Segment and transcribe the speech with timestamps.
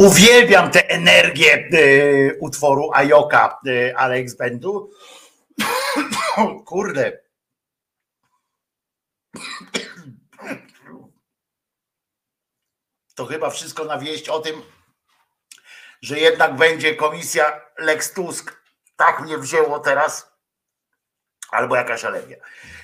[0.00, 4.90] Uwielbiam tę energię y, utworu Ajoka y, Alex Bendu.
[6.66, 7.20] Kurde.
[13.14, 14.62] To chyba wszystko na wieść o tym,
[16.02, 18.62] że jednak będzie komisja Lex Tusk.
[18.96, 20.32] Tak mnie wzięło teraz.
[21.50, 22.36] Albo jakaś alergia.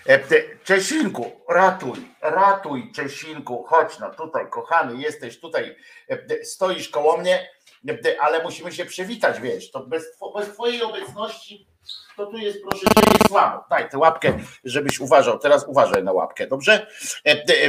[0.08, 0.20] E,
[0.64, 5.76] Czesinku, ratuj, ratuj Czesinku, chodź no tutaj, kochany, jesteś tutaj,
[6.08, 7.48] e, stoisz koło mnie,
[7.88, 10.04] e, ale musimy się przywitać, wiesz, to bez,
[10.36, 11.68] bez twojej obecności
[12.16, 13.64] to tu jest proszę cię słabo.
[13.70, 16.86] Daj tę łapkę, żebyś uważał, teraz uważaj na łapkę, dobrze?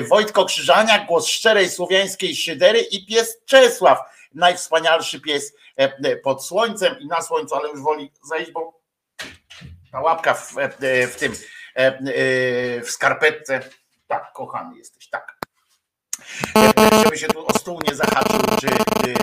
[0.09, 3.99] Wojtko Krzyżania, głos szczerej słowiańskiej szydery i pies Czesław,
[4.33, 5.53] najwspanialszy pies
[6.23, 8.81] pod słońcem i na słońcu, ale już woli zejść, bo
[9.91, 10.55] ta łapka w,
[11.11, 11.33] w tym
[12.83, 13.59] w skarpetce.
[14.07, 15.37] Tak, kochany jesteś, tak.
[16.57, 18.67] E, żeby się tu o stół nie zahaczył, czy,
[19.03, 19.13] czy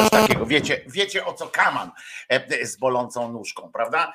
[0.00, 0.46] coś takiego.
[0.46, 1.90] Wiecie, wiecie o co kaman
[2.62, 4.12] z bolącą nóżką, prawda?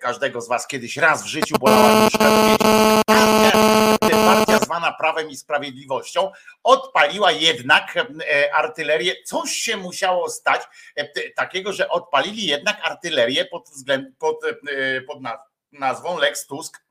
[0.00, 2.42] Każdego z was kiedyś raz w życiu bolała nóżka, to
[4.02, 6.32] wiecie, partia zwana Prawem i Sprawiedliwością
[6.62, 7.94] odpaliła jednak
[8.52, 9.14] artylerię.
[9.24, 10.62] Coś się musiało stać
[11.36, 14.40] takiego, że odpalili jednak artylerię pod, względ, pod,
[15.06, 15.20] pod
[15.72, 16.84] nazwą Lex Tusk,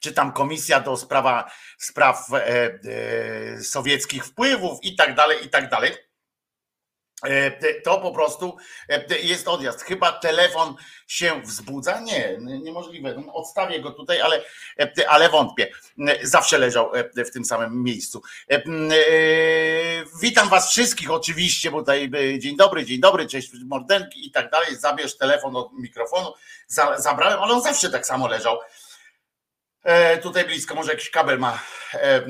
[0.00, 5.70] czy tam komisja do sprawa, spraw e, e, sowieckich wpływów i tak dalej, i tak
[5.70, 5.92] dalej.
[7.22, 8.56] E, to po prostu
[8.88, 9.82] e, jest odjazd.
[9.82, 10.74] Chyba telefon
[11.06, 12.00] się wzbudza?
[12.00, 13.14] Nie, niemożliwe.
[13.26, 14.44] No, odstawię go tutaj, ale,
[14.78, 15.68] e, ale wątpię.
[16.22, 16.92] Zawsze leżał
[17.26, 18.22] w tym samym miejscu.
[20.22, 24.76] Witam Was wszystkich oczywiście, bo tutaj dzień dobry, dzień dobry, cześć mordenki i tak dalej.
[24.76, 26.32] Zabierz telefon od mikrofonu.
[26.96, 28.58] Zabrałem, ale on zawsze tak samo leżał
[30.22, 31.62] tutaj blisko, może jakiś kabel ma,
[31.94, 32.24] e, e,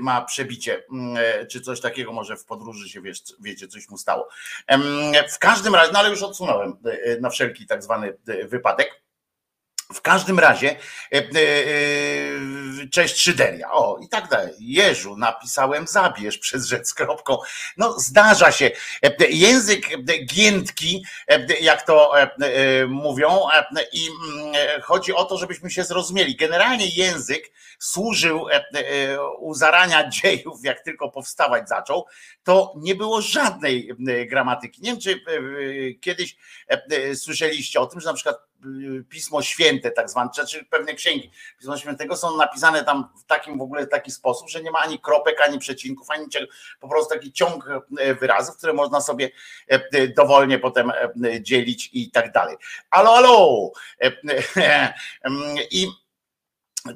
[0.00, 0.84] ma przebicie,
[1.50, 4.28] czy coś takiego, może w podróży się wiesz, wiecie, coś mu stało.
[5.32, 6.76] W każdym razie, no ale już odsunąłem
[7.20, 9.05] na wszelki tak zwany wypadek.
[9.92, 10.76] W każdym razie, e,
[11.12, 14.54] e, e, cześć Szyderia, o i tak dalej.
[14.60, 17.38] Jeżu, napisałem zabierz przez rzecz z kropką.
[17.76, 18.70] No zdarza się.
[19.30, 19.86] Język
[20.26, 21.04] giętki,
[21.60, 22.12] jak to
[22.88, 23.40] mówią,
[23.92, 26.36] i mm, chodzi o to, żebyśmy się zrozumieli.
[26.36, 28.46] Generalnie język służył
[29.38, 32.06] u zarania dziejów, jak tylko powstawać zaczął,
[32.44, 33.90] to nie było żadnej
[34.26, 34.82] gramatyki.
[34.82, 35.20] Nie wiem, czy
[36.00, 36.36] kiedyś
[37.14, 38.36] słyszeliście o tym, że na przykład
[39.08, 43.62] Pismo Święte, tak zwane, czy pewne księgi Pisma Świętego są napisane tam w takim w
[43.62, 46.46] ogóle taki sposób, że nie ma ani kropek, ani przecinków, ani niczego,
[46.80, 47.68] po prostu taki ciąg
[47.98, 49.30] e, wyrazów, które można sobie
[49.70, 50.92] e, e, dowolnie potem
[51.40, 52.56] dzielić i tak dalej.
[52.90, 53.70] Alo, alo!
[55.70, 55.86] I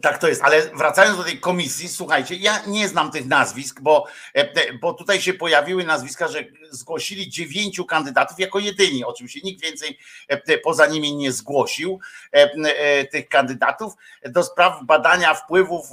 [0.03, 4.07] tak to jest, ale wracając do tej komisji, słuchajcie, ja nie znam tych nazwisk, bo,
[4.35, 9.05] e, bo tutaj się pojawiły nazwiska, że zgłosili dziewięciu kandydatów jako jedyni.
[9.05, 12.01] Oczywiście nikt więcej e, poza nimi nie zgłosił
[12.33, 13.95] e, tych kandydatów
[14.25, 15.87] do spraw badania wpływów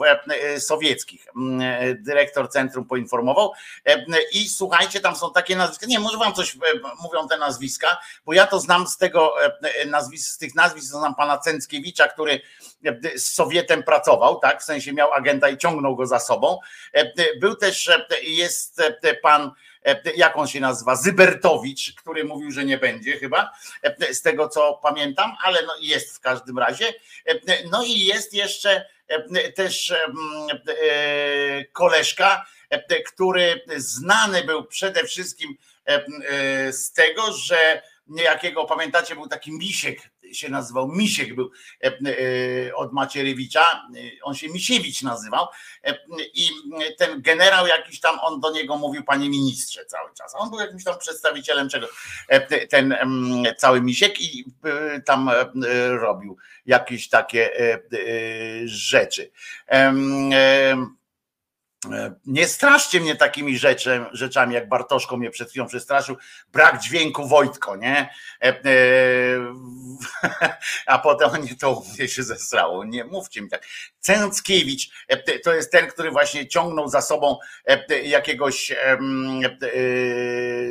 [0.59, 1.27] sowieckich.
[1.35, 3.51] Mm, dyrektor centrum poinformował.
[4.33, 5.85] I słuchajcie, tam są takie nazwiska.
[5.85, 6.57] Nie, może wam coś
[7.03, 9.33] mówią te nazwiska, bo ja to znam z tego
[9.85, 12.41] nazwisk, z tych nazwisk, znam pana Cęckiewicza, który
[13.15, 16.59] z Sowietem pracował, tak, w sensie miał agenta i ciągnął go za sobą.
[16.93, 19.51] E, był też, e, jest e, pan,
[20.15, 23.51] jak on się nazywa, Zybertowicz, który mówił, że nie będzie chyba,
[24.11, 26.93] z tego co pamiętam, ale no jest w każdym razie.
[27.71, 28.85] No i jest jeszcze
[29.55, 29.93] też
[31.71, 32.45] koleżka,
[33.05, 35.57] który znany był przede wszystkim
[36.71, 41.51] z tego, że niejakiego, pamiętacie, był taki misiek, się nazywał Misiek, był
[41.83, 45.47] e, e, od Macierewicza, e, on się Misiewicz nazywał
[46.33, 46.49] i
[46.97, 50.83] ten generał jakiś tam, on do niego mówił panie ministrze cały czas, on był jakimś
[50.83, 51.87] tam przedstawicielem czego,
[52.69, 52.95] ten
[53.57, 54.45] cały Misiek i
[55.05, 55.31] tam
[55.89, 57.49] robił jakieś takie
[58.65, 59.31] rzeczy.
[61.93, 66.15] E, nie straszcie mnie takimi rzeczy, rzeczami, jak Bartoszko mnie przed chwilą przestraszył.
[66.51, 68.09] Brak dźwięku Wojtko, nie?
[68.41, 68.59] E, e,
[70.85, 72.85] a potem nie to mnie się zestrało.
[72.85, 73.65] Nie mówcie mi tak.
[73.99, 74.89] Cęckiewicz
[75.43, 77.37] to jest ten, który właśnie ciągnął za sobą
[78.03, 78.73] jakiegoś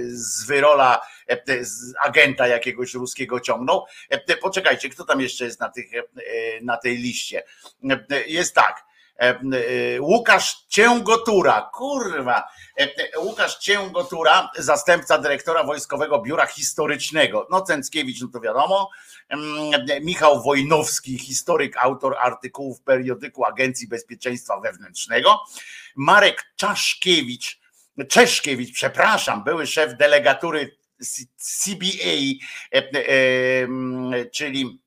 [0.07, 1.01] z wyrola
[2.05, 3.85] agenta jakiegoś ruskiego ciągnął.
[4.41, 5.87] Poczekajcie, kto tam jeszcze jest na, tych,
[6.63, 7.43] na tej liście?
[8.27, 8.86] Jest tak.
[9.19, 17.47] E, e, Łukasz Cięgotura, kurwa, e, Łukasz Cięgotura, zastępca dyrektora Wojskowego Biura Historycznego.
[17.51, 18.91] No Cęckiewicz, no to wiadomo.
[20.03, 25.41] Michał Wojnowski, historyk, autor artykułów periodyku Agencji Bezpieczeństwa Wewnętrznego.
[25.97, 27.61] Marek Czaszkiewicz,
[28.09, 30.77] Czeszkiewicz, przepraszam, były szef delegatury
[31.37, 32.47] CBA,
[34.33, 34.81] czyli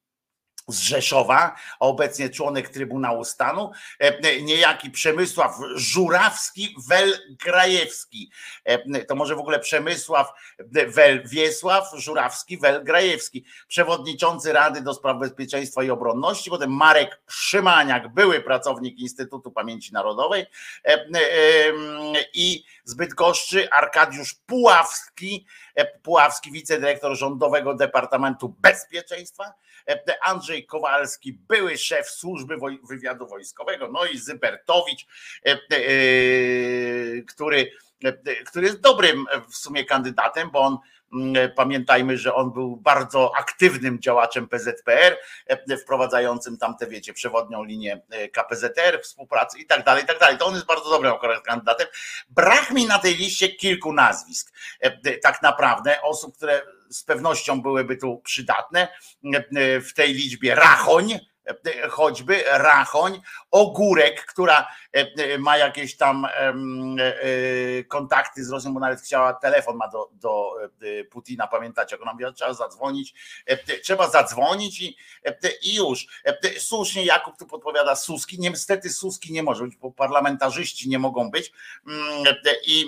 [0.71, 8.29] z Rzeszowa, a obecnie członek Trybunału Stanu, e, niejaki Przemysław Żurawski-Welgrajewski.
[8.63, 10.27] E, to może w ogóle Przemysław
[11.25, 19.51] Wiesław Żurawski-Welgrajewski, przewodniczący Rady do Spraw Bezpieczeństwa i Obronności, potem Marek Szymaniak, były pracownik Instytutu
[19.51, 20.45] Pamięci Narodowej
[20.85, 21.05] e,
[22.33, 25.45] i zbyt goszczy Arkadiusz Puławski,
[26.03, 29.53] Puławski, wicedyrektor Rządowego Departamentu Bezpieczeństwa,
[30.22, 32.55] Andrzej Kowalski, były szef służby
[32.89, 35.08] wywiadu wojskowego, no i Zybertowicz,
[35.46, 35.58] e, e,
[37.22, 37.72] który,
[38.03, 40.77] e, który jest dobrym w sumie kandydatem, bo on
[41.55, 45.17] pamiętajmy, że on był bardzo aktywnym działaczem PZPR,
[45.81, 48.01] wprowadzającym tam te, wiecie, przewodnią linię
[48.33, 50.37] KPZR, współpracy i tak dalej, i tak dalej.
[50.37, 51.13] To on jest bardzo dobrym
[51.45, 51.87] kandydatem.
[52.29, 54.53] Brak mi na tej liście kilku nazwisk,
[55.21, 58.87] tak naprawdę, osób, które z pewnością byłyby tu przydatne
[59.81, 61.19] w tej liczbie Rachoń,
[61.89, 64.67] choćby Rachoń, Ogórek, która
[65.39, 66.27] ma jakieś tam
[67.87, 70.51] kontakty z Rosją, bo nawet chciała, telefon ma do, do
[71.11, 73.13] Putina, pamiętacie, jak ona mówiła, trzeba zadzwonić,
[73.83, 74.97] trzeba zadzwonić i,
[75.61, 76.07] i już.
[76.59, 81.51] Słusznie Jakub tu podpowiada Suski, niestety Suski nie może być, bo parlamentarzyści nie mogą być
[82.67, 82.85] i,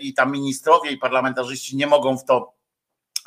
[0.00, 2.59] i tam ministrowie i parlamentarzyści nie mogą w to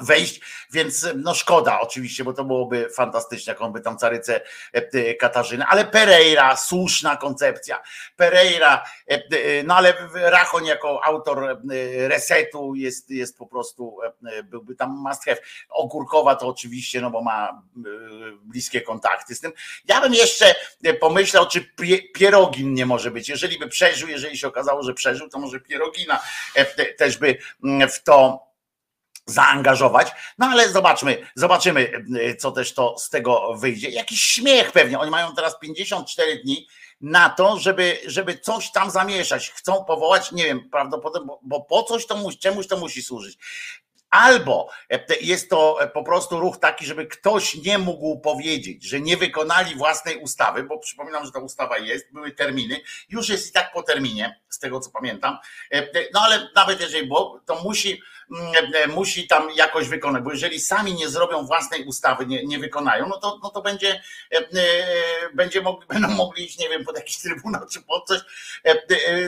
[0.02, 4.42] wejść, więc no szkoda oczywiście, bo to byłoby fantastyczne, jak on by tam carycę
[4.74, 7.82] e, Katarzyny, ale Pereira, słuszna koncepcja,
[8.16, 11.62] Pereira, e, e, no ale Rachon jako autor
[12.08, 13.98] resetu jest, jest po prostu,
[14.44, 15.38] byłby tam must have.
[15.70, 17.62] Ogórkowa to oczywiście, no bo ma
[18.42, 19.52] bliskie kontakty z tym.
[19.86, 20.56] Ja bym jeszcze
[21.00, 21.66] pomyślał, czy
[22.14, 26.20] Pierogin nie może być, jeżeli by przeżył, jeżeli się okazało, że przeżył, to może Pierogina
[26.98, 27.38] też by
[27.90, 28.53] w to
[29.26, 30.12] zaangażować.
[30.38, 33.90] No ale zobaczmy, zobaczymy, e, co też to z tego wyjdzie.
[33.90, 35.00] Jakiś śmiech pewnie.
[35.00, 36.68] Oni mają teraz 54 dni
[37.02, 39.52] na to, żeby, żeby coś tam zamieszać.
[39.52, 43.38] Chcą powołać, nie wiem, prawdopodobnie, bo, bo po coś to musi, czemuś to musi służyć.
[44.14, 49.02] Albo e, jest to e, po prostu ruch taki, żeby ktoś nie mógł powiedzieć, że
[49.02, 53.52] nie wykonali własnej ustawy, bo przypominam, że ta ustawa jest, były terminy, już jest i
[53.52, 55.38] tak po terminie, z tego co pamiętam.
[56.14, 57.98] No ale nawet jeżeli było, to musi e,
[58.88, 63.18] musi tam jakoś wykonać, bo jeżeli sami nie zrobią własnej ustawy, nie, nie wykonają, no
[63.18, 64.02] to, no to będzie,
[64.32, 64.44] e, e,
[65.34, 68.20] będzie mogli, będą mogli iść, nie wiem, pod jakiś trybunał czy pod coś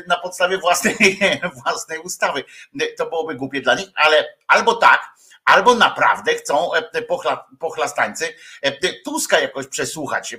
[0.08, 1.20] na podstawie własnej,
[1.64, 2.44] własnej ustawy.
[2.98, 6.70] To byłoby głupie dla nich, ale albo tak, albo naprawdę chcą
[7.08, 8.34] pochla, pochlastańcy
[9.06, 10.36] Tuska jakoś przesłuchać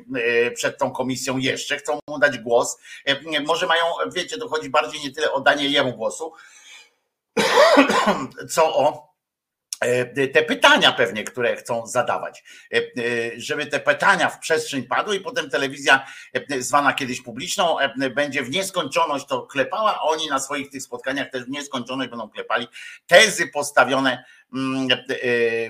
[0.54, 2.78] przed tą komisją jeszcze, chcą mu dać głos.
[3.46, 6.32] Może mają, wiecie, to chodzi bardziej nie tyle o danie jemu głosu,
[8.55, 9.14] co o
[9.81, 12.83] e, te pytania pewnie, które chcą zadawać, e, e,
[13.37, 16.07] żeby te pytania w przestrzeń padły i potem telewizja
[16.59, 17.76] zwana kiedyś publiczną
[18.14, 22.69] będzie w nieskończoność to klepała, oni na swoich tych spotkaniach też w nieskończoność będą klepali
[23.07, 24.25] tezy postawione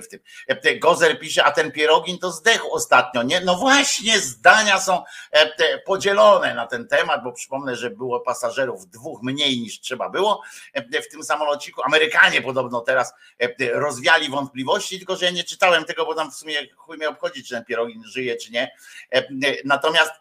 [0.03, 0.21] w tym.
[0.49, 3.41] E, Gozer pisze, a ten pierogin to zdechł ostatnio, nie?
[3.41, 9.23] No właśnie, zdania są e, podzielone na ten temat, bo przypomnę, że było pasażerów dwóch
[9.23, 10.43] mniej niż trzeba było
[10.75, 11.83] w tym samolociku.
[11.83, 13.13] Amerykanie podobno teraz
[13.73, 17.45] rozwiali wątpliwości, tylko że ja nie czytałem tego, bo tam w sumie chuj mnie obchodzi,
[17.45, 18.71] czy ten pierogin żyje, czy nie.
[19.65, 20.13] Natomiast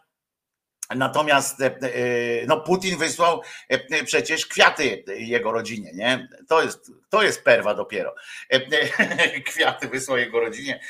[0.94, 6.28] Natomiast e, e, no, Putin wysłał e, przecież kwiaty jego rodzinie, nie?
[6.48, 8.14] To jest, to jest perwa dopiero.
[9.46, 10.80] Kwiaty wysłał jego rodzinie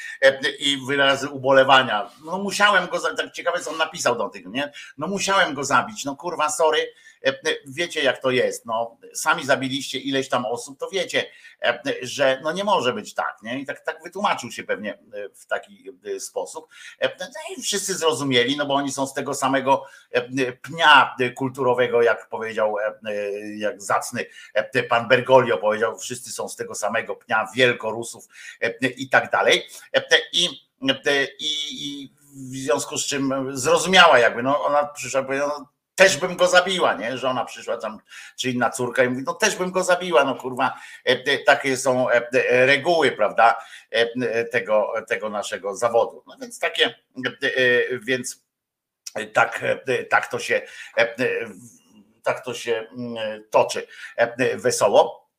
[0.59, 2.11] i wyrazy ubolewania.
[2.25, 4.73] No musiałem go, tak ciekawe co on napisał do tych, nie?
[4.99, 6.93] No musiałem go zabić, no kurwa, sorry,
[7.67, 11.27] wiecie jak to jest, no, sami zabiliście ileś tam osób, to wiecie,
[11.63, 13.61] e, że no nie może być tak, nie?
[13.61, 14.99] I tak, tak wytłumaczył się pewnie
[15.35, 15.85] w taki
[16.19, 16.69] sposób.
[17.03, 19.85] No I wszyscy zrozumieli, no bo oni są z tego samego
[20.63, 22.77] pnia kulturowego, jak powiedział,
[23.57, 24.25] jak zacny
[24.89, 28.29] pan Bergoglio powiedział, wszyscy są z tego samego pnia wielkorusów
[28.97, 29.67] i tak dalej.
[30.33, 30.49] I,
[31.41, 36.37] i, i w związku z czym zrozumiała jakby, no ona przyszła, powiedziała, no, też bym
[36.37, 37.19] go zabiła, nie?
[37.19, 38.01] Żona przyszła tam,
[38.37, 41.77] czy inna córka i mówi, no też bym go zabiła, no kurwa, e, e, takie
[41.77, 43.65] są e, reguły, prawda,
[44.53, 46.23] tego, tego naszego zawodu.
[46.27, 46.95] No więc takie,
[48.03, 48.45] więc
[49.33, 49.65] tak,
[50.11, 50.63] tak to się,
[52.23, 53.87] tak to się mm, toczy
[54.55, 55.31] wesoło.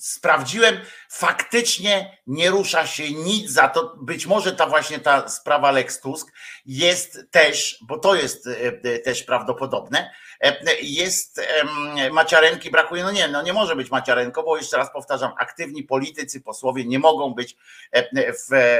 [0.00, 0.80] sprawdziłem,
[1.12, 3.96] faktycznie nie rusza się nic za to.
[4.00, 6.32] Być może ta właśnie ta sprawa Lex Tusk
[6.66, 8.48] jest też, bo to jest
[9.04, 10.10] też prawdopodobne,
[10.82, 11.40] jest
[12.12, 16.40] Maciarenki brakuje, no nie, no nie może być Maciarenko, bo jeszcze raz powtarzam, aktywni politycy,
[16.40, 17.56] posłowie nie mogą być
[18.14, 18.78] w,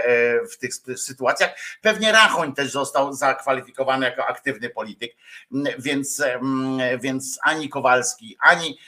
[0.52, 1.50] w tych sytuacjach.
[1.80, 5.16] Pewnie Rachoń też został zakwalifikowany jako aktywny polityk,
[5.78, 6.22] więc,
[7.00, 8.78] więc ani Kowalski, ani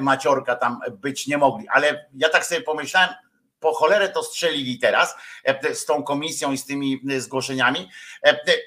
[0.00, 2.83] Maciorka tam być nie mogli, ale ja tak sobie pomyślałem,
[3.60, 5.14] po cholerę to strzelili teraz
[5.74, 7.90] z tą komisją i z tymi zgłoszeniami,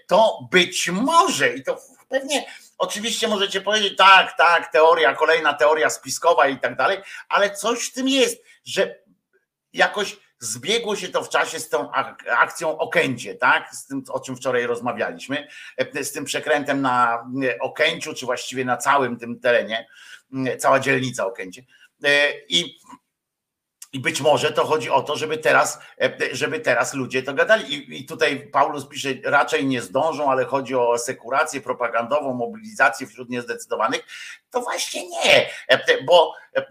[0.08, 1.78] to być może i to
[2.10, 2.46] pewnie
[2.78, 6.98] Oczywiście możecie powiedzieć, tak, tak, teoria, kolejna teoria spiskowa i tak dalej,
[7.30, 9.00] ale coś w tym jest, że
[9.74, 11.92] jakoś zbiegło się to w czasie z tą
[12.40, 13.76] akcją Okęcie, tak?
[13.76, 15.48] Z tym, o czym wczoraj rozmawialiśmy,
[16.02, 17.26] z tym przekrętem na
[17.62, 19.88] Okęciu, czy właściwie na całym tym terenie,
[20.60, 21.64] cała dzielnica Okęcie.
[22.50, 22.80] I
[23.94, 27.74] i być może to chodzi o to, żeby teraz, e, żeby teraz ludzie to gadali.
[27.74, 33.30] I, I, tutaj Paulus pisze, raczej nie zdążą, ale chodzi o sekurację propagandową, mobilizację wśród
[33.30, 34.02] niezdecydowanych.
[34.50, 36.66] To właśnie nie, e, bo e,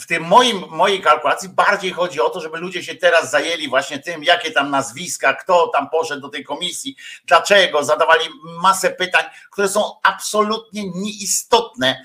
[0.00, 3.98] w tym moim, mojej kalkulacji bardziej chodzi o to, żeby ludzie się teraz zajęli właśnie
[3.98, 8.24] tym, jakie tam nazwiska, kto tam poszedł do tej komisji, dlaczego, zadawali
[8.62, 12.04] masę pytań, które są absolutnie nieistotne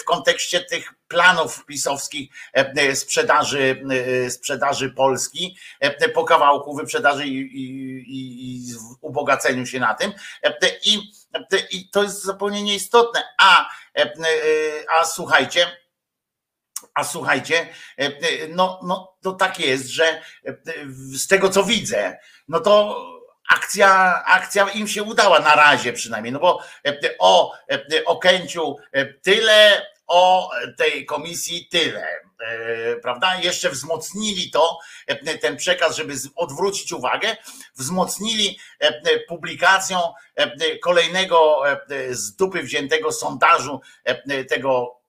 [0.00, 2.30] w kontekście tych planów pisowskich
[2.94, 3.84] sprzedaży,
[4.28, 5.56] sprzedaży Polski
[6.14, 10.12] po kawałku wyprzedaży i, i, i ubogaceniu się na tym.
[10.84, 11.12] I,
[11.70, 13.24] I to jest zupełnie nieistotne.
[13.40, 13.68] A,
[14.98, 15.66] a słuchajcie,
[16.94, 17.68] a słuchajcie,
[18.48, 20.22] no, no to tak jest, że
[21.14, 23.04] z tego co widzę, no to
[23.48, 26.60] akcja, akcja im się udała na razie przynajmniej, no bo
[27.18, 27.52] o
[28.06, 28.76] Okęciu
[29.22, 32.06] tyle, o tej komisji tyle,
[32.40, 33.40] e, prawda?
[33.40, 37.36] Jeszcze wzmocnili to, e, ten przekaz, żeby odwrócić uwagę,
[37.76, 40.00] wzmocnili e, publikacją
[40.82, 41.62] kolejnego
[42.10, 43.80] z dupy wziętego sondażu
[44.48, 45.00] tego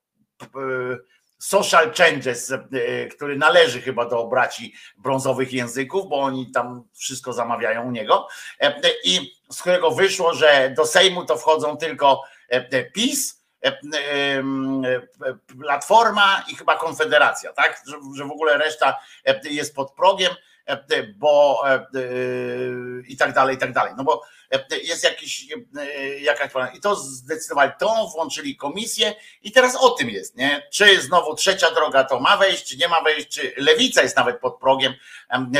[1.39, 2.53] Social Changes,
[3.15, 8.27] który należy chyba do braci brązowych języków, bo oni tam wszystko zamawiają u niego
[9.03, 12.21] i z którego wyszło, że do Sejmu to wchodzą tylko
[12.93, 13.42] PiS,
[15.61, 17.83] Platforma i chyba Konfederacja, tak?
[18.15, 18.99] Że, w ogóle reszta
[19.43, 20.35] jest pod progiem,
[21.15, 21.63] bo
[23.07, 23.93] i tak dalej, i tak dalej.
[23.97, 24.23] No bo
[24.83, 25.47] jest jakiś,
[26.19, 30.67] jakaś i to zdecydowali, to włączyli komisję i teraz o tym jest, nie?
[30.71, 34.39] Czy znowu trzecia droga to ma wejść, czy nie ma wejść, czy lewica jest nawet
[34.39, 34.93] pod progiem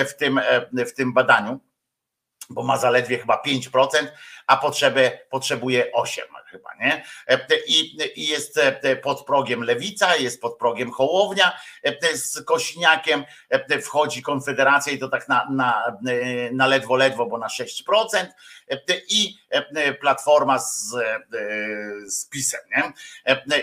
[0.10, 0.42] w tym,
[0.88, 1.60] w tym badaniu,
[2.50, 3.88] bo ma zaledwie chyba 5%,
[4.48, 7.04] a potrzeby, potrzebuje 8% chyba, nie?
[7.28, 13.24] E, I, I jest e, pod progiem Lewica, jest pod progiem Hołownia, e, z Kośniakiem
[13.82, 15.98] wchodzi Konfederacja i to tak na, na,
[16.52, 18.28] na ledwo, ledwo, bo na 6%
[19.10, 19.38] i
[20.02, 20.96] Platforma z,
[22.08, 22.94] z PiSem, nie?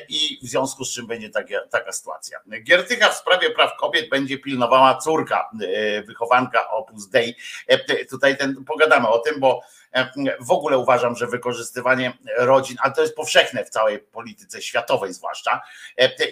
[0.09, 2.39] I w związku z czym będzie taka, taka sytuacja.
[2.63, 5.51] Giertycha w sprawie praw kobiet będzie pilnowała córka,
[6.07, 7.37] wychowanka Opus Dei.
[8.11, 9.63] Tutaj ten, pogadamy o tym, bo
[10.41, 15.61] w ogóle uważam, że wykorzystywanie rodzin, ale to jest powszechne w całej polityce światowej zwłaszcza,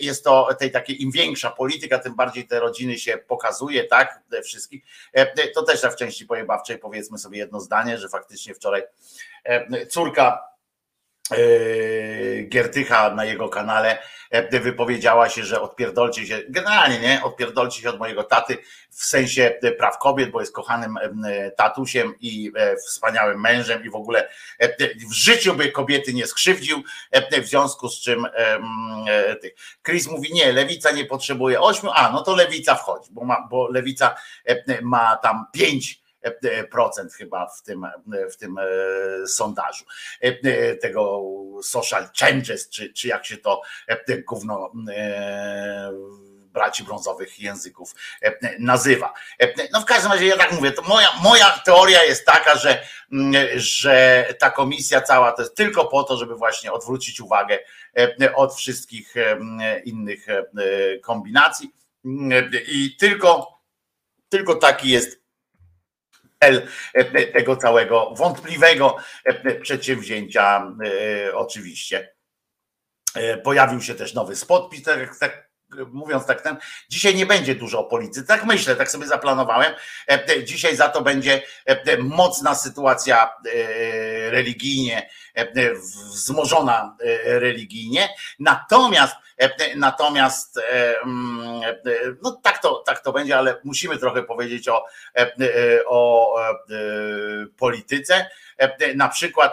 [0.01, 4.85] jest to tej takiej im większa polityka, tym bardziej te rodziny się pokazuje, tak, wszystkich.
[5.55, 8.83] To też w części pojebawczej powiedzmy sobie jedno zdanie, że faktycznie wczoraj
[9.89, 10.49] córka
[12.49, 13.99] Giertycha na jego kanale
[14.31, 18.59] E, wypowiedziała się, że odpierdolcie się, generalnie nie, odpierdolcie się od mojego taty
[18.91, 22.53] w sensie e, praw kobiet, bo jest kochanym e, tatusiem i
[22.87, 24.29] wspaniałym mężem i w ogóle
[25.09, 26.83] w życiu by kobiety nie skrzywdził,
[27.43, 28.27] w związku z czym
[29.87, 33.69] Chris mówi, nie, lewica nie potrzebuje ośmiu, a no to lewica wchodzi, bo, ma, bo
[33.69, 34.15] lewica
[34.83, 36.01] ma tam pięć
[37.19, 37.87] chyba w tym,
[38.33, 39.85] w tym e, sondażu
[40.21, 41.23] e, tego
[41.63, 44.73] social changes, czy, czy jak się to e, gówno
[46.53, 47.95] braci brązowych języków
[48.59, 49.15] nazywa.
[49.73, 52.83] No w każdym razie ja tak mówię, to moja, moja teoria jest taka, że,
[53.55, 57.59] że ta komisja cała to jest tylko po to, żeby właśnie odwrócić uwagę
[58.35, 59.15] od wszystkich
[59.85, 60.27] innych
[61.03, 61.71] kombinacji
[62.69, 63.61] i tylko,
[64.29, 65.28] tylko taki jest
[66.41, 72.15] E, tego całego wątpliwego e, przedsięwzięcia e, oczywiście.
[73.45, 75.51] Pojawił się też nowy spot, tak, tak
[75.93, 76.57] mówiąc tak ten,
[76.89, 78.27] dzisiaj nie będzie dużo o polityce.
[78.27, 79.75] Tak myślę, tak sobie zaplanowałem.
[80.45, 81.43] Dzisiaj za to będzie
[81.99, 83.31] mocna sytuacja
[84.31, 85.11] religijnie,
[86.13, 88.09] wzmożona religijnie.
[88.39, 89.15] Natomiast
[89.77, 90.61] Natomiast
[91.03, 91.61] mm,
[92.23, 94.85] no tak to, tak to będzie, ale musimy trochę powiedzieć o,
[95.87, 96.35] o
[97.57, 98.31] polityce.
[98.95, 99.53] Na przykład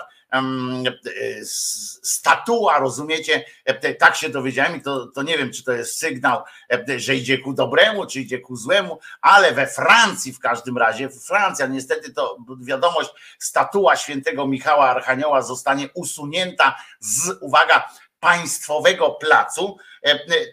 [2.04, 3.46] statua, rozumiecie?
[4.00, 6.44] Tak się dowiedziałem i to, to nie wiem, czy to jest sygnał,
[6.98, 11.68] że idzie ku dobremu, czy idzie ku złemu, ale we Francji w każdym razie, Francja
[11.68, 17.90] niestety to wiadomość, statua świętego Michała Archanioła zostanie usunięta z, uwaga,
[18.26, 19.78] państwowego placu,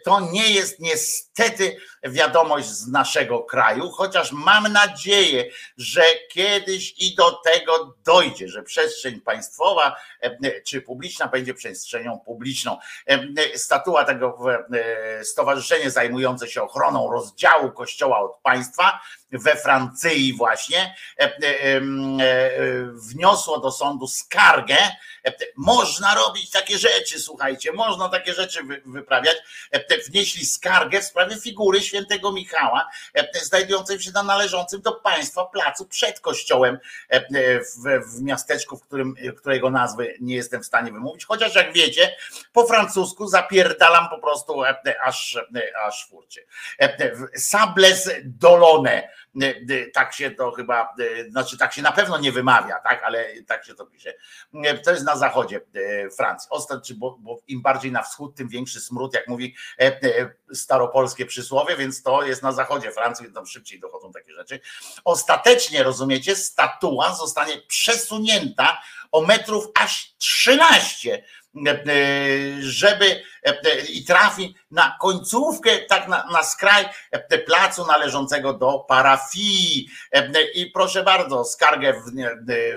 [0.03, 5.45] to nie jest niestety wiadomość z naszego kraju, chociaż mam nadzieję,
[5.77, 12.77] że kiedyś i do tego dojdzie, że przestrzeń państwowa e, czy publiczna będzie przestrzenią publiczną.
[13.07, 14.39] E, statua tego
[15.23, 18.99] stowarzyszenie zajmujące się ochroną rozdziału kościoła od państwa
[19.31, 20.95] we Francji właśnie
[22.93, 24.77] wniosło do sądu skargę.
[25.55, 29.37] Można robić takie rzeczy, słuchajcie, można takie rzeczy wyprawiać.
[30.07, 32.89] Wnieśli skargę w sprawie figury świętego Michała,
[33.41, 36.79] znajdującej się na należącym do państwa placu przed kościołem
[37.11, 42.15] w, w miasteczku, w którym, którego nazwy nie jestem w stanie wymówić, chociaż jak wiecie,
[42.53, 44.61] po francusku zapierdalam po prostu
[45.03, 45.37] aż,
[45.85, 46.45] aż furcie.
[47.35, 49.09] Sables dolone
[49.93, 50.95] tak się to chyba,
[51.29, 54.13] znaczy tak się na pewno nie wymawia, tak, ale tak się to pisze.
[54.83, 55.61] To jest na zachodzie
[56.17, 56.47] Francji.
[56.51, 59.55] Ostatnio, bo, bo im bardziej na wschód, tym większy smród, jak mówi
[60.53, 64.59] staropolskie przysłowie, więc to jest na zachodzie Francji, tam szybciej dochodzą takie rzeczy.
[65.05, 71.23] Ostatecznie, rozumiecie, statua zostanie przesunięta o metrów aż 13
[72.59, 73.23] żeby
[73.89, 76.85] i trafi na końcówkę, tak na, na skraj
[77.45, 79.87] placu należącego do parafii.
[80.55, 82.11] I proszę bardzo, skargę w,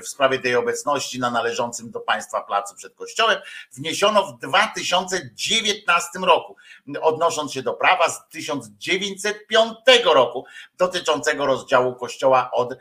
[0.02, 3.38] w sprawie tej obecności na należącym do państwa placu przed kościołem
[3.72, 6.56] wniesiono w 2019 roku,
[7.00, 10.44] odnosząc się do prawa z 1905 roku
[10.78, 12.74] dotyczącego rozdziału kościoła od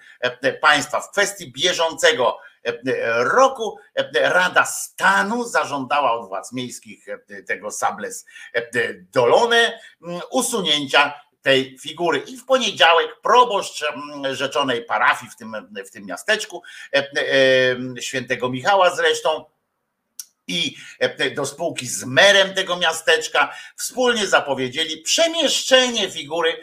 [0.62, 1.02] państwa.
[1.02, 2.38] W kwestii bieżącego
[3.20, 3.78] roku
[4.14, 7.06] Rada Stanu zażądała od władz miejskich
[7.48, 8.26] tego Sables
[9.14, 9.80] Dolone
[10.32, 12.20] usunięcia tej figury.
[12.20, 13.86] I w poniedziałek proboszcz
[14.32, 15.56] rzeczonej parafii w tym,
[15.88, 16.64] w tym miasteczku,
[18.00, 19.46] świętego Michała zresztą,
[20.48, 20.76] i
[21.36, 26.62] do spółki z merem tego miasteczka wspólnie zapowiedzieli przemieszczenie figury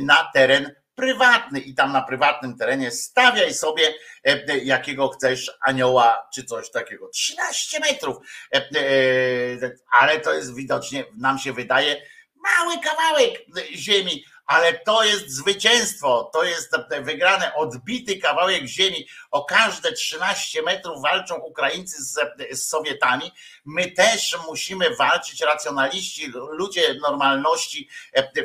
[0.00, 6.44] na teren prywatny i tam na prywatnym terenie stawiaj sobie e, jakiego chcesz anioła czy
[6.44, 7.08] coś takiego.
[7.08, 8.16] 13 metrów,
[8.54, 12.02] e, e, ale to jest widocznie, nam się wydaje,
[12.36, 13.32] mały kawałek
[13.74, 19.06] ziemi, ale to jest zwycięstwo, to jest wygrane, odbity kawałek ziemi.
[19.30, 22.18] O każde 13 metrów walczą Ukraińcy z,
[22.50, 23.32] z Sowietami.
[23.64, 27.88] My też musimy walczyć, racjonaliści, ludzie normalności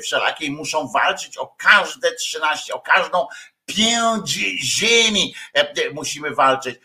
[0.01, 3.27] wszelakiej muszą walczyć o każde 13, o każdą
[3.67, 4.29] pięć
[4.63, 5.35] ziemi
[5.93, 6.79] musimy walczyć.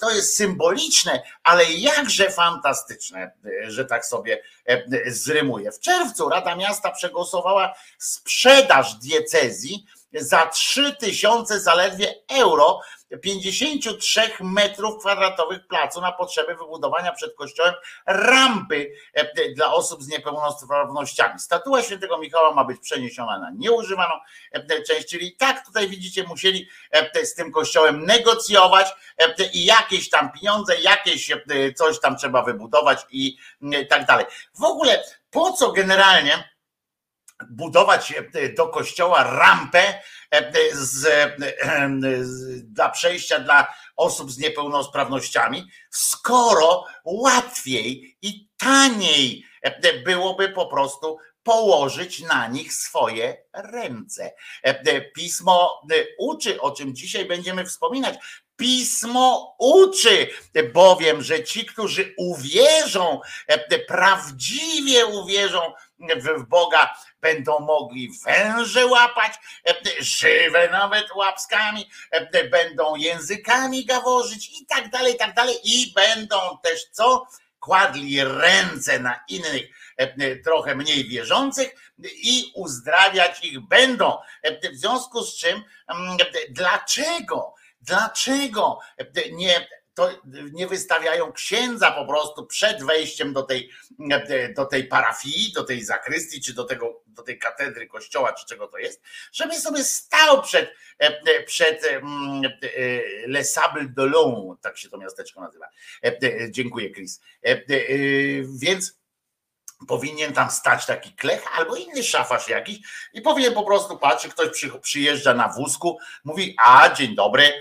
[0.00, 3.32] To jest symboliczne, ale jakże fantastyczne,
[3.66, 4.42] że tak sobie
[5.06, 5.72] zrymuje.
[5.72, 12.80] W czerwcu Rada Miasta przegłosowała sprzedaż diecezji za 3000 zaledwie euro
[13.18, 17.74] 53 metrów kwadratowych placu na potrzeby wybudowania przed kościołem
[18.06, 21.38] rampy e, dla osób z niepełnosprawnościami.
[21.38, 24.14] Statua świętego Michała ma być przeniesiona na nieużywaną
[24.52, 28.86] e, część, czyli tak tutaj widzicie, musieli e, z tym kościołem negocjować
[29.52, 31.30] i jakieś tam pieniądze, jakieś
[31.76, 33.36] coś tam trzeba wybudować i
[33.88, 34.26] tak dalej.
[34.54, 36.51] W ogóle po co generalnie
[37.50, 38.14] budować
[38.56, 39.94] do kościoła rampę
[40.72, 41.08] z,
[42.22, 49.44] z, dla przejścia dla osób z niepełnosprawnościami, skoro łatwiej i taniej
[50.04, 54.34] byłoby po prostu położyć na nich swoje ręce.
[55.14, 55.82] Pismo
[56.18, 58.18] uczy, o czym dzisiaj będziemy wspominać.
[58.56, 60.28] Pismo uczy,
[60.72, 63.20] bowiem, że ci, którzy uwierzą,
[63.88, 65.60] prawdziwie uwierzą
[66.38, 69.32] w Boga, będą mogli węże łapać,
[69.98, 71.90] żywe nawet łapskami,
[72.50, 75.56] będą językami gaworzyć i tak dalej, i tak dalej.
[75.64, 77.26] I będą też co?
[77.60, 79.62] Kładli ręce na innych,
[80.44, 84.18] trochę mniej wierzących i uzdrawiać ich będą.
[84.72, 85.64] W związku z czym,
[86.50, 87.54] dlaczego?
[87.80, 88.78] Dlaczego
[89.32, 89.68] nie
[90.02, 90.10] to
[90.52, 93.70] nie wystawiają księdza po prostu przed wejściem do tej,
[94.56, 98.68] do tej parafii, do tej zakrystii, czy do, tego, do tej katedry kościoła, czy czego
[98.68, 100.74] to jest, żeby sobie stał przed,
[101.46, 101.82] przed
[103.26, 105.66] Le Sable de Long, tak się to miasteczko nazywa.
[106.50, 107.20] Dziękuję, Chris.
[108.58, 109.02] Więc
[109.88, 112.78] powinien tam stać taki klech albo inny szafarz jakiś
[113.12, 114.48] i powinien po prostu patrzeć, ktoś
[114.82, 117.52] przyjeżdża na wózku, mówi, a dzień dobry,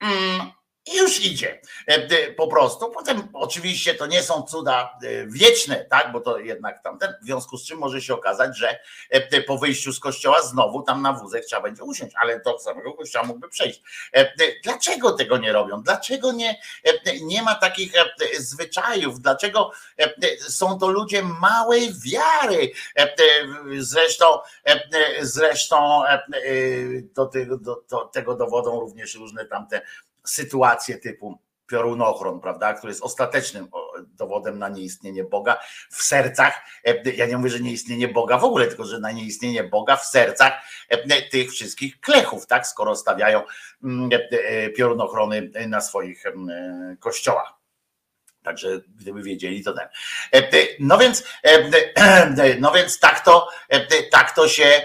[0.00, 0.52] mm,
[0.86, 2.90] i już idzie e, po prostu.
[2.90, 7.58] Potem oczywiście to nie są cuda e, wieczne, tak, bo to jednak tamten, w związku
[7.58, 8.78] z czym może się okazać, że
[9.10, 12.92] e, po wyjściu z kościoła znowu tam na wózek trzeba będzie usiąść, ale do samego
[12.92, 13.82] kościoła mógłby przejść.
[14.64, 15.82] Dlaczego tego nie robią?
[15.82, 16.60] Dlaczego nie,
[17.22, 17.92] nie ma takich
[18.38, 19.20] zwyczajów?
[19.20, 19.70] Dlaczego
[20.48, 22.70] są to ludzie małej wiary?
[23.78, 24.26] Zresztą,
[25.20, 26.02] zresztą
[27.14, 29.82] do tego, do, do tego dowodzą również różne tamte
[30.24, 33.68] sytuacje typu piorunochron, prawda, który jest ostatecznym
[34.06, 35.60] dowodem na nieistnienie Boga
[35.90, 36.60] w sercach.
[36.84, 40.04] E, ja nie mówię, że nieistnienie Boga w ogóle, tylko że na nieistnienie Boga w
[40.04, 40.52] sercach
[40.88, 43.42] e, tych wszystkich klechów, tak, skoro stawiają
[43.84, 47.52] mm, e, piorunochrony na swoich mm, kościołach.
[48.42, 49.88] Także gdyby wiedzieli, to ten.
[50.80, 51.24] No więc,
[52.60, 53.48] no więc tak to,
[54.10, 54.82] tak to się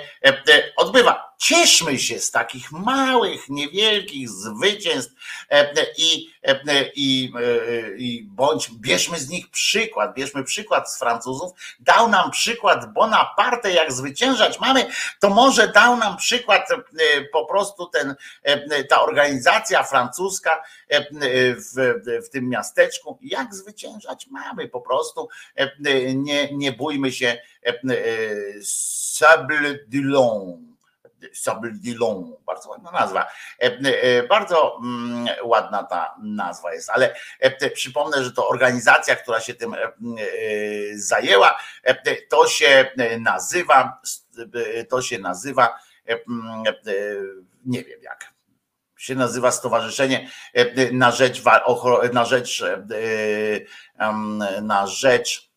[0.76, 5.14] odbywa cieszmy się z takich małych, niewielkich zwycięstw
[5.50, 6.60] e, i, e,
[6.96, 12.94] i, e, i bądź, bierzmy z nich przykład, bierzmy przykład z Francuzów, dał nam przykład
[12.94, 14.86] Bonaparte, jak zwyciężać mamy,
[15.20, 16.68] to może dał nam przykład
[17.32, 18.16] po prostu ten,
[18.90, 20.64] ta organizacja francuska
[21.56, 24.68] w, w tym miasteczku, jak zwyciężać mamy?
[24.68, 25.30] Po prostu,
[26.16, 27.42] nie, nie bójmy się
[28.62, 30.69] Sable du Long
[31.34, 33.28] Sabldilon, bardzo ładna nazwa.
[33.62, 39.40] E, e, bardzo mm, ładna ta nazwa jest, ale e, przypomnę, że to organizacja, która
[39.40, 39.76] się tym
[40.96, 41.60] zajęła,
[42.30, 44.02] to się nazywa,
[44.90, 45.80] to się nazywa,
[47.66, 48.34] nie wiem jak,
[48.98, 50.30] się nazywa Stowarzyszenie
[50.92, 51.44] na rzecz,
[52.14, 52.64] na rzecz,
[54.62, 55.49] na rzecz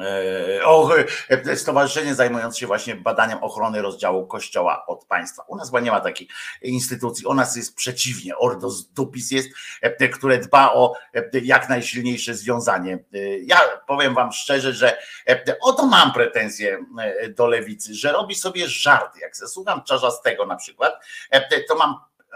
[0.00, 0.90] E, o,
[1.28, 5.42] e, stowarzyszenie zajmujące się właśnie badaniem ochrony rozdziału kościoła od państwa.
[5.48, 6.28] U nas chyba nie ma takiej
[6.62, 9.48] instytucji, u nas jest przeciwnie, Ordos Dupis jest,
[9.82, 10.94] e, które dba o
[11.32, 13.04] jak najsilniejsze związanie.
[13.42, 14.98] Ja powiem wam szczerze, że
[15.60, 16.78] oto mam pretensje
[17.36, 19.20] do lewicy, że robi sobie żarty.
[19.20, 21.04] Jak słucham Czarzastego na przykład,
[21.68, 21.94] to mam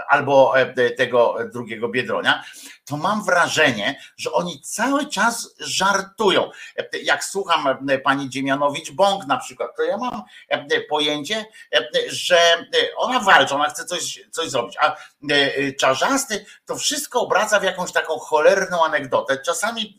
[0.08, 2.44] albo e, tego drugiego Biedronia,
[2.84, 6.50] to mam wrażenie, że oni cały czas żartują.
[6.76, 10.22] E, jak słucham e, pani Dziemianowicz-Bąk na przykład, to ja mam
[10.88, 11.44] pojęcie,
[12.08, 12.38] że
[12.96, 14.96] ona walczy, ona chce coś, coś zrobić, a
[15.78, 19.38] Czarzasty to wszystko obraca w jakąś taką cholerną anegdotę.
[19.38, 19.98] Czasami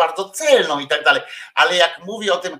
[0.00, 1.22] bardzo celną i tak dalej,
[1.54, 2.58] ale jak mówi o tym,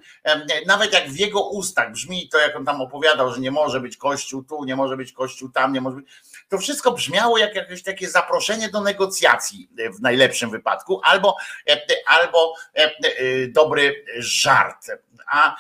[0.67, 3.97] nawet jak w jego ustach brzmi to, jak on tam opowiadał, że nie może być
[3.97, 6.07] kościół tu, nie może być kościół tam, nie może być,
[6.49, 11.37] to wszystko brzmiało jak jakieś takie zaproszenie do negocjacji e, w najlepszym wypadku, albo,
[11.69, 12.91] e, albo e,
[13.49, 14.87] dobry żart.
[15.33, 15.57] A,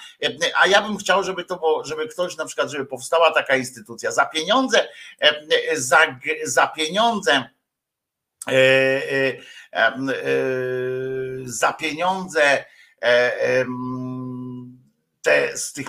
[0.54, 4.26] a ja bym chciał, żeby to żeby ktoś na przykład, żeby powstała taka instytucja za
[4.26, 4.88] pieniądze,
[5.72, 5.98] za,
[6.44, 7.44] za pieniądze
[11.44, 12.64] za pieniądze
[15.22, 15.88] te, z tych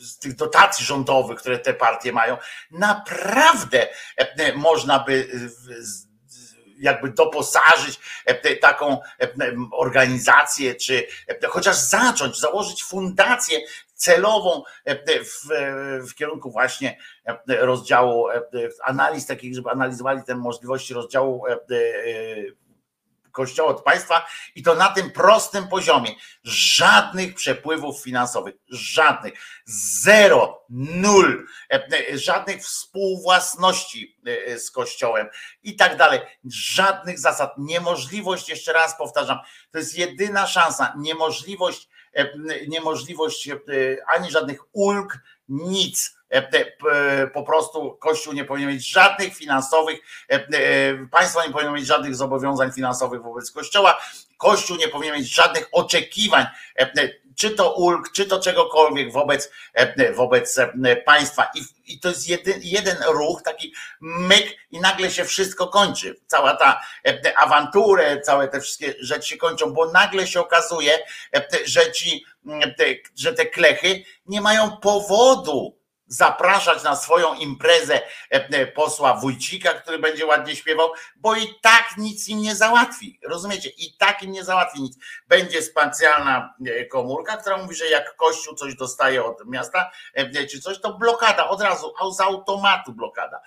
[0.00, 2.36] z tych dotacji rządowych, które te partie mają,
[2.70, 5.28] naprawdę e, można by
[6.78, 9.28] jakby doposażyć e, taką e,
[9.72, 11.06] organizację, czy
[11.48, 13.58] chociaż zacząć, założyć fundację
[13.94, 14.62] celową
[15.06, 15.48] w,
[16.10, 16.98] w kierunku właśnie
[17.48, 18.26] rozdziału
[18.84, 21.44] analiz takich, żeby analizowali te możliwości rozdziału
[23.32, 26.10] Kościoła od państwa i to na tym prostym poziomie.
[26.44, 29.32] Żadnych przepływów finansowych, żadnych,
[30.02, 35.28] zero, nul, e, e, żadnych współwłasności e, z Kościołem
[35.62, 36.20] i tak dalej.
[36.50, 37.54] Żadnych zasad.
[37.58, 39.38] Niemożliwość, jeszcze raz powtarzam,
[39.70, 40.94] to jest jedyna szansa.
[40.98, 41.88] Niemożliwość,
[42.68, 43.48] niemożliwość
[44.06, 46.19] ani żadnych ulg, nic
[47.34, 50.38] po prostu Kościół nie powinien mieć żadnych finansowych, e,
[51.10, 54.00] państwo nie powinno mieć żadnych zobowiązań finansowych wobec Kościoła,
[54.38, 56.46] Kościół nie powinien mieć żadnych oczekiwań,
[57.36, 59.50] czy to ulg, czy to czegokolwiek wobec,
[60.14, 60.56] wobec
[61.04, 61.50] państwa.
[61.54, 66.20] I, I to jest jeden, jeden ruch, taki myk, i nagle się wszystko kończy.
[66.26, 66.80] Cała ta
[67.36, 70.92] awanturę, całe te wszystkie rzeczy się kończą, bo nagle się okazuje,
[71.64, 72.24] że ci,
[73.16, 75.79] że te klechy nie mają powodu
[76.10, 78.00] zapraszać na swoją imprezę
[78.74, 83.18] posła Wójcika, który będzie ładnie śpiewał, bo i tak nic im nie załatwi.
[83.22, 83.68] Rozumiecie?
[83.68, 84.96] I tak im nie załatwi nic.
[85.28, 86.54] Będzie specjalna
[86.90, 89.90] komórka, która mówi, że jak Kościół coś dostaje od miasta,
[90.50, 93.40] czy coś, to blokada od razu, z automatu blokada.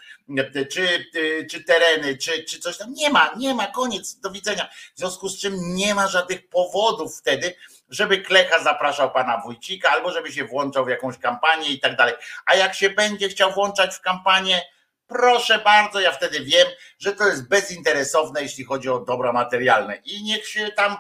[0.72, 1.06] Czy,
[1.52, 2.94] czy tereny, czy, czy coś tam.
[2.94, 4.70] Nie ma, nie ma, koniec, do widzenia.
[4.96, 7.56] W związku z czym nie ma żadnych powodów wtedy,
[7.90, 12.14] żeby Klecha zapraszał pana Wójcika, albo żeby się włączał w jakąś kampanię i tak dalej.
[12.46, 14.62] A jak się będzie chciał włączać w kampanię,
[15.08, 16.68] proszę bardzo, ja wtedy wiem,
[17.00, 19.96] że to jest bezinteresowne, jeśli chodzi o dobra materialne.
[19.96, 20.98] I niech się tam,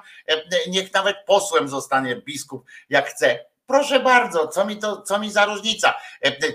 [0.68, 3.46] niech nawet posłem zostanie biskup, jak chce.
[3.66, 5.94] Proszę bardzo, co mi to, co mi za różnica,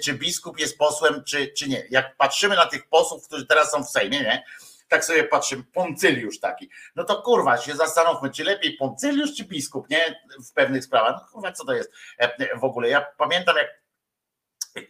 [0.04, 1.84] czy biskup jest posłem, czy, czy nie.
[1.90, 4.44] Jak patrzymy na tych posłów, którzy teraz są w Sejmie, nie?
[4.88, 6.70] Tak sobie patrzymy, poncyliusz taki.
[6.96, 10.22] No to kurwa, się zastanówmy, czy lepiej poncyliusz, czy biskup, nie?
[10.48, 11.14] W pewnych sprawach.
[11.22, 12.88] No kurwa, co to jest e, w ogóle?
[12.88, 13.68] Ja pamiętam, jak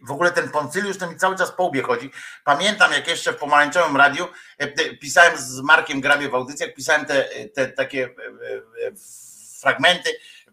[0.02, 2.10] w ogóle ten poncyliusz to mi cały czas po łbie chodzi.
[2.44, 7.28] Pamiętam, jak jeszcze w pomarańczowym radiu e, pisałem z Markiem Grabie w audycjach, pisałem te,
[7.54, 8.92] te takie e,
[9.60, 10.10] fragmenty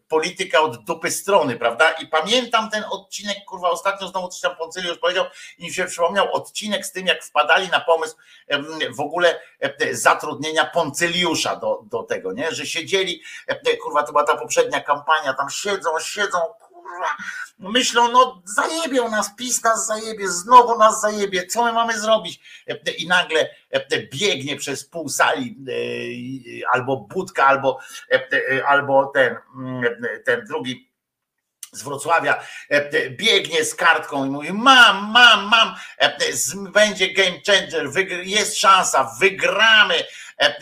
[0.08, 1.92] polityka od dupy strony, prawda?
[1.92, 5.26] I pamiętam ten odcinek, kurwa, ostatnio znowu coś tam Poncyliusz powiedział
[5.58, 8.16] i mi się przypomniał odcinek z tym, jak wpadali na pomysł
[8.96, 9.40] w ogóle
[9.92, 12.52] zatrudnienia Poncyliusza do, do tego, nie?
[12.52, 13.22] Że siedzieli,
[13.84, 16.38] kurwa, to była ta poprzednia kampania, tam siedzą, siedzą,
[16.86, 17.18] kurwa,
[17.60, 22.40] myślą, no zajebią nas, PiS nas zajebie, znowu nas zajebie, co my mamy zrobić?
[22.98, 23.50] I nagle
[24.14, 27.80] biegnie przez pół sali e, albo budka, albo,
[28.68, 29.36] albo ten,
[30.26, 30.96] ten drugi
[31.72, 32.44] z Wrocławia
[33.10, 35.76] biegnie z kartką i mówi: Mam, mam, mam,
[36.74, 37.90] będzie game changer,
[38.24, 39.96] jest szansa, wygramy,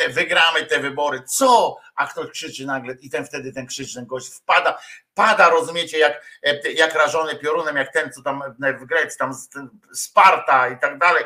[0.09, 1.23] wygramy te wybory.
[1.27, 1.77] Co?
[1.95, 4.79] A ktoś krzyczy nagle i ten wtedy ten krzyczy, ten gość wpada,
[5.13, 6.25] pada, rozumiecie, jak,
[6.75, 8.43] jak rażony piorunem, jak ten, co tam
[8.79, 9.33] w Grecji, tam
[9.93, 11.23] Sparta i tak dalej,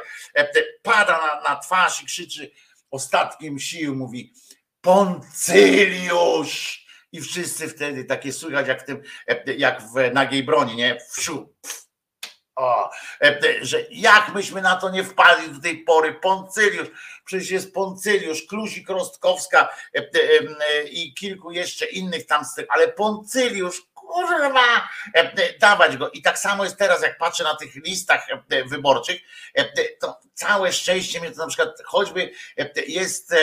[0.82, 2.52] pada na, na twarz i krzyczy
[2.92, 4.34] ostatkiem sił, mówi
[4.82, 6.88] Poncyliusz!
[7.12, 9.02] I wszyscy wtedy takie słychać jak w tym,
[9.58, 10.98] jak w nagiej broni, nie?
[11.12, 11.54] Wsiu,
[12.58, 12.92] o,
[13.62, 16.88] że jak myśmy na to nie wpadli do tej pory, Poncyliusz,
[17.26, 19.70] przecież jest Poncyliusz, Kluzik Rostkowska
[20.90, 24.88] i kilku jeszcze innych tam, ale Poncyliusz, kurwa,
[25.60, 26.10] dawać go.
[26.10, 28.28] I tak samo jest teraz, jak patrzę na tych listach
[28.66, 29.22] wyborczych,
[30.00, 32.32] to całe szczęście mnie to na przykład choćby
[32.88, 33.36] jest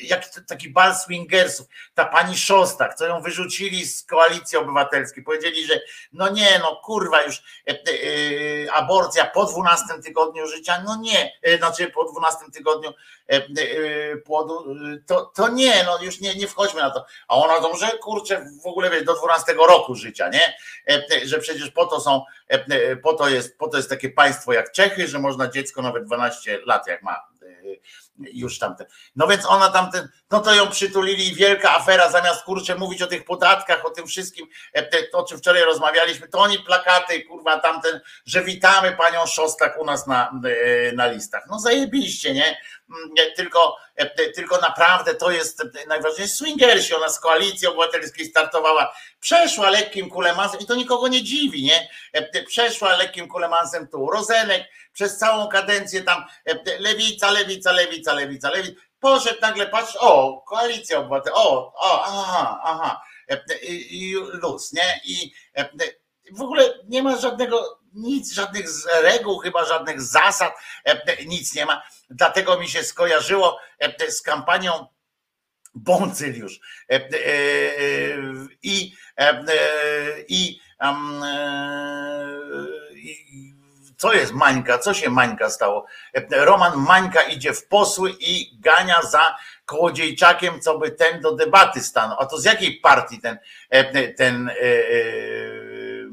[0.00, 5.80] jak taki bal swingersów, ta pani Szostak, co ją wyrzucili z koalicji obywatelskiej, powiedzieli, że
[6.12, 7.42] no nie, no kurwa już
[8.72, 12.92] aborcja po 12 tygodniu życia, no nie, znaczy po 12 tygodniu
[14.24, 14.64] płodu,
[15.06, 17.04] to, to nie, no już nie, nie wchodźmy na to.
[17.28, 20.56] A ona to, że kurczę, w ogóle wie, do 12 roku życia, nie?
[21.24, 22.24] Że przecież po to są,
[23.02, 26.60] po to jest, po to jest takie państwo jak Czechy, że można dziecko nawet 12
[26.66, 27.28] lat, jak ma
[28.18, 28.86] już tamten.
[29.16, 33.24] No więc ona tamten, no to ją przytulili wielka afera, zamiast kurczę mówić o tych
[33.24, 34.46] podatkach, o tym wszystkim,
[35.12, 40.06] o czym wczoraj rozmawialiśmy, to oni plakaty, kurwa, tamten, że witamy panią Szostak u nas
[40.06, 40.40] na,
[40.94, 41.44] na listach.
[41.50, 42.58] No zajebiście, nie?
[43.36, 43.76] Tylko,
[44.34, 46.34] tylko naprawdę to jest najważniejsze.
[46.34, 51.88] Swingersi, ona z koalicji obywatelskiej startowała, przeszła lekkim kulemansem i to nikogo nie dziwi, nie?
[52.46, 54.10] Przeszła lekkim kulemansem tu.
[54.10, 56.24] Rozenek przez całą kadencję tam
[56.78, 58.78] lewica, lewica, lewica, lewica, lewica.
[59.00, 63.02] Poszedł nagle, patrz, o, koalicja obywatelska, o, o, aha, aha,
[63.90, 65.00] i luz, nie?
[65.04, 65.32] I
[66.32, 68.66] w ogóle nie ma żadnego, nic, żadnych
[69.02, 70.52] reguł, chyba żadnych zasad,
[71.26, 71.82] nic nie ma.
[72.10, 73.58] Dlatego mi się skojarzyło
[74.08, 74.86] z kampanią
[75.74, 76.60] Boncyliusz.
[78.62, 78.92] I,
[80.28, 80.60] i, i
[83.96, 84.78] co jest Mańka?
[84.78, 85.86] Co się Mańka stało?
[86.30, 92.16] Roman Mańka idzie w posły i gania za Kołodziejczakiem, co by ten do debaty stanął.
[92.20, 93.38] A to z jakiej partii ten,
[94.16, 94.50] ten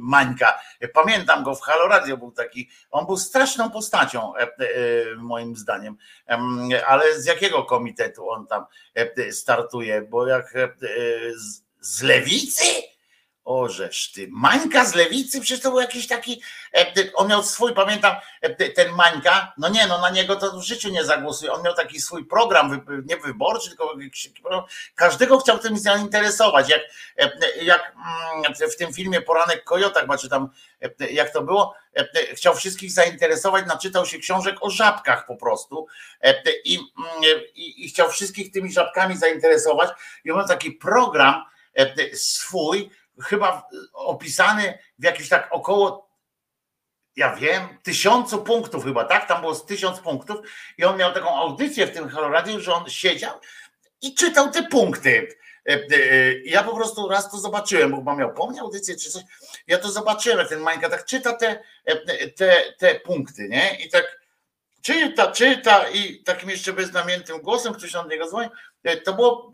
[0.06, 0.60] Mańka?
[0.94, 4.34] Pamiętam go w Halo Radio, był taki, on był straszną postacią
[5.18, 5.98] moim zdaniem,
[6.88, 8.66] ale z jakiego komitetu on tam
[9.32, 10.02] startuje?
[10.02, 10.54] Bo jak
[11.80, 12.64] z lewicy?
[13.46, 16.42] Ożeż ty, Mańka z lewicy, przecież to był jakiś taki,
[16.74, 20.64] e, on miał swój, pamiętam, e, ten Mańka, no nie, no na niego to w
[20.64, 26.70] życiu nie zagłosuje, on miał taki swój program, nie wyborczy, tylko każdego chciał tym zainteresować,
[26.70, 26.82] jak,
[27.18, 27.32] e,
[27.64, 27.96] jak
[28.36, 30.50] mm, w tym filmie Poranek Kojota, chyba czy tam,
[31.12, 31.76] jak to było,
[32.34, 35.88] chciał wszystkich zainteresować, naczytał się książek o żabkach po prostu
[36.64, 39.90] i, mm, i, i chciał wszystkich tymi żabkami zainteresować.
[40.26, 41.44] I on miał taki program
[42.14, 42.90] swój,
[43.24, 46.06] chyba opisany w jakimś tak około
[47.16, 49.28] ja wiem, tysiącu punktów chyba, tak?
[49.28, 50.38] Tam było z tysiąc punktów
[50.78, 53.40] i on miał taką audycję w tym Halo że on siedział
[54.02, 55.28] i czytał te punkty.
[55.70, 59.24] E, e, ja po prostu raz to zobaczyłem, bo miał po mnie audycję czy coś.
[59.68, 61.64] Ja to zobaczyłem, ten Mańka tak czyta te,
[62.36, 63.78] te, te punkty, nie?
[63.86, 64.20] I tak
[64.82, 68.50] czyta, czyta i takim jeszcze beznamiętnym głosem ktoś od niego dzwoni.
[69.06, 69.52] To było,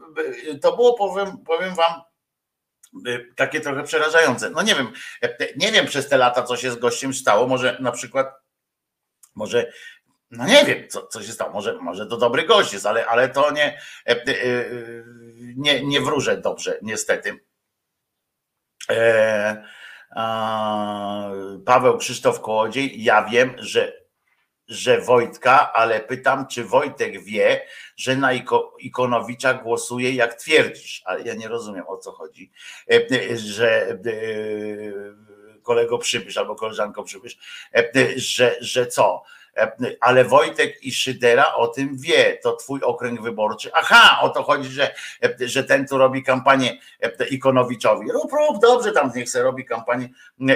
[0.62, 2.02] to było powiem, powiem wam,
[3.36, 4.50] takie trochę przerażające.
[4.50, 4.92] No nie wiem,
[5.24, 7.48] e, nie wiem przez te lata, co się z gościem stało.
[7.48, 8.28] Może na przykład,
[9.36, 9.72] może,
[10.32, 11.54] no nie wiem, co, co się stało.
[11.54, 14.26] Może, może to dobry gość jest, ale, ale to nie, e, e,
[15.56, 17.40] nie, nie wróżę dobrze, niestety.
[21.66, 24.01] Paweł Krzysztof Kołodziej, ja wiem, że
[24.72, 27.66] że Wojtka, ale pytam, czy Wojtek wie,
[27.96, 28.30] że na
[28.80, 31.02] Ikonowicza głosuje, jak twierdzisz.
[31.06, 32.52] Ale ja nie rozumiem o co chodzi,
[32.90, 33.98] e, e, że e,
[35.64, 37.38] kolego przybysz albo koleżanko przybysz,
[38.16, 39.24] że, że co?
[39.58, 39.72] E,
[40.02, 43.72] ale Wojtek i Szydera o tym wie, to twój okręg wyborczy.
[43.74, 44.94] Aha, o to chodzi, że,
[45.24, 48.12] e, że ten tu robi kampanię e, Ikonowiczowi.
[48.12, 50.10] Rób, rób, dobrze, tam niech se robi kampanię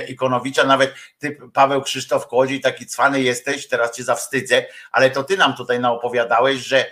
[0.08, 0.64] Ikonowicza.
[0.64, 5.56] Nawet ty, Paweł Krzysztof Kłodziej, taki cwany jesteś, teraz cię zawstydzę, ale to ty nam
[5.56, 6.86] tutaj naopowiadałeś, że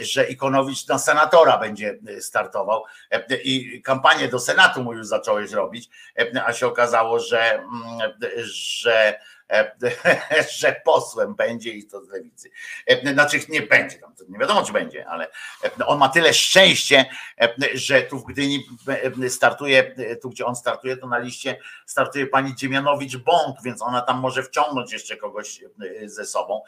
[0.00, 2.84] że Ikonowicz na senatora będzie startował
[3.44, 5.88] i kampanię do Senatu mu już zacząłeś robić,
[6.46, 8.12] a się okazało, że, mm,
[8.44, 9.20] że
[10.58, 12.50] że posłem będzie i to z lewicy.
[12.86, 15.28] E, znaczy nie będzie, tam, nie wiadomo czy będzie, ale
[15.64, 17.04] e, on ma tyle szczęście,
[17.74, 18.66] że tu w Gdyni
[19.28, 24.42] startuje, tu gdzie on startuje, to na liście startuje pani Dziemianowicz-Bąk, więc ona tam może
[24.42, 25.60] wciągnąć jeszcze kogoś
[26.04, 26.62] ze sobą,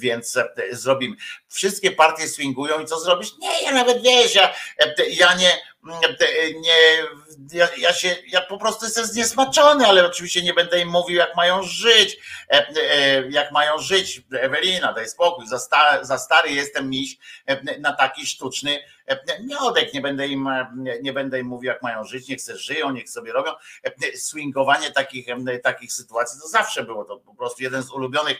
[0.00, 0.38] więc
[0.70, 1.16] zrobimy.
[1.48, 3.38] Wszystkie partie swingują i co zrobisz?
[3.38, 4.54] Nie, ja nawet wiesz, ja,
[5.10, 5.71] ja nie
[6.60, 6.72] nie,
[7.52, 11.36] ja, ja, się, ja po prostu jestem zniesmaczony, ale oczywiście nie będę im mówił, jak
[11.36, 12.18] mają żyć,
[12.50, 14.22] e, e, jak mają żyć.
[14.32, 18.78] Ewelina, daj spokój, za, sta, za stary jestem miś e, na taki sztuczny
[19.44, 20.48] miodek, nie będę im,
[21.02, 23.52] nie będę im mówił, jak mają żyć, niech sobie żyją, niech sobie robią.
[24.14, 25.26] Swingowanie takich,
[25.62, 28.38] takich sytuacji to zawsze było to po prostu jeden z ulubionych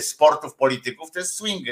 [0.00, 1.66] sportów polityków, to jest swing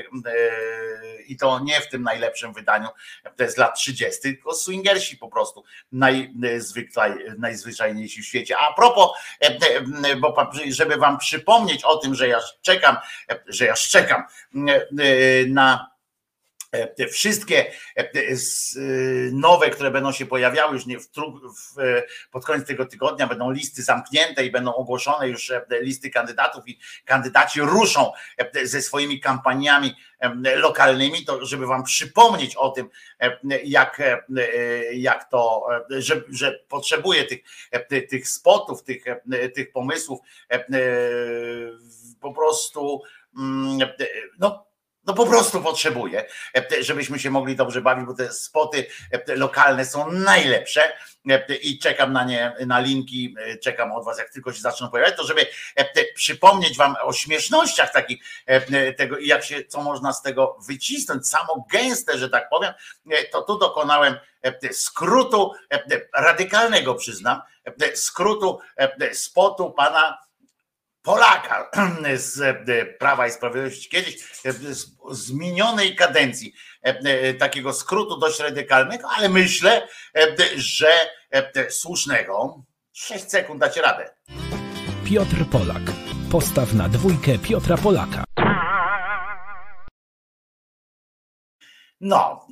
[1.26, 2.88] i to nie w tym najlepszym wydaniu,
[3.36, 8.58] to jest lat 30, tylko swingersi po prostu najzwyklej, najzwyczajniejsi w świecie.
[8.58, 9.10] A propos,
[10.20, 12.96] bo żeby wam przypomnieć o tym, że ja czekam,
[13.46, 14.22] że ja czekam
[15.48, 15.93] na E,
[16.96, 18.24] te wszystkie e, e,
[19.32, 21.82] nowe, które będą się pojawiały już w,
[22.30, 27.60] pod koniec tego tygodnia, będą listy zamknięte i będą ogłoszone już listy kandydatów i kandydaci
[27.60, 28.12] ruszą
[28.62, 29.94] ze swoimi kampaniami
[30.56, 32.88] lokalnymi, to żeby wam przypomnieć o tym,
[33.64, 34.02] jak,
[34.92, 37.40] jak to, że, że potrzebuje tych,
[38.08, 39.04] tych spotów, tych,
[39.54, 40.20] tych pomysłów
[42.20, 43.02] po prostu
[43.36, 43.78] mm,
[44.38, 44.73] no
[45.06, 46.24] no po prostu potrzebuję,
[46.56, 50.92] e, żebyśmy się mogli dobrze bawić, bo te spoty e, lokalne są najlepsze
[51.28, 55.16] e, i czekam na nie, na linki, czekam od was, jak tylko się zaczną pojawiać,
[55.16, 55.46] to żeby
[56.14, 58.24] przypomnieć wam o śmiesznościach takich
[58.96, 62.72] tego i jak się, co można z tego wycisnąć, samo gęste, że tak powiem,
[63.32, 64.18] to tu dokonałem
[64.72, 65.52] skrótu
[66.14, 67.40] radykalnego, przyznam,
[67.94, 68.58] skrótu
[69.12, 70.18] spotu pana
[71.04, 71.70] Polaka
[72.16, 74.52] z e, Prawa i Sprawiedliwości kiedyś e,
[75.10, 76.52] z minionej kadencji
[76.82, 79.88] e, takiego skrótu dość radykalnego, ale myślę,
[80.56, 80.88] że
[81.70, 82.62] słusznego.
[82.92, 84.10] 6 sekund dacie radę.
[85.04, 85.82] Piotr Polak.
[86.32, 88.24] Postaw na dwójkę Piotra Polaka.
[92.06, 92.46] No,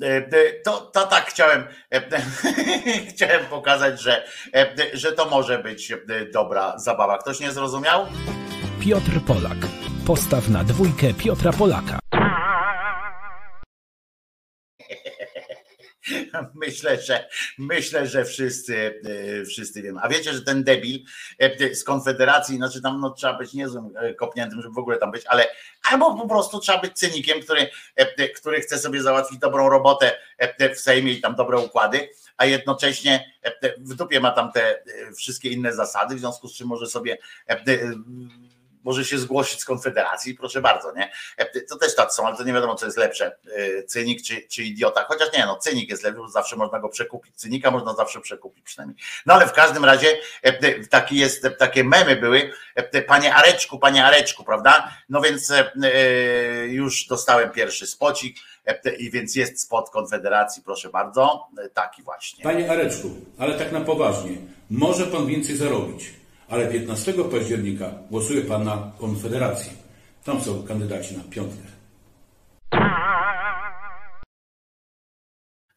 [0.64, 1.64] to, to tak chciałem,
[3.10, 4.24] chciałem pokazać, że,
[4.92, 5.92] że to może być
[6.32, 7.18] dobra zabawa.
[7.18, 8.06] Ktoś nie zrozumiał?
[8.80, 9.58] Piotr Polak.
[10.06, 11.98] Postaw na dwójkę Piotra Polaka.
[16.54, 17.28] Myślę, że
[17.58, 19.00] myślę, że wszyscy,
[19.40, 20.00] e, wszyscy wiemy.
[20.02, 21.04] A wiecie, że ten debil
[21.38, 25.10] e, z Konfederacji, znaczy tam no, trzeba być niezłym e, kopniętym, żeby w ogóle tam
[25.10, 25.46] być, ale
[25.90, 27.70] albo po prostu trzeba być cynikiem, który,
[28.36, 30.18] który chce sobie załatwić dobrą robotę
[30.74, 33.32] w Sejmie i tam dobre układy, a jednocześnie
[33.78, 34.82] w dupie ma tam te
[35.16, 37.18] wszystkie inne zasady, w związku z czym może sobie
[38.84, 41.12] może się zgłosić z Konfederacji, proszę bardzo, nie?
[41.36, 44.42] E, to też tacy są, ale to nie wiadomo, co jest lepsze, e, cynik czy,
[44.48, 47.94] czy idiota, chociaż nie, no cynik jest lepszy, bo zawsze można go przekupić, cynika można
[47.94, 48.98] zawsze przekupić przynajmniej.
[49.26, 52.52] No ale w każdym razie e, taki jest, takie memy były,
[53.06, 54.92] panie Areczku, panie Areczku, prawda?
[55.08, 55.52] No więc
[56.68, 58.36] już dostałem pierwszy spocik,
[58.98, 62.44] i więc jest spot Konfederacji, proszę bardzo, taki właśnie.
[62.44, 64.36] Panie Areczku, ale tak na poważnie,
[64.70, 66.21] może pan więcej zarobić
[66.52, 69.72] ale 15 października głosuje Pan na Konfederację.
[70.24, 71.71] Tam są kandydaci na piątkę.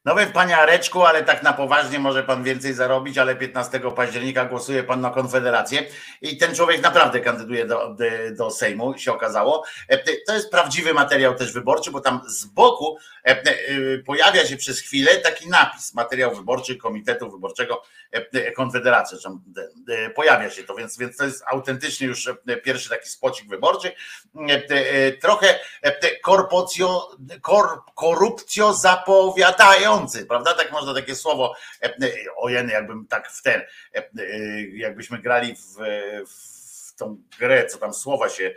[0.05, 4.45] No wiem, panie Areczku, ale tak na poważnie może pan więcej zarobić, ale 15 października
[4.45, 5.83] głosuje pan na Konfederację
[6.21, 7.95] i ten człowiek naprawdę kandyduje do,
[8.31, 9.63] do Sejmu, się okazało.
[9.87, 13.43] E, to jest prawdziwy materiał też wyborczy, bo tam z boku e, e,
[14.05, 17.81] pojawia się przez chwilę taki napis, materiał wyborczy Komitetu Wyborczego
[18.55, 19.17] Konfederacji.
[20.15, 22.29] Pojawia się to, więc, więc to jest autentycznie już
[22.63, 23.91] pierwszy taki spocik wyborczy.
[25.21, 25.59] Trochę
[26.23, 27.09] korpocjo,
[27.41, 29.94] kor, korupcjo zapowiadają
[30.27, 30.53] prawda?
[30.53, 33.61] Tak można takie słowo, e, e, ojeny, jakbym tak w ten,
[33.93, 34.03] e,
[34.61, 35.75] jakbyśmy grali w,
[36.27, 38.55] w tą grę, co tam słowa się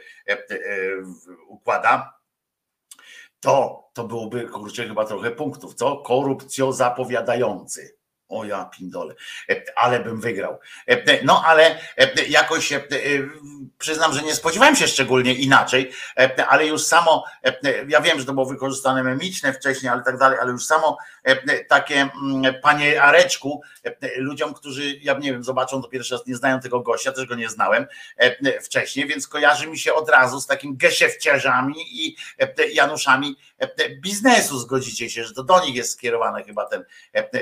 [1.49, 2.19] układa,
[3.41, 5.97] to, to byłoby, kurczę, chyba trochę punktów, co?
[5.97, 7.98] Korupcjo zapowiadający.
[8.29, 9.15] O ja pindole,
[9.77, 10.59] ale bym wygrał.
[11.25, 11.79] No ale
[12.29, 12.73] jakoś
[13.79, 15.93] przyznam, że nie spodziewałem się szczególnie inaczej,
[16.49, 17.25] ale już samo,
[17.89, 20.99] ja wiem, że to było wykorzystane memiczne wcześniej, ale tak dalej, ale już samo
[21.69, 23.63] takie mm, panie Areczku,
[24.17, 27.35] ludziom, którzy, ja nie wiem, zobaczą to pierwszy raz, nie znają tego gościa, też go
[27.35, 27.87] nie znałem
[28.63, 32.17] wcześniej, więc kojarzy mi się od razu z takim geszefciarzami i
[32.73, 33.37] Januszami
[34.01, 36.85] biznesu, zgodzicie się, że to do nich jest skierowany chyba ten,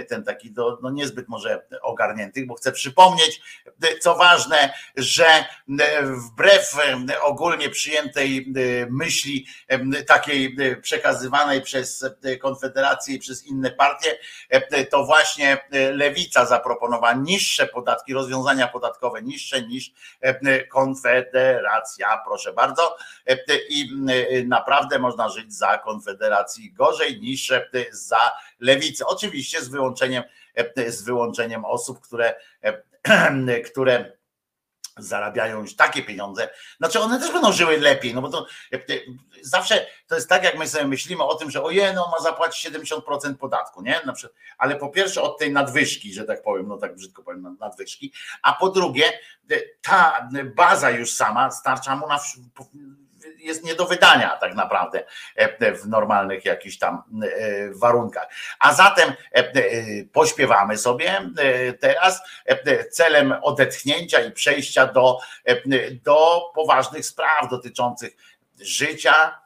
[0.08, 3.40] ten taki do, no niezbyt może ogarniętych, bo chcę przypomnieć,
[4.00, 5.44] co ważne, że
[6.02, 6.76] wbrew
[7.22, 8.52] ogólnie przyjętej
[8.90, 9.46] myśli
[10.06, 12.04] takiej przekazywanej przez
[12.40, 14.18] Konfederację i przez inne partie,
[14.90, 15.58] to właśnie
[15.92, 19.90] lewica zaproponowała niższe podatki, rozwiązania podatkowe niższe niż
[20.70, 22.96] Konfederacja, proszę bardzo.
[23.68, 23.88] I
[24.46, 27.52] naprawdę można żyć za Konfederacji gorzej niż
[27.90, 29.06] za lewicy.
[29.06, 30.22] Oczywiście z wyłączeniem
[30.88, 32.34] z wyłączeniem osób, które,
[32.64, 34.16] e, które
[34.98, 36.48] zarabiają już takie pieniądze,
[36.78, 38.78] znaczy one też będą żyły lepiej, no bo to e,
[39.42, 42.70] zawsze to jest tak, jak my sobie myślimy o tym, że oje, no ma zapłacić
[42.70, 44.00] 70% podatku, nie?
[44.06, 47.56] Na przykład, ale po pierwsze od tej nadwyżki, że tak powiem, no tak brzydko powiem,
[47.60, 49.04] nadwyżki, a po drugie
[49.82, 52.18] ta baza już sama starcza mu na
[53.38, 55.04] jest nie do wydania tak naprawdę
[55.34, 58.28] e, w normalnych jakichś tam e, warunkach.
[58.58, 59.52] A zatem e,
[60.12, 61.30] pośpiewamy sobie
[61.80, 62.22] teraz
[62.90, 65.18] celem odetchnięcia i przejścia do,
[66.04, 68.16] do poważnych spraw dotyczących
[68.60, 69.40] życia,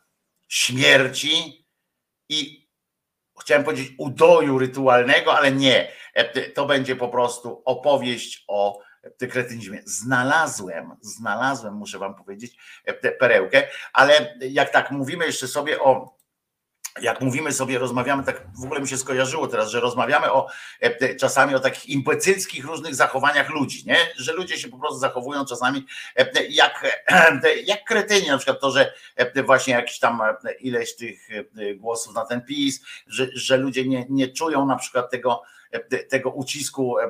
[0.48, 1.66] śmierci
[2.28, 2.68] i
[3.40, 5.92] chciałem powiedzieć udoju rytualnego, ale nie.
[6.54, 8.78] To będzie po prostu opowieść o
[9.30, 9.82] kretynizmie.
[9.84, 16.20] Znalazłem, znalazłem, muszę wam powiedzieć, e, tę perełkę, ale jak tak mówimy jeszcze sobie o
[17.00, 20.46] jak mówimy sobie, rozmawiamy, tak w ogóle mi się skojarzyło teraz, że rozmawiamy o
[20.80, 23.96] e, czasami o takich impecylskich różnych zachowaniach ludzi, nie?
[24.16, 25.86] że ludzie się po prostu zachowują czasami
[26.16, 27.02] e, jak,
[27.64, 28.92] jak kretyni, na przykład to, że
[29.44, 30.20] właśnie jakieś tam
[30.60, 31.28] ileś tych
[31.76, 35.42] głosów na ten PiS, że, że ludzie nie, nie czują na przykład tego,
[36.08, 37.08] tego ucisku e,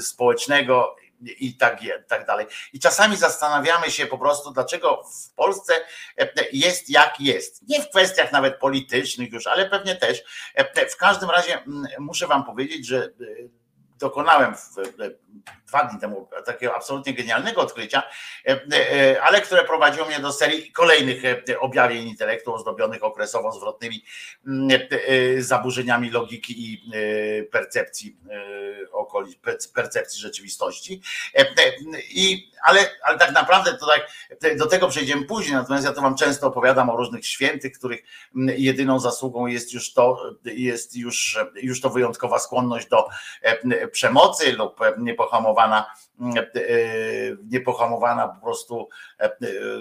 [0.00, 2.46] społecznego i tak, tak dalej.
[2.72, 5.74] I czasami zastanawiamy się po prostu, dlaczego w Polsce
[6.18, 7.68] e, jest jak jest.
[7.68, 10.22] Nie w kwestiach nawet politycznych już, ale pewnie też.
[10.54, 11.64] E, w każdym razie
[11.98, 13.10] muszę Wam powiedzieć, że
[13.98, 14.54] dokonałem
[15.66, 18.02] dwa dni temu takiego absolutnie genialnego odkrycia,
[18.48, 24.04] e, e, ale które prowadziło mnie do serii kolejnych e, objawień intelektu ozdobionych okresowo zwrotnymi
[24.46, 24.80] mm,
[25.38, 26.90] zaburzeniami logiki i
[27.50, 28.16] percepcji
[29.74, 31.02] percepcji rzeczywistości.
[32.10, 34.08] I, ale, ale tak naprawdę to tak,
[34.58, 38.02] do tego przejdziemy później, natomiast ja to wam często opowiadam o różnych świętych, których
[38.36, 43.08] mm, jedyną zasługą jest już to, jest już, już to wyjątkowa skłonność do
[43.92, 46.50] przemocy lub niepohamowana, e,
[47.50, 48.88] niepohamowana po prostu
[49.20, 49.36] e,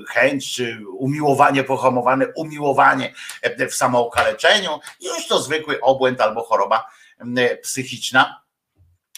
[0.09, 6.85] chęć, czy umiłowanie, pohamowane umiłowanie e, w samookaleczeniu, już to zwykły obłęd albo choroba
[7.61, 8.43] psychiczna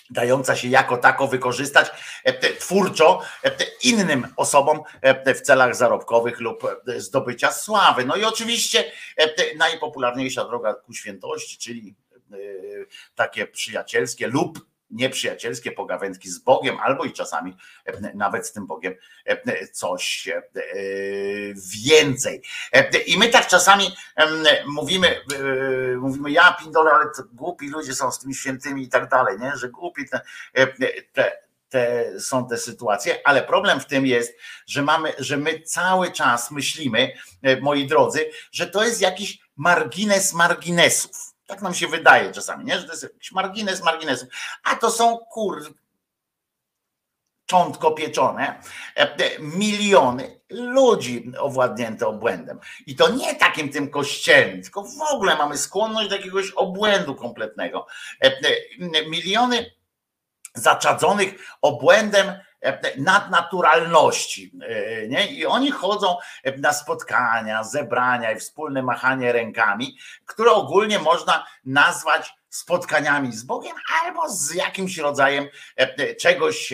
[0.10, 1.92] dająca się jako tako wykorzystać
[2.60, 3.22] twórczo
[3.84, 4.82] innym osobom
[5.36, 6.64] w celach zarobkowych lub
[6.98, 8.06] zdobycia sławy.
[8.06, 8.92] No i oczywiście
[9.58, 11.96] najpopularniejsza droga ku świętości, czyli
[13.16, 18.94] takie przyjacielskie lub nieprzyjacielskie pogawędki z Bogiem, albo i czasami e, nawet z tym Bogiem
[19.26, 20.42] e, coś e,
[21.86, 22.42] więcej.
[23.08, 23.96] I my tak czasami
[24.68, 25.22] mówimy,
[26.00, 29.52] mówimy, ja pindolę, ale głupi ludzie są z tymi świętymi i tak dalej, nie?
[29.56, 30.22] że głupi te,
[31.14, 31.32] te,
[31.70, 34.34] te, są te sytuacje, ale problem w tym jest,
[34.68, 37.12] że mamy, że my cały czas myślimy,
[37.62, 42.80] moi drodzy, że to jest jakiś margines marginesów tak nam się wydaje czasami, nie?
[42.80, 44.26] że to jest jakiś margines.
[44.64, 45.74] A to są kur.
[47.46, 48.62] czątko pieczone,
[49.40, 52.60] miliony ludzi owładnięte obłędem.
[52.86, 57.88] I to nie takim tym kościelnym, tylko w ogóle mamy skłonność do jakiegoś obłędu kompletnego.
[59.10, 59.72] Miliony
[60.54, 62.40] zaczadzonych obłędem
[62.98, 64.52] nadnaturalności.
[65.08, 65.28] Nie?
[65.28, 66.18] I oni chodzą
[66.58, 74.30] na spotkania, zebrania i wspólne machanie rękami, które ogólnie można nazwać spotkaniami z Bogiem albo
[74.30, 75.48] z jakimś rodzajem
[76.20, 76.74] czegoś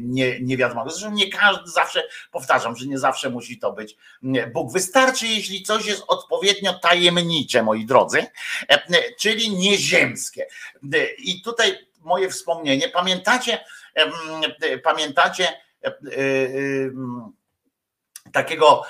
[0.00, 0.90] nie, nie wiadomo.
[0.90, 3.96] Zresztą nie każdy zawsze, powtarzam, że nie zawsze musi to być
[4.52, 4.72] Bóg.
[4.72, 8.26] Wystarczy, jeśli coś jest odpowiednio tajemnicze, moi drodzy,
[9.18, 10.46] czyli nieziemskie.
[11.18, 12.88] I tutaj moje wspomnienie.
[12.88, 13.64] Pamiętacie,
[14.82, 15.92] pamiętacie e, e,
[18.32, 18.82] takiego,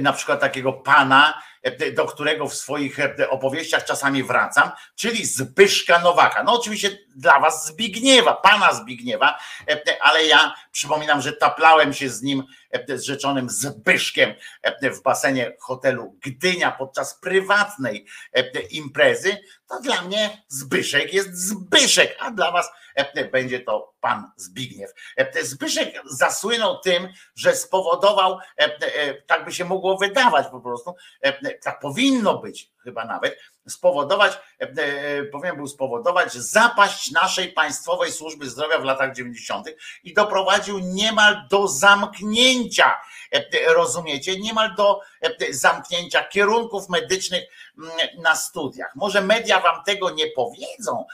[0.00, 1.42] na przykład takiego pana,
[1.94, 2.98] do którego w swoich
[3.30, 6.42] opowieściach czasami wracam, czyli Zbyszka Nowaka.
[6.42, 9.38] No oczywiście dla was Zbigniewa, pana Zbigniewa,
[10.00, 12.44] ale ja przypominam, że taplałem się z nim,
[12.94, 14.34] z rzeczonym Zbyszkiem
[14.82, 18.06] w basenie hotelu Gdynia podczas prywatnej
[18.70, 19.36] imprezy,
[19.68, 22.70] to dla mnie Zbyszek jest Zbyszek, a dla was
[23.32, 24.90] będzie to pan Zbigniew.
[25.42, 28.38] Zbyszek zasłynął tym, że spowodował,
[29.26, 30.94] tak by się mogło wydawać po prostu,
[31.62, 34.38] tak powinno być chyba nawet, spowodować,
[35.32, 39.66] powinien był spowodować zapaść naszej państwowej służby zdrowia w latach 90.
[40.04, 43.00] i doprowadził niemal do zamknięcia,
[43.66, 45.00] rozumiecie, niemal do
[45.50, 47.44] zamknięcia kierunków medycznych
[48.22, 48.96] na studiach.
[48.96, 51.06] Może media wam tego nie powiedzą,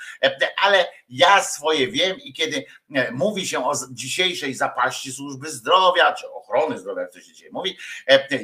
[0.62, 2.64] ale ja swoje wiem i kiedy
[3.12, 7.78] mówi się o dzisiejszej zapaści służby zdrowia, czy ochrony zdrowia, jak to się dzieje, mówi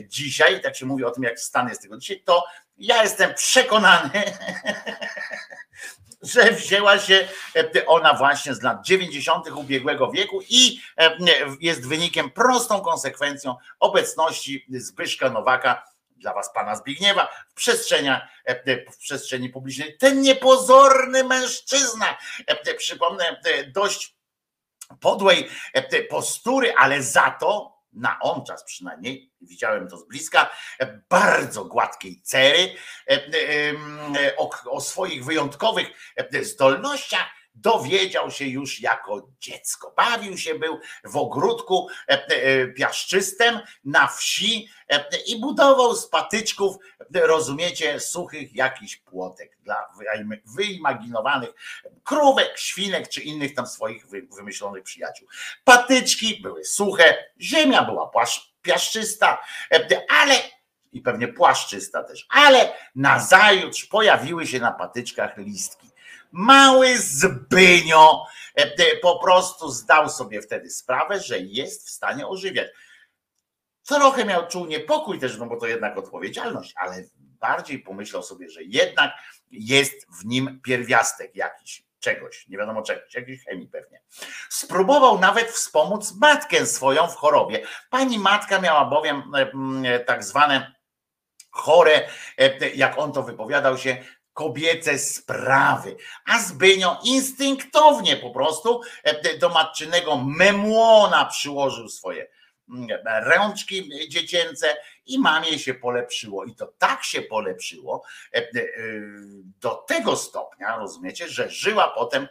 [0.07, 2.45] dzisiaj, tak się mówi o tym, jak stan jest tego dzisiaj, to
[2.79, 4.23] ja jestem przekonany,
[6.23, 7.29] że wzięła się
[7.87, 9.51] ona właśnie z lat 90.
[9.51, 10.81] ubiegłego wieku i
[11.61, 15.83] jest wynikiem prostą konsekwencją obecności Zbyszka Nowaka
[16.17, 18.23] dla was pana Zbigniewa w przestrzeniach,
[18.93, 19.97] w przestrzeni publicznej.
[19.99, 22.19] Ten niepozorny mężczyzna,
[22.79, 23.41] przypomnę,
[23.75, 24.17] dość
[25.01, 25.49] podłej
[26.11, 30.51] postury, ale za to na on czas przynajmniej, widziałem to z bliska,
[31.09, 32.75] bardzo gładkiej cery,
[34.37, 35.89] o, o swoich wyjątkowych
[36.43, 39.95] zdolnościach dowiedział się już jako dziecko.
[39.97, 46.77] Bawił się był w ogródku e, e, piaszczystym na wsi e, i budował z patyczków,
[47.15, 49.89] rozumiecie, suchych jakiś płotek dla
[50.57, 51.51] wyimaginowanych
[52.05, 55.29] krówek, świnek czy innych tam swoich wymyślonych przyjaciół.
[55.65, 58.11] Patyczki były suche, ziemia była
[58.63, 59.39] piaszczysta,
[60.09, 60.35] ale
[60.93, 65.91] i pewnie płaszczysta też, ale nazajutrz pojawiły się na patyczkach listki
[66.33, 68.27] Mały Zbynio
[68.59, 72.69] e, e, po prostu zdał sobie wtedy sprawę, że jest w stanie ożywiać.
[73.87, 78.63] Trochę miał czuł niepokój też, no bo to jednak odpowiedzialność, ale bardziej pomyślał sobie, że
[78.63, 79.13] jednak
[79.51, 84.03] jest w nim pierwiastek jakiś, czegoś, nie wiadomo czegoś, jakiejś chemii pewnie.
[84.49, 87.67] Spróbował nawet wspomóc matkę swoją w chorobie.
[87.91, 89.23] Pani matka miała bowiem
[89.85, 90.77] e, tak zwane
[91.51, 92.09] chore,
[92.75, 94.05] jak on to wypowiadał się,
[94.37, 95.97] kobiece sprawy.
[96.27, 102.27] A Zbynio instynktownie po prostu e, do matczynego memłona przyłożył swoje
[102.69, 102.89] mm,
[103.25, 104.77] rączki dziecięce
[105.07, 106.45] i mamie się polepszyło.
[106.45, 108.03] I to tak się polepszyło
[108.35, 108.49] e, e,
[109.61, 112.29] do tego stopnia, rozumiecie, że żyła potem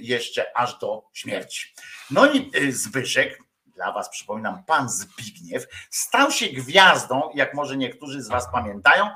[0.00, 1.74] jeszcze aż do śmierci.
[2.10, 8.28] No i Zbyszek, dla was przypominam, pan Zbigniew, stał się gwiazdą, jak może niektórzy z
[8.28, 9.10] was pamiętają,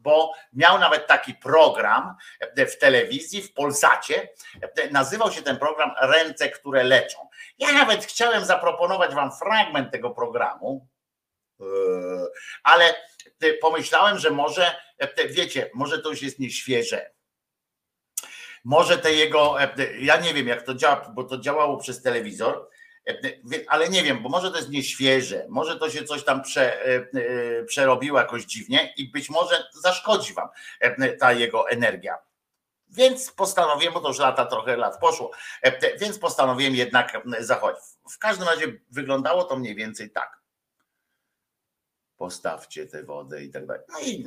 [0.00, 2.16] bo miał nawet taki program
[2.56, 4.28] w telewizji, w Polsacie.
[4.90, 7.28] Nazywał się ten program Ręce, które leczą.
[7.58, 10.88] Ja nawet chciałem zaproponować wam fragment tego programu,
[12.62, 12.94] ale
[13.60, 14.76] pomyślałem, że może,
[15.30, 17.10] wiecie, może to już jest nieświeże.
[18.64, 19.56] Może te jego,
[19.98, 22.68] ja nie wiem jak to działa, bo to działało przez telewizor,
[23.68, 26.94] ale nie wiem, bo może to jest nieświeże, może to się coś tam prze, e,
[26.94, 30.48] e, przerobiło jakoś dziwnie i być może zaszkodzi wam
[30.80, 32.18] e, ta jego energia.
[32.88, 35.30] Więc postanowiłem, bo to już lata trochę lat poszło,
[36.00, 37.84] więc postanowiłem jednak zachodzić.
[38.10, 40.39] W każdym razie wyglądało to mniej więcej tak
[42.20, 43.82] postawcie tę wodę i tak dalej.
[43.88, 44.24] No i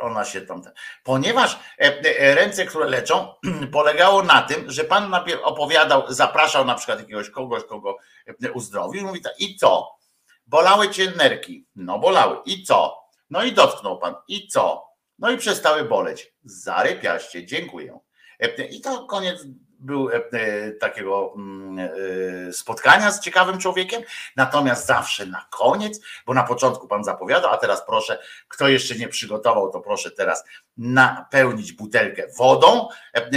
[0.00, 0.62] ona się tam.
[1.04, 3.34] Ponieważ e, e, ręce, które leczą,
[3.72, 7.96] polegało na tym, że pan najpierw opowiadał, zapraszał na przykład jakiegoś kogoś, kogo
[8.44, 9.98] e, uzdrowił, mówi tak, i co?
[10.46, 11.66] Bolały cię nerki?
[11.76, 12.36] No bolały.
[12.46, 12.98] I co?
[13.30, 14.14] No i dotknął pan.
[14.28, 14.88] I co?
[15.18, 16.34] No i przestały boleć.
[16.44, 17.98] Zarypiaście, dziękuję.
[18.70, 19.46] I to koniec
[19.78, 20.08] był
[20.80, 21.88] takiego mm,
[22.52, 24.02] spotkania z ciekawym człowiekiem,
[24.36, 28.18] natomiast zawsze na koniec, bo na początku pan zapowiadał, a teraz proszę,
[28.48, 30.44] kto jeszcze nie przygotował, to proszę teraz
[30.76, 32.88] napełnić butelkę wodą,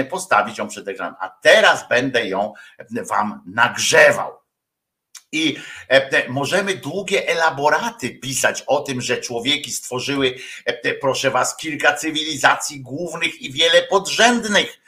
[0.10, 2.54] postawić ją przed ekranem, a teraz będę ją
[3.10, 4.42] wam nagrzewał.
[5.32, 5.58] I
[5.90, 10.36] e, możemy długie elaboraty pisać o tym, że człowieki stworzyły,
[10.66, 14.81] e, proszę was, kilka cywilizacji głównych i wiele podrzędnych.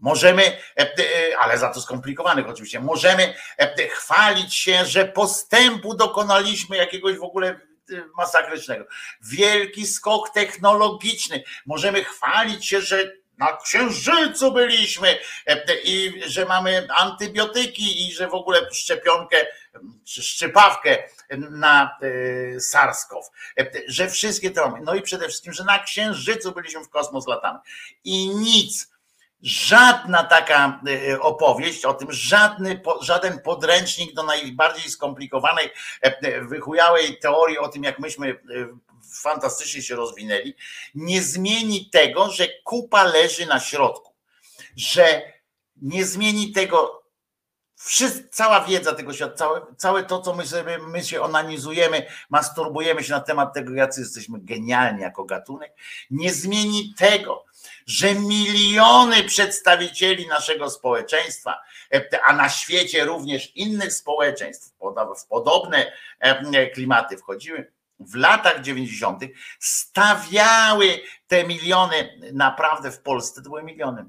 [0.00, 3.34] Możemy, e, ale za to skomplikowanych oczywiście, możemy
[3.90, 7.60] chwalić się, że postępu dokonaliśmy jakiegoś w ogóle
[8.16, 8.84] masakrycznego.
[9.22, 11.42] Wielki skok technologiczny.
[11.66, 15.18] Możemy chwalić się, że na księżycu byliśmy
[15.84, 19.36] i że mamy antybiotyki i że w ogóle szczepionkę
[20.04, 20.98] czy szczypawkę
[21.50, 21.98] na
[22.56, 23.22] SARS-CoV,
[23.88, 24.80] że wszystkie mamy.
[24.82, 27.58] No i przede wszystkim, że na księżycu byliśmy w kosmos latamy
[28.04, 28.90] i nic.
[29.42, 30.80] Żadna taka
[31.20, 35.70] opowieść o tym, żadny, żaden podręcznik do najbardziej skomplikowanej,
[36.42, 38.40] wychujałej teorii o tym, jak myśmy
[39.12, 40.54] fantastycznie się rozwinęli,
[40.94, 44.14] nie zmieni tego, że kupa leży na środku,
[44.76, 45.22] że
[45.82, 47.00] nie zmieni tego,
[48.30, 53.12] cała wiedza tego świata, całe, całe to, co my sobie my się onanizujemy, masturbujemy się
[53.12, 55.72] na temat tego, jacy jesteśmy genialni jako gatunek,
[56.10, 57.44] nie zmieni tego,
[57.90, 61.62] że miliony przedstawicieli naszego społeczeństwa,
[62.24, 64.74] a na świecie również innych społeczeństw
[65.18, 65.92] w podobne
[66.74, 69.22] klimaty wchodziły, w latach 90.
[69.58, 74.04] stawiały te miliony, naprawdę w Polsce to były miliony,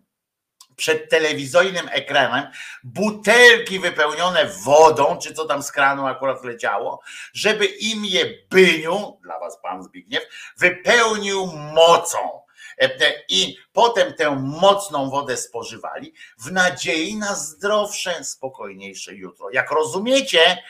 [0.75, 2.47] przed telewizyjnym ekranem,
[2.83, 7.01] butelki wypełnione wodą, czy co tam z kranu akurat leciało,
[7.33, 10.23] żeby im je byniu, dla was pan Zbigniew,
[10.57, 12.40] wypełnił mocą.
[13.29, 19.49] I potem tę mocną wodę spożywali w nadziei na zdrowsze, spokojniejsze jutro.
[19.51, 20.63] Jak rozumiecie,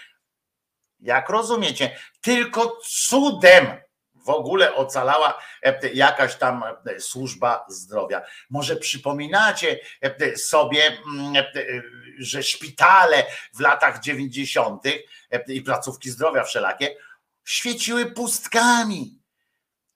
[0.99, 3.81] jak rozumiecie, tylko cudem
[4.25, 8.21] w ogóle ocalała e, jakaś tam e, służba zdrowia.
[8.49, 11.43] Może przypominacie e, sobie, mm,
[12.19, 14.83] że szpitale w latach 90.
[15.47, 16.95] i placówki zdrowia wszelakie
[17.45, 19.20] świeciły pustkami.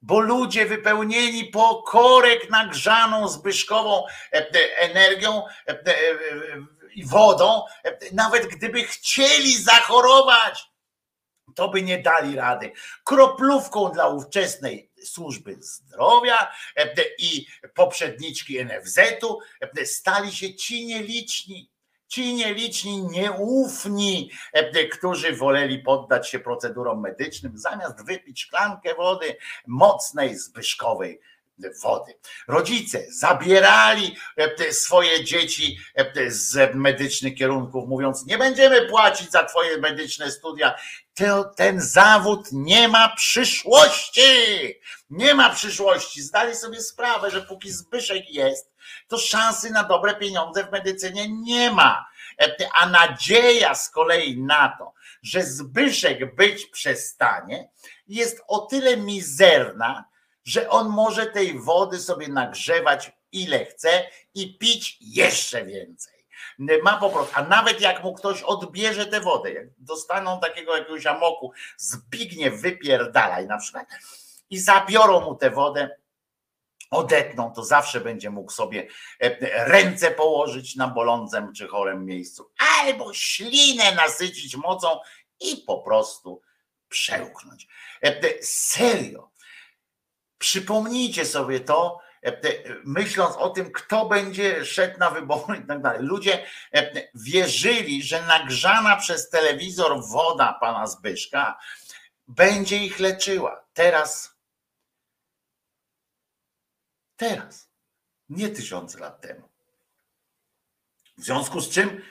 [0.06, 4.04] Bo ludzie wypełnieni po korek nagrzaną zbyszkową
[4.78, 5.44] energią
[6.96, 7.64] i wodą,
[8.12, 10.70] nawet gdyby chcieli zachorować,
[11.56, 12.72] to by nie dali rady.
[13.04, 21.72] Kroplówką dla ówczesnej służby zdrowia e, i poprzedniczki NFZ-u e, stali się ci nieliczni,
[22.08, 29.38] ci nieliczni, nieufni, e, którzy woleli poddać się procedurom medycznym, zamiast wypić szklankę wody
[29.68, 31.20] mocnej, zbyszkowej
[31.84, 32.14] wody.
[32.48, 39.78] Rodzice zabierali e, swoje dzieci e, z medycznych kierunków, mówiąc: Nie będziemy płacić za Twoje
[39.78, 40.76] medyczne studia.
[41.56, 44.22] Ten zawód nie ma przyszłości.
[45.10, 46.22] Nie ma przyszłości.
[46.22, 48.74] Zdali sobie sprawę, że póki Zbyszek jest,
[49.08, 52.08] to szansy na dobre pieniądze w medycynie nie ma.
[52.42, 57.70] E, a nadzieja z kolei na to, że Zbyszek być przestanie,
[58.08, 60.06] jest o tyle mizerna,
[60.44, 66.16] że on może tej wody sobie nagrzewać ile chce i pić jeszcze więcej.
[66.84, 71.06] Ma po prostu, a nawet jak mu ktoś odbierze tę wodę, jak dostaną takiego jakiegoś
[71.06, 73.88] amoku, zbignie wypierdalaj na przykład
[74.50, 75.90] i zabiorą mu tę wodę,
[76.92, 78.88] odetną, to zawsze będzie mógł sobie
[79.20, 85.00] e, ręce położyć na bolącym czy chorym miejscu, albo ślinę nasycić mocą
[85.40, 86.42] i po prostu
[86.90, 87.68] przełknąć.
[88.04, 89.36] E, serio,
[90.38, 92.34] Przypomnijcie sobie to, e,
[92.84, 96.00] myśląc o tym, kto będzie szedł na wybory i tak dalej.
[96.02, 101.60] Ludzie e, wierzyli, że nagrzana przez telewizor woda pana Zbyszka
[102.28, 103.66] będzie ich leczyła.
[103.74, 104.35] Teraz,
[107.18, 107.70] teraz,
[108.30, 109.50] nie tysiące lat temu.
[111.18, 112.02] W związku z czym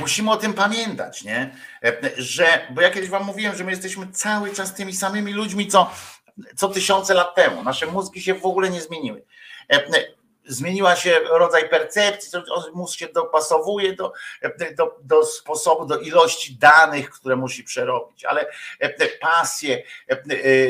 [0.00, 1.56] musimy o tym pamiętać, nie?
[1.84, 5.66] E, że, bo ja kiedyś wam mówiłem, że my jesteśmy cały czas tymi samymi ludźmi,
[5.66, 5.90] co
[6.56, 7.62] co tysiące lat temu.
[7.62, 9.24] Nasze mózgi się w ogóle nie zmieniły.
[10.44, 12.30] E, e, zmieniła się rodzaj percepcji,
[12.74, 18.46] mózg się dopasowuje do, e, do, do sposobu, do ilości danych, które musi przerobić, ale
[19.20, 19.82] pasje,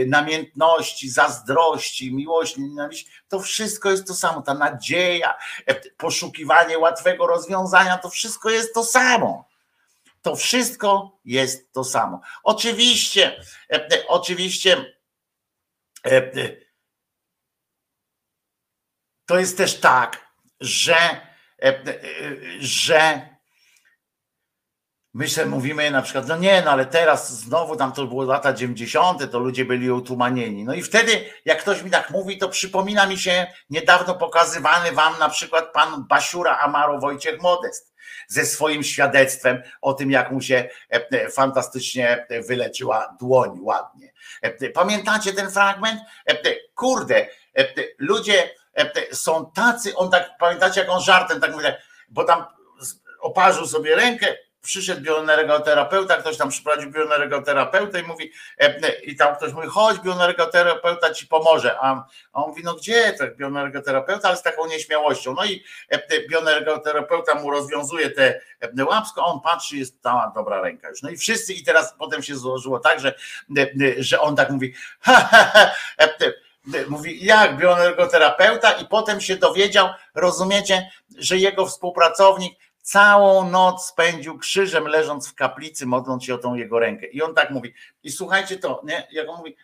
[0.07, 4.43] namiętności, zazdrości, miłość, nienawiść, to wszystko jest to samo.
[4.43, 5.35] Ta nadzieja,
[5.97, 9.49] poszukiwanie łatwego rozwiązania, to wszystko jest to samo.
[10.23, 12.21] To wszystko jest to samo.
[12.43, 13.41] Oczywiście,
[14.09, 14.95] oczywiście
[16.05, 16.57] E, e,
[19.27, 20.27] to jest też tak,
[20.61, 20.97] że
[22.61, 23.29] że
[25.15, 28.53] my sobie mówimy na przykład, no nie, no ale teraz znowu tam to było lata
[28.53, 30.65] 90., to ludzie byli utumanieni.
[30.65, 35.19] No i wtedy, jak ktoś mi tak mówi, to przypomina mi się niedawno pokazywany wam
[35.19, 37.95] na przykład pan Basiura Amaro Wojciech Modest
[38.29, 44.13] ze swoim świadectwem o tym, jak mu się e, e, fantastycznie wyleczyła dłoń ładnie.
[44.43, 46.01] E, pamiętacie ten fragment?
[46.75, 47.27] Kurde,
[47.99, 48.51] ludzie
[49.13, 51.67] są tacy, on tak, pamiętacie jak on żartem tak mówi,
[52.09, 52.45] bo tam
[53.21, 59.53] oparzył sobie rękę, przyszedł bioenergoterapeuta, ktoś tam przyprowadził bioenergoterapeutę i mówi, e, i tam ktoś
[59.53, 61.77] mówi, chodź, bioenergoterapeuta ci pomoże.
[61.81, 65.35] A on mówi, no gdzie tak bioenergoterapeuta, ale z taką nieśmiałością.
[65.35, 70.89] No i e, bioenergoterapeuta mu rozwiązuje te e, łapsko, on patrzy, jest ta dobra ręka
[70.89, 71.03] już.
[71.03, 73.15] No i wszyscy, i teraz potem się złożyło tak, że,
[73.99, 75.71] że on tak mówi, ha, ha, ha,
[76.89, 84.87] mówi jak bioenergoterapeuta i potem się dowiedział, rozumiecie, że jego współpracownik Całą noc spędził krzyżem,
[84.87, 87.07] leżąc w kaplicy, modląc się o tą jego rękę.
[87.07, 87.75] I on tak mówi.
[88.03, 89.09] I słuchajcie to, nie?
[89.11, 89.57] Jak on mówi,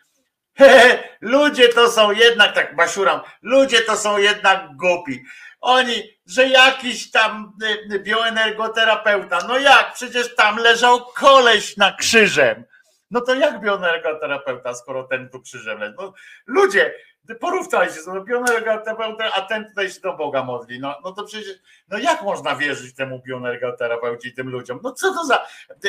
[0.55, 5.25] he, ludzie to są jednak, tak basiuram, ludzie to są jednak głupi.
[5.61, 12.65] Oni, że jakiś tam y, y, bioenergoterapeuta, no jak, przecież tam leżał koleś na krzyżem.
[13.11, 15.95] No to jak bioenergoterapeuta, skoro ten tu krzyżem leży?
[15.99, 16.13] No,
[16.47, 16.95] ludzie,
[17.41, 20.81] porównajcie sobie, bioenergoterapeuta, a ten tutaj się do Boga modli.
[20.81, 21.55] No, no to przecież,
[21.89, 24.81] no jak można wierzyć temu bioenergoterapeucie i tym ludziom?
[24.83, 25.47] No co to za,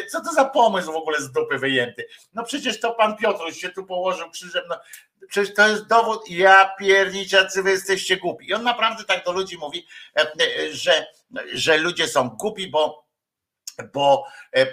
[0.10, 2.08] co to za pomysł w ogóle z dupy wyjęty?
[2.34, 4.80] No przecież to pan Piotruś się tu położył krzyżem, no
[5.28, 8.50] przecież to jest dowód, ja pierniczacy, wy jesteście głupi.
[8.50, 11.08] I on naprawdę tak do ludzi mówi, e, e, że,
[11.54, 13.12] że ludzie są głupi, bo
[13.94, 14.68] bo e,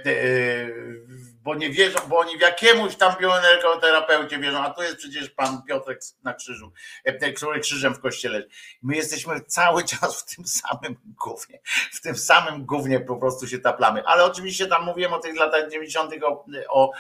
[1.49, 5.62] bo nie wierzą, bo oni w jakiemuś tam bioenergoterapeucie wierzą, a tu jest przecież pan
[5.62, 6.72] Piotrek na krzyżu,
[7.05, 8.42] e, który krzyżem w kościele.
[8.82, 11.61] My jesteśmy cały czas w tym samym gównie,
[11.92, 14.03] w tym samym gównie po prostu się taplamy.
[14.07, 16.12] Ale oczywiście tam mówiłem o tych latach 90.
[16.24, 16.92] o, o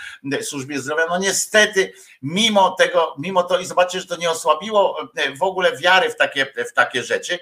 [0.42, 1.06] służbie zdrowia.
[1.08, 1.92] No niestety,
[2.22, 6.16] mimo tego, mimo to i zobaczcie, że to nie osłabiło e, w ogóle wiary w
[6.16, 7.38] takie, w takie rzeczy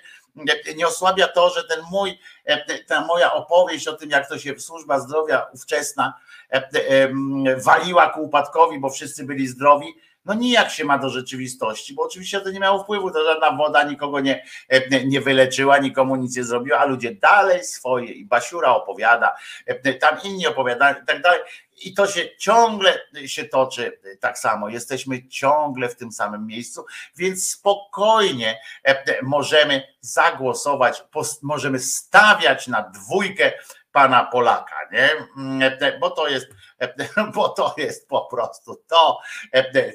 [0.77, 4.61] nie osłabia to, że ten mój, e, ta moja opowieść o tym, jak to się
[4.61, 6.36] służba zdrowia ówczesna e, e,
[7.65, 9.87] waliła ku upadkowi, bo wszyscy byli zdrowi,
[10.25, 13.83] no nijak się ma do rzeczywistości, bo oczywiście to nie miało wpływu, to żadna woda
[13.83, 14.45] nikogo nie,
[15.05, 19.37] nie wyleczyła, nikomu nic nie zrobiła, a ludzie dalej swoje i Basiura opowiada,
[20.01, 21.41] tam inni opowiadają i tak dalej.
[21.85, 24.69] I to się ciągle się toczy tak samo.
[24.69, 26.87] Jesteśmy ciągle w tym samym miejscu,
[27.17, 28.61] więc spokojnie
[29.23, 31.05] możemy zagłosować,
[31.43, 33.53] możemy stawiać na dwójkę
[33.97, 35.11] pana Polaka, nie?
[36.01, 36.47] Bo to jest,
[37.35, 39.21] bo to jest po prostu to,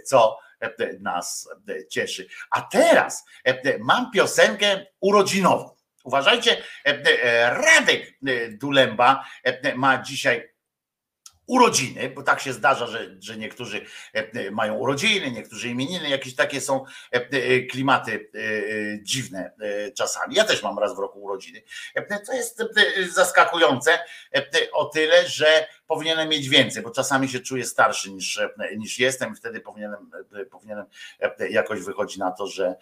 [0.06, 0.38] co
[1.00, 1.50] nas
[1.90, 2.28] cieszy.
[2.52, 3.26] A teraz
[3.80, 5.76] mam piosenkę urodzinową.
[6.04, 6.58] Uważajcie,
[7.50, 8.18] Radek
[8.50, 9.26] Dulemba
[9.76, 10.51] ma dzisiaj
[11.52, 16.62] urodziny, bo tak się zdarza, że, że niektórzy e, mają urodziny, niektórzy imieniny, jakieś takie
[16.62, 18.32] są e, e, klimaty
[19.02, 19.52] dziwne
[19.98, 20.36] czasami.
[20.36, 21.62] Ja też mam raz w roku urodziny.
[22.26, 22.64] To jest
[23.10, 24.00] zaskakujące
[24.74, 28.40] o tyle, że powinienem mieć więcej, bo czasami się czuję starszy niż,
[28.78, 30.12] niż jestem, wtedy powinienem,
[30.52, 30.86] powinienem
[31.50, 32.76] jakoś wychodzi na to, że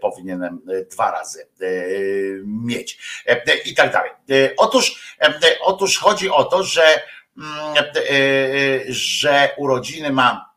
[0.00, 1.48] powinienem dwa razy
[2.44, 2.98] mieć
[3.64, 4.10] i tak dalej.
[4.56, 5.16] Otóż,
[5.60, 7.17] otóż chodzi o to, że Mm, e, e,
[8.88, 10.54] że urodziny ma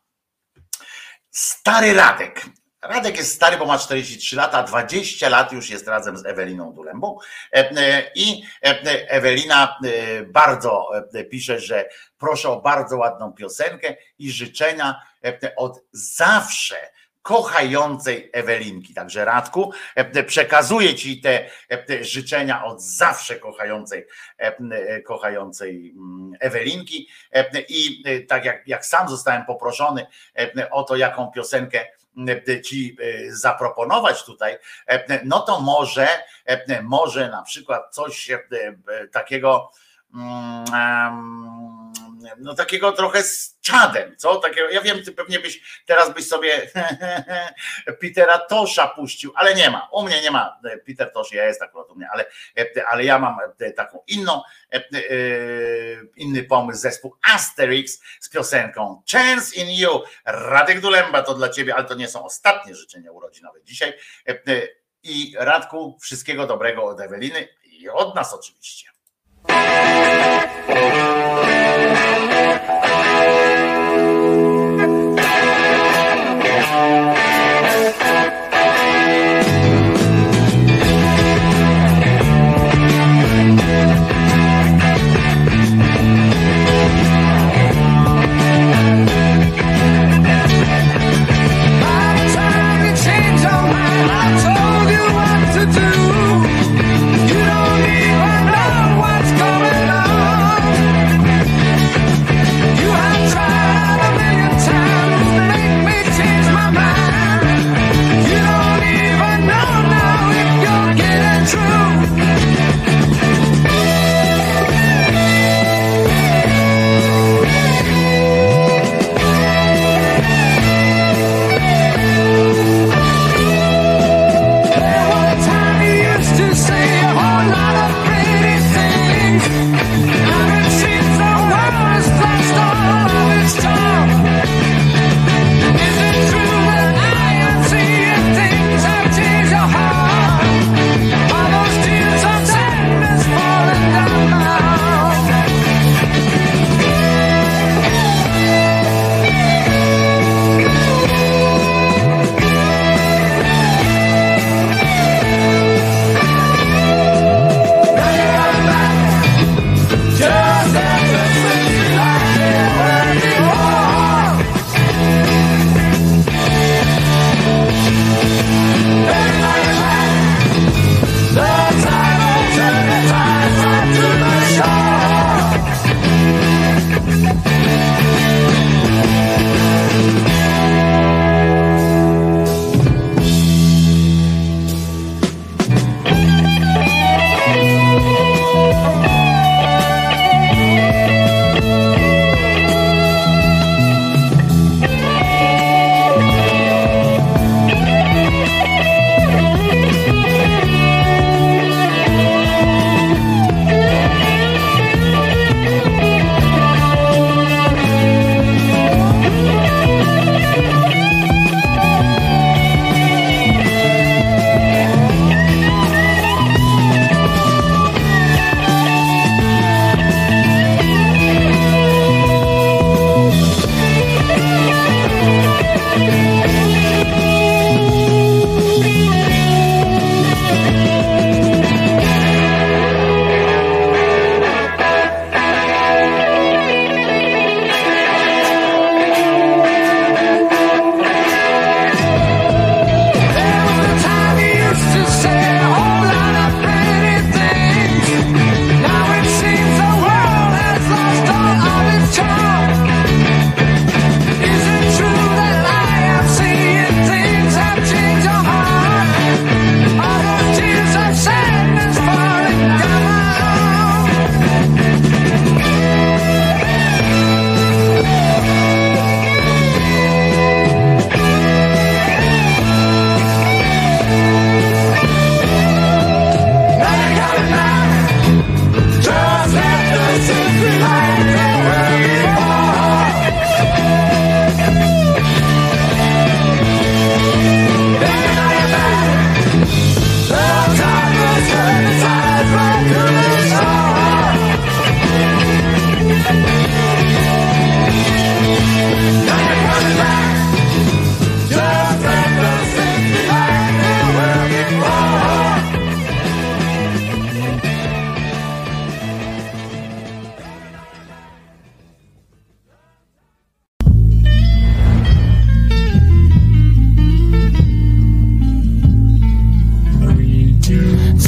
[1.30, 2.46] stary Radek.
[2.82, 7.18] Radek jest stary, bo ma 43 lata, 20 lat już jest razem z Eweliną Dulembą.
[7.52, 8.42] E, I
[9.08, 9.78] Ewelina
[10.26, 10.88] bardzo
[11.30, 15.02] pisze, że proszę o bardzo ładną piosenkę i życzenia
[15.56, 16.76] od zawsze
[17.22, 18.94] kochającej Ewelinki.
[18.94, 24.06] Także Radku, e, przekazuję Ci te, e, te życzenia od zawsze kochającej,
[24.38, 27.08] e, kochającej mm, Ewelinki
[27.68, 30.06] i tak jak, jak sam zostałem poproszony
[30.70, 31.86] o to, jaką piosenkę
[32.64, 32.96] ci
[33.28, 34.58] zaproponować tutaj,
[35.24, 36.08] no to może,
[36.82, 38.30] może na przykład coś
[39.12, 39.70] takiego
[42.38, 44.36] no takiego trochę z czadem, co?
[44.36, 46.70] Takiego, ja wiem, ty pewnie byś, teraz byś sobie
[48.00, 51.90] Petera Tosza puścił, ale nie ma, u mnie nie ma Peter Tosh, ja jest akurat
[51.90, 52.24] u mnie, ale,
[52.86, 53.36] ale ja mam
[53.76, 54.42] taką inną,
[56.16, 61.84] inny pomysł, zespół Asterix z piosenką Chance in You, Radek Dulemba to dla ciebie, ale
[61.84, 63.92] to nie są ostatnie życzenia urodzinowe dzisiaj
[65.02, 68.91] i Radku, wszystkiego dobrego od Eweliny i od nas oczywiście.
[69.48, 70.61] Thank you.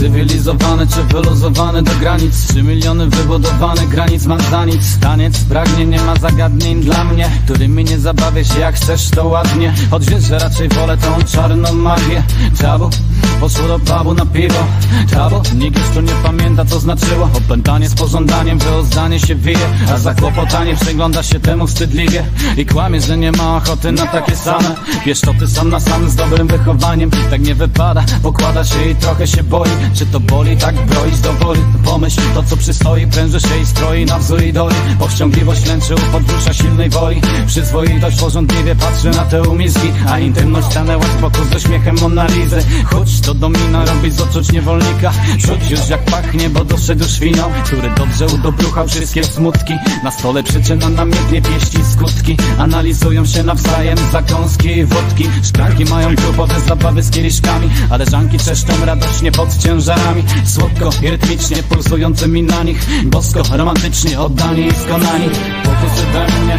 [0.04, 2.46] Zmobilizowany czy wyluzowany do granic?
[2.48, 4.98] Trzy miliony wybudowane, granic mam za nic.
[5.00, 9.74] Taniec pragnie, nie ma zagadnień dla mnie Którymi nie zabawię się jak chcesz to ładnie.
[9.90, 12.22] Choć wiesz, że raczej wolę tą czarną magię.
[12.60, 12.90] Czabu,
[13.40, 14.64] poszło do pubu na piwo.
[15.10, 17.30] Czabu, nikt już tu nie pamięta co znaczyło.
[17.34, 19.68] Opętanie z pożądaniem, wyozdanie się wije.
[19.94, 22.24] A zakłopotanie przygląda się temu wstydliwie.
[22.56, 24.74] I kłamie, że nie ma ochoty na takie same.
[25.06, 27.10] Wiesz to ty sam na sam z dobrym wychowaniem.
[27.30, 29.70] Tak nie wypada, pokłada się i trochę się boi.
[29.94, 31.60] Czy to boli, tak broić do woli?
[31.84, 36.52] Pomyśl to co przystoi, pręży się i stroi na wzór idoli Powściągliwość lęczy u podbrusza
[36.52, 37.20] silnej woli.
[37.46, 39.92] Przyzwoitość porządliwie patrzy na te umizgi.
[40.08, 42.64] A intymność stanęła z boku ze śmiechem Monalizy
[43.20, 45.12] to domina robi z odczuć niewolnika.
[45.38, 49.74] Czuć już jak pachnie, bo doszedł finał Który dobrze udobruchał wszystkie smutki.
[50.04, 52.36] Na stole przyczyna namiętnie pieści skutki.
[52.58, 55.28] Analizują się nawzajem zakąski i wódki.
[55.42, 60.24] Szklanki mają grupowe zabawy z kieliszkami Ale żanki trzeszczą radośnie pod ciężarami.
[60.44, 62.86] Słodko i rytmicznie pulsującymi na nich.
[63.04, 65.28] Bosko, romantycznie oddani i skonani.
[65.64, 66.06] Pokusy
[66.44, 66.58] mnie,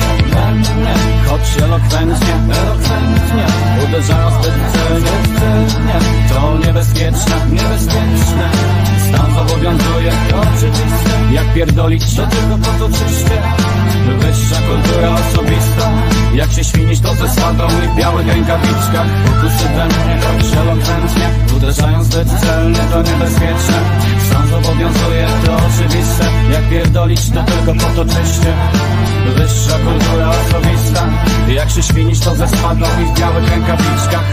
[0.76, 3.46] mnie Choć elokwentnie, elokwentnie.
[3.88, 8.85] Uderzają zbyt celnie, celnie To niebezpieczne, niebezpieczne
[9.16, 13.42] Stan zobowiązuje, to oczywiste Jak pierdolić, to tylko po to czyście
[14.20, 15.92] Wyższa kultura osobista.
[16.34, 19.08] Jak się świnić to ze sładą i w białych rękawiczkach.
[19.26, 23.80] Pokusy mnie, choć elokwentnie Uderzają zbyt celnie, to niebezpieczne.
[24.28, 26.26] Stan zobowiązuje, to oczywiste.
[26.52, 28.54] Jak pierdolić, to tylko po to czyście
[29.36, 31.10] Wyższa kultura osobista.
[31.48, 34.26] Jak się świnić to ze sładą i w białych rękawiczkach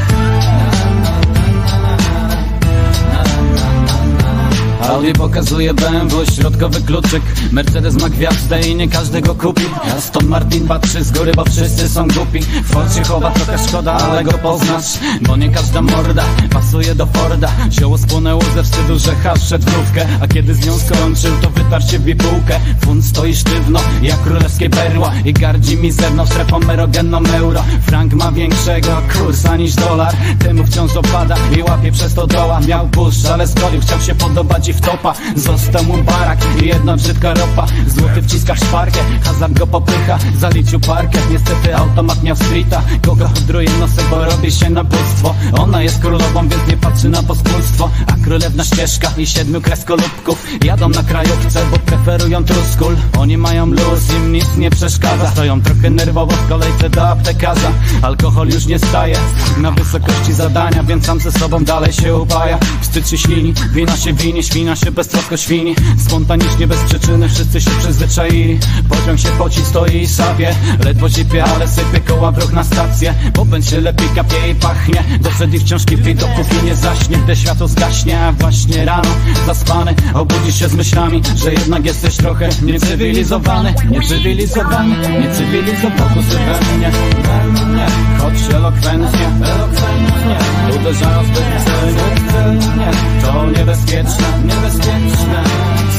[4.89, 7.23] Audi pokazuje BMW, środkowy kluczyk.
[7.53, 9.65] Mercedes ma gwiazdę i nie każdy go kupi.
[9.97, 12.41] Aston Martin patrzy z góry, bo wszyscy są głupi.
[12.65, 17.49] Ford się chowa, trochę szkoda, ale go poznasz Bo nie każda morda pasuje do Forda.
[17.71, 21.85] Zioło spłonęło ze wstydu, że hasz szedł krówkę A kiedy z nią skończył, to wytarł
[21.91, 27.65] się w bibułkę Funt stoi sztywno, jak królewskie berła I gardzi mizerną strefą erogenną euro.
[27.87, 32.61] Frank ma większego kursa niż dolar Temu wciąż opada i łapie przez to doła.
[32.61, 35.15] Miał pusz, ale skolił, chciał się podobać w topa.
[35.37, 37.67] Został mu barak i jedna brzydka ropa.
[37.87, 40.19] Złoty wciska w szparkę, hazard go popycha.
[40.39, 45.35] Zaliczył parkę, niestety automat miał streeta Kogo hodruje nosek, bo robi się na bóstwo.
[45.59, 47.91] Ona jest królową, więc nie patrzy na pospólstwo.
[48.07, 52.97] A królewna ścieżka i siedmiu kreskolubków Jadą na krajówce, bo preferują truskul.
[53.19, 55.31] Oni mają luz, im nic nie przeszkadza.
[55.31, 57.73] Stoją trochę nerwowo w kolejce do aptekarza.
[58.03, 59.17] Alkohol już nie staje
[59.59, 62.59] na wysokości zadania Więc sam ze sobą dalej się upaja.
[62.81, 67.71] Wstyd się ślini, wina się winie, świna się beztrosko świni Spontanicznie, bez przyczyny, wszyscy się
[67.71, 68.59] przyzwyczaili.
[68.89, 70.55] Pociąg się poci, stoi i sobie.
[70.85, 73.15] Ledwo zipie, ale sypie koła w ruch na stację.
[73.35, 75.05] Popęd się lepiej kapie i pachnie.
[75.21, 77.17] Doszedł i wciąż kipi, dopóki nie zaśnie.
[77.17, 79.11] Gdy światło zgaśnie, a właśnie rano
[79.47, 83.75] Zaspany, obudzisz się z myślami Że jednak jesteś trochę niecywilizowany.
[83.91, 87.87] Niecywilizowany, niecywilizowany we mnie
[88.19, 90.39] Choć elokwentnie, elokwentnie
[90.81, 92.91] Uderzają zbyt celnie, celnie.
[93.23, 95.45] To niebezpieczne, niebezpieczne.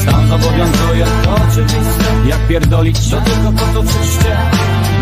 [0.02, 2.04] Stan zobowiązuje, to oczywiste.
[2.26, 4.36] Jak pierdolić, to tylko po to czyście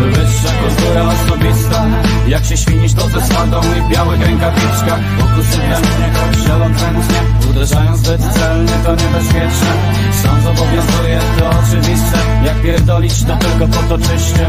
[0.01, 1.85] Wyższa kultura osobista.
[2.27, 4.99] Jak się świnić, to ze sładą i białych rękawiczkach.
[5.19, 9.73] Pokusy mnie, choć elokwentnie Uderzają zbyt celnie, to niebezpieczne.
[10.11, 12.17] Stan zobowiązuje, to oczywiste.
[12.45, 14.45] Jak pierdolić, to tylko po to czyście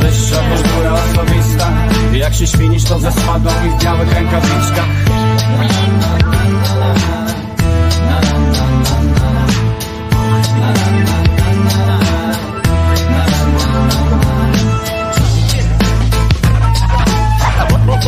[0.00, 1.70] Wyższa kultura osobista.
[2.12, 4.88] Jak się świnić, to ze sładą i w białych rękawiczkach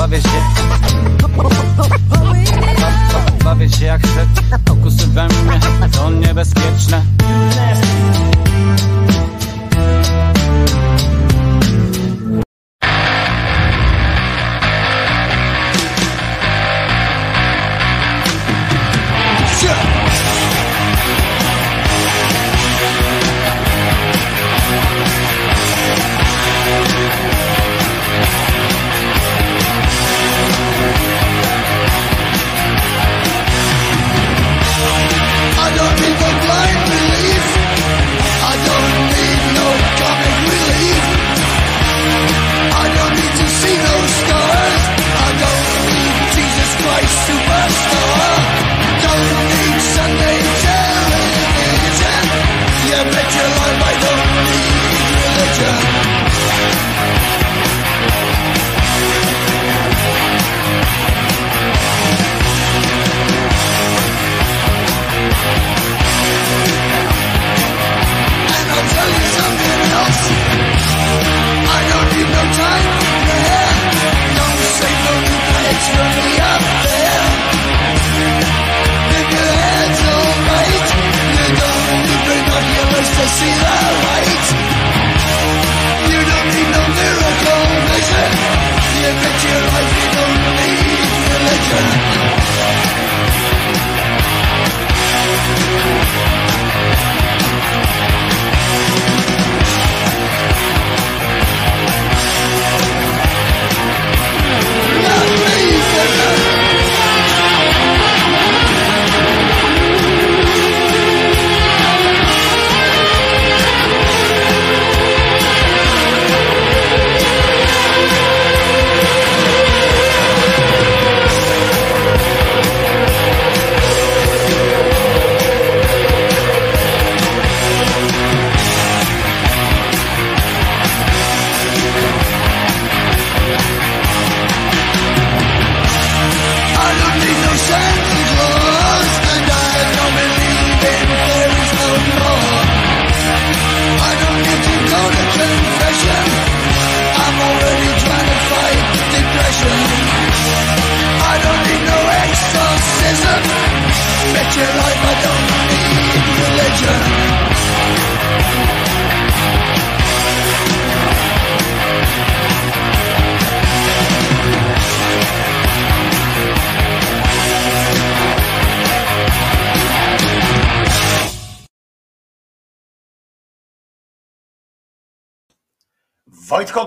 [0.07, 0.28] Bawię się.
[3.44, 4.26] Bawię się jak chcę
[4.64, 5.61] Pokusy we mnie
[5.92, 7.02] To niebezpieczne
[89.07, 89.96] living your life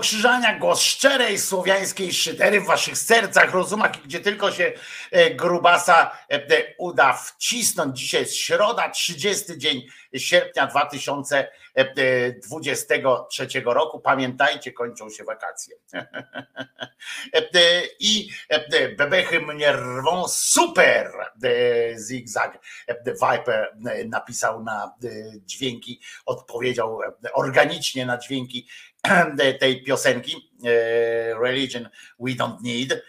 [0.00, 4.72] Wojtko Krzyżania, głos szczerej słowiańskiej szydery w waszych sercach, rozumach, gdzie tylko się
[5.10, 7.98] e, grubasa e, e, uda wcisnąć.
[7.98, 9.86] Dzisiaj jest środa, 30 dzień
[10.16, 14.00] sierpnia 2023 roku.
[14.00, 15.76] Pamiętajcie, kończą się wakacje.
[18.00, 18.28] I
[18.98, 21.12] bebechy mnie rwą super.
[22.08, 22.58] Zigzag
[23.06, 24.94] Viper napisał na
[25.44, 27.00] dźwięki, odpowiedział
[27.34, 28.68] organicznie na dźwięki
[29.60, 30.50] tej piosenki
[31.40, 33.02] Religion We Don't Need.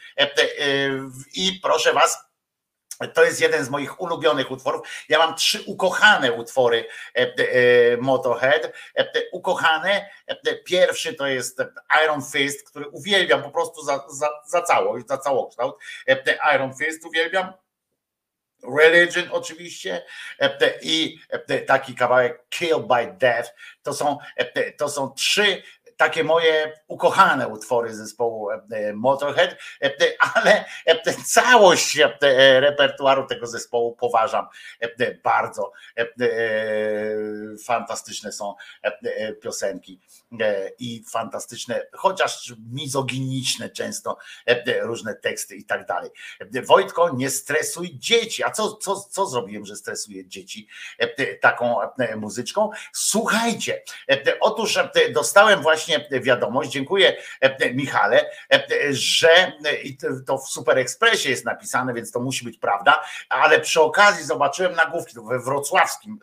[1.34, 2.31] I proszę Was,
[3.07, 4.88] to jest jeden z moich ulubionych utworów.
[5.09, 6.85] Ja mam trzy ukochane utwory
[7.99, 8.73] Motorhead.
[9.31, 10.09] Ukochane.
[10.65, 11.59] Pierwszy to jest
[12.03, 15.76] Iron Fist, który uwielbiam po prostu za, za, za całość, za całokształt.
[16.55, 17.53] Iron Fist uwielbiam.
[18.77, 20.05] Religion oczywiście
[20.81, 21.19] i
[21.68, 23.49] taki kawałek Kill by Death.
[23.84, 24.18] To są,
[24.77, 25.63] to są trzy
[26.02, 28.49] takie moje ukochane utwory zespołu
[28.94, 29.56] Motorhead,
[30.36, 30.65] ale
[31.26, 31.99] całość
[32.60, 34.48] repertuaru tego zespołu poważam
[35.23, 35.72] bardzo.
[37.65, 38.56] Fantastyczne są
[39.41, 39.99] piosenki
[40.80, 44.18] i fantastyczne, chociaż mizoginiczne często
[44.82, 46.10] różne teksty i tak dalej.
[46.68, 48.44] Wojtko, nie stresuj dzieci.
[48.44, 50.68] A co, co, co zrobiłem, że stresuję dzieci
[51.41, 51.78] taką
[52.15, 52.69] muzyczką?
[52.94, 53.84] Słuchajcie,
[54.40, 54.80] otóż
[55.14, 57.18] dostałem właśnie wiadomość, dziękuję
[57.73, 58.31] Michale,
[58.91, 59.51] że
[60.27, 64.76] to w Super Expressie jest napisane, więc to musi być prawda, ale przy okazji zobaczyłem
[64.76, 66.19] nagłówki we wrocławskim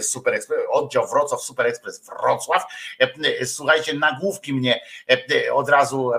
[0.00, 2.64] Super Express, oddział Wrocław Super Express Wrocław.
[3.44, 4.80] Słuchajcie, nagłówki mnie
[5.52, 6.12] od razu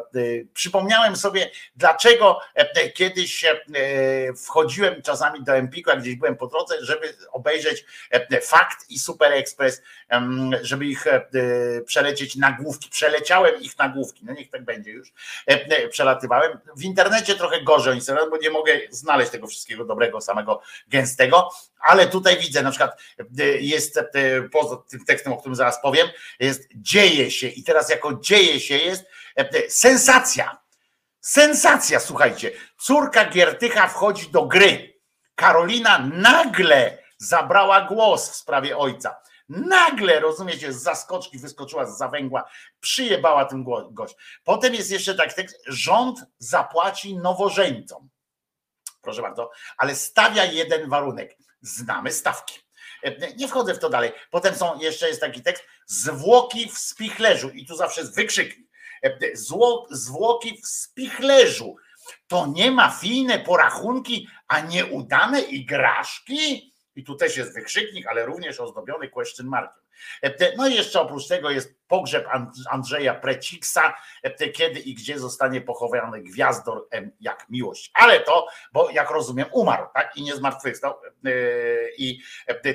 [0.54, 2.40] przypomniałem sobie, dlaczego
[2.94, 3.46] kiedyś
[4.46, 7.86] wchodziłem czasami do Empiku, jak gdzieś byłem po drodze, żeby obejrzeć
[8.42, 9.82] Fakt i Super Express,
[10.62, 11.06] żeby ich
[11.86, 12.90] przelecieć nagłówki.
[12.90, 15.14] Przeleciałem ich nagłówki, no niech tak będzie już.
[15.90, 16.60] Przelatywałem.
[16.76, 21.50] W internecie trochę gorzej sobie, bo nie mogę znaleźć tego wszystkiego dobrego, samego gęstego,
[21.80, 23.02] ale tutaj widzę, na przykład
[23.60, 24.00] jest
[24.52, 26.08] poza tym tekstem, o którym zaraz powiem,
[26.40, 29.06] jest dzieje się i teraz jako dzieje się jest
[29.70, 30.58] sensacja.
[31.22, 32.52] Sensacja, słuchajcie.
[32.78, 35.00] Córka Giertycha wchodzi do gry.
[35.36, 39.22] Karolina nagle zabrała głos w sprawie ojca.
[39.50, 42.50] Nagle, rozumiecie, z zaskoczki wyskoczyła z zawęgła,
[42.80, 44.16] przyjebała tym gość.
[44.44, 48.10] Potem jest jeszcze taki tekst, rząd zapłaci nowożeńcom.
[49.02, 51.38] Proszę bardzo, ale stawia jeden warunek.
[51.62, 52.60] Znamy stawki.
[53.38, 54.12] Nie wchodzę w to dalej.
[54.32, 58.68] Potem są, jeszcze jest taki tekst, zwłoki w spichlerzu i tu zawsze jest wykrzyknik.
[59.34, 61.76] Zło, zwłoki w spichlerzu.
[62.28, 66.74] To nie ma fijne porachunki, a nieudane igraszki?
[66.98, 69.84] I tu też jest wykrzyknik, ale również ozdobiony question markiem.
[70.58, 72.28] No i jeszcze oprócz tego jest pogrzeb
[72.70, 73.96] Andrzeja Preciksa,
[74.54, 76.88] kiedy i gdzie zostanie pochowany gwiazdor
[77.20, 77.92] jak miłość.
[77.94, 80.18] Ale to, bo jak rozumiem, umarł, tak?
[80.18, 80.94] I nie zmartwychwstał.
[81.98, 82.22] I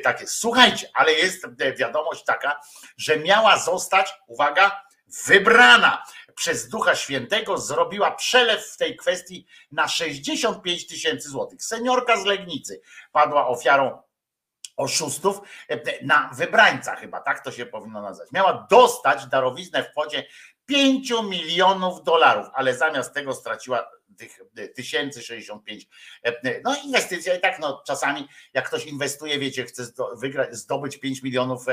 [0.03, 0.35] tak jest.
[0.35, 1.47] Słuchajcie, ale jest
[1.77, 2.61] wiadomość taka,
[2.97, 4.83] że miała zostać, uwaga,
[5.27, 6.05] wybrana
[6.35, 11.65] przez Ducha Świętego, zrobiła przelew w tej kwestii na 65 tysięcy złotych.
[11.65, 12.83] Seniorka z Legnicy
[13.13, 14.03] padła ofiarą
[14.77, 15.41] oszustów
[16.03, 18.33] na wybrańca chyba, tak to się powinno nazwać.
[18.33, 20.25] Miała dostać darowiznę w kwocie
[20.67, 24.41] 5 milionów dolarów, ale zamiast tego straciła tych
[24.75, 25.87] 1065.
[26.65, 29.83] No inwestycja i tak no czasami jak ktoś inwestuje, wiecie, chce
[30.17, 31.67] wygrać, zdobyć 5 milionów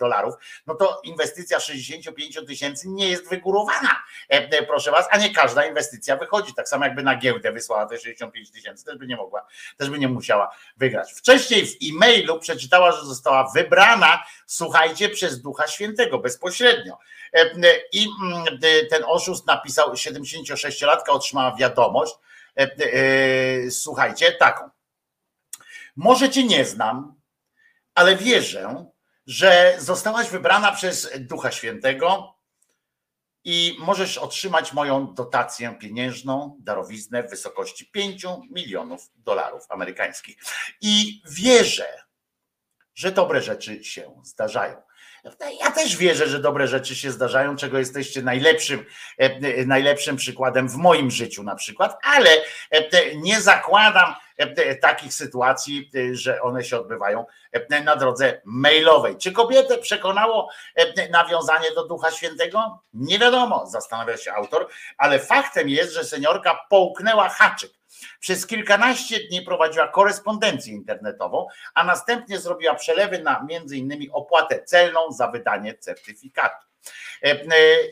[0.00, 0.34] dolarów,
[0.66, 4.02] no to inwestycja 65 tysięcy nie jest wygórowana,
[4.66, 6.54] proszę was, a nie każda inwestycja wychodzi.
[6.54, 9.46] Tak samo jakby na giełdę wysłała te 65 tysięcy, też by nie mogła,
[9.76, 11.12] też by nie musiała wygrać.
[11.12, 16.98] Wcześniej w e-mailu przeczytała, że została wybrana, słuchajcie, przez Ducha Świętego bezpośrednio.
[17.92, 18.06] I
[18.90, 22.14] ten oszust napisał, 76-latka otrzymała wiadomość,
[23.70, 24.70] słuchajcie, taką.
[25.96, 27.20] Może cię nie znam,
[27.94, 28.86] ale wierzę,
[29.26, 32.34] że zostałaś wybrana przez Ducha Świętego
[33.44, 40.36] i możesz otrzymać moją dotację pieniężną, darowiznę w wysokości 5 milionów dolarów amerykańskich.
[40.80, 42.02] I wierzę,
[42.94, 44.82] że dobre rzeczy się zdarzają.
[45.60, 48.84] Ja też wierzę, że dobre rzeczy się zdarzają, czego jesteście najlepszym,
[49.66, 52.30] najlepszym przykładem w moim życiu na przykład, ale
[53.16, 54.14] nie zakładam,
[54.80, 57.26] takich sytuacji, że one się odbywają
[57.84, 59.16] na drodze mailowej.
[59.16, 60.50] Czy kobietę przekonało
[61.10, 62.82] nawiązanie do Ducha Świętego?
[62.92, 64.68] Nie wiadomo, zastanawia się autor,
[64.98, 67.77] ale faktem jest, że seniorka połknęła haczyk.
[68.20, 75.30] Przez kilkanaście dni prowadziła korespondencję internetową, a następnie zrobiła przelewy na innymi opłatę celną za
[75.30, 76.66] wydanie certyfikatu.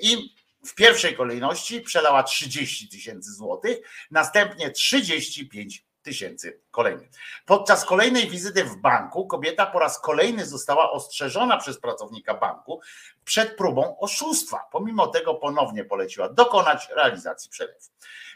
[0.00, 0.36] I
[0.66, 3.78] w pierwszej kolejności przelała 30 tysięcy złotych,
[4.10, 7.08] następnie 35 tysięcy kolejnych.
[7.46, 12.80] Podczas kolejnej wizyty w banku kobieta po raz kolejny została ostrzeżona przez pracownika banku
[13.26, 14.68] przed próbą oszustwa.
[14.72, 17.78] Pomimo tego ponownie poleciła dokonać realizacji przelewu.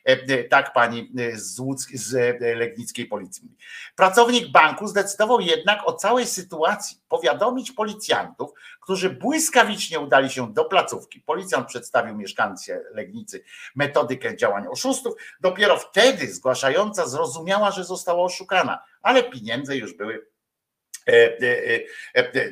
[0.08, 1.56] E, e, tak pani e, z,
[1.94, 3.56] z Legnickiej Policji mówi.
[3.96, 8.50] Pracownik banku zdecydował jednak o całej sytuacji powiadomić policjantów,
[8.80, 11.20] którzy błyskawicznie udali się do placówki.
[11.20, 13.44] Policjant przedstawił mieszkańcy Legnicy
[13.74, 15.14] metodykę działań oszustów.
[15.40, 20.29] Dopiero wtedy zgłaszająca zrozumiała, że została oszukana, ale pieniądze już były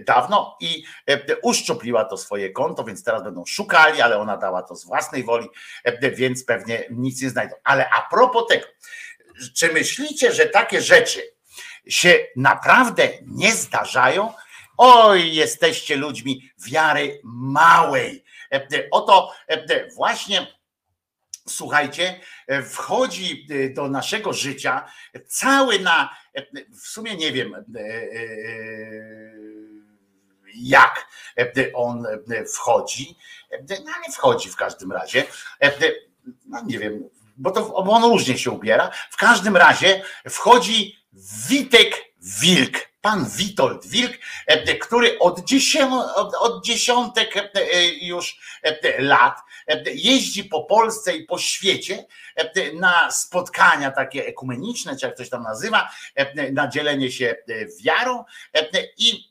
[0.06, 0.84] dawno i
[1.42, 5.48] uszczupliła to swoje konto, więc teraz będą szukali, ale ona dała to z własnej woli,
[6.12, 7.54] więc pewnie nic nie znajdą.
[7.64, 8.66] Ale a propos tego,
[9.56, 11.20] czy myślicie, że takie rzeczy
[11.88, 14.32] się naprawdę nie zdarzają?
[14.78, 18.24] Oj, jesteście ludźmi wiary małej.
[18.90, 19.32] Oto
[19.96, 20.57] właśnie
[21.48, 22.20] słuchajcie,
[22.64, 24.84] wchodzi do naszego życia
[25.26, 26.16] cały na,
[26.82, 27.64] w sumie nie wiem
[30.54, 31.06] jak
[31.74, 32.06] on
[32.54, 33.16] wchodzi,
[33.68, 35.24] no ale wchodzi w każdym razie,
[36.46, 40.98] no nie wiem, bo to on różnie się ubiera, w każdym razie wchodzi
[41.48, 42.04] Witek
[42.40, 44.12] Wilk, pan Witold Wilk,
[44.80, 45.40] który od,
[46.16, 47.34] od, od dziesiątek
[48.00, 48.38] już
[48.98, 49.38] lat
[49.94, 52.04] jeździ po Polsce i po świecie
[52.74, 55.88] na spotkania takie ekumeniczne, czy jak ktoś tam nazywa,
[56.52, 57.36] na dzielenie się
[57.84, 58.24] wiarą
[58.98, 59.30] i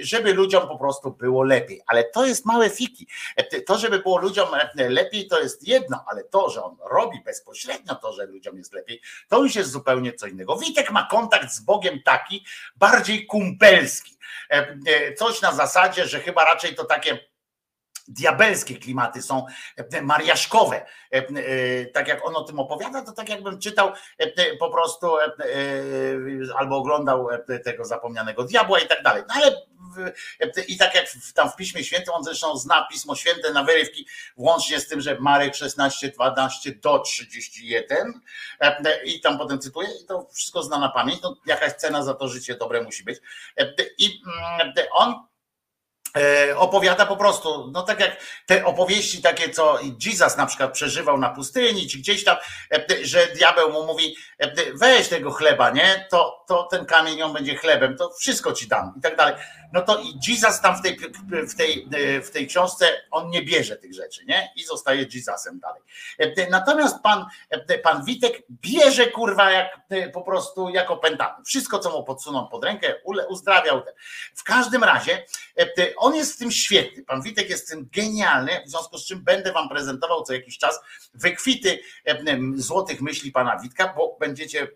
[0.00, 1.80] żeby ludziom po prostu było lepiej.
[1.86, 3.06] Ale to jest małe fiki.
[3.66, 8.12] To, żeby było ludziom lepiej, to jest jedno, ale to, że on robi bezpośrednio to,
[8.12, 10.56] że ludziom jest lepiej, to już jest zupełnie co innego.
[10.56, 12.44] Witek ma kontakt z Bogiem taki
[12.76, 14.14] bardziej kumpelski.
[15.18, 17.18] Coś na zasadzie, że chyba raczej to takie
[18.08, 20.76] diabelskie klimaty są e, mariaszkowe.
[20.76, 23.92] E, e, tak jak on o tym opowiada, to tak jakbym czytał
[24.58, 25.10] po prostu
[26.56, 27.28] albo oglądał
[27.64, 29.22] tego zapomnianego diabła i tak dalej.
[29.28, 29.62] No ale
[30.68, 34.06] i tak jak tam w Piśmie Świętym, on zresztą zna Pismo Święte na wyrywki,
[34.36, 38.20] włącznie z tym, że Marek 16, 12 do 31
[39.04, 42.28] i tam potem cytuję i to wszystko zna na pamięć, no jakaś cena za to
[42.28, 43.18] życie dobre musi być.
[43.98, 45.26] I mm, on
[46.56, 48.16] opowiada po prostu, no tak jak
[48.46, 52.36] te opowieści takie, co Jesus na przykład przeżywał na pustyni, czy gdzieś tam,
[52.72, 57.32] e, że diabeł mu mówi, e, weź tego chleba, nie, to, to ten kamień on
[57.32, 59.34] będzie chlebem, to wszystko ci dam i tak dalej.
[59.72, 60.98] No to i Jesus tam w tej,
[61.48, 61.88] w tej,
[62.22, 65.82] w tej książce, on nie bierze tych rzeczy, nie, i zostaje Jesusem dalej.
[66.50, 67.26] Natomiast pan,
[67.82, 69.78] pan Witek bierze kurwa jak
[70.12, 71.44] po prostu jak opętany.
[71.44, 72.94] Wszystko, co mu podsuną pod rękę,
[73.28, 73.82] uzdrawiał.
[74.34, 75.24] W każdym razie
[76.12, 77.04] jest w tym świetny.
[77.04, 80.58] Pan Witek jest w tym genialny, w związku z czym będę wam prezentował co jakiś
[80.58, 80.80] czas
[81.14, 81.78] wykwity
[82.54, 84.68] złotych myśli pana Witka, bo będziecie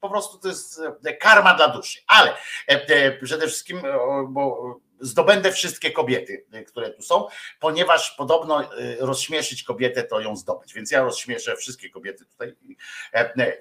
[0.00, 0.80] po prostu to jest
[1.20, 2.00] karma dla duszy.
[2.06, 2.36] Ale
[3.22, 3.82] przede wszystkim,
[4.28, 7.26] bo zdobędę wszystkie kobiety, które tu są,
[7.60, 10.74] ponieważ podobno rozśmieszyć kobietę to ją zdobyć.
[10.74, 12.56] Więc ja rozśmieszę wszystkie kobiety tutaj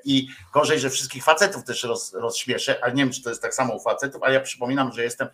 [0.06, 3.54] i gorzej, że wszystkich facetów też roz, rozśmieszę, ale nie wiem, czy to jest tak
[3.54, 5.28] samo u facetów, ale ja przypominam, że jestem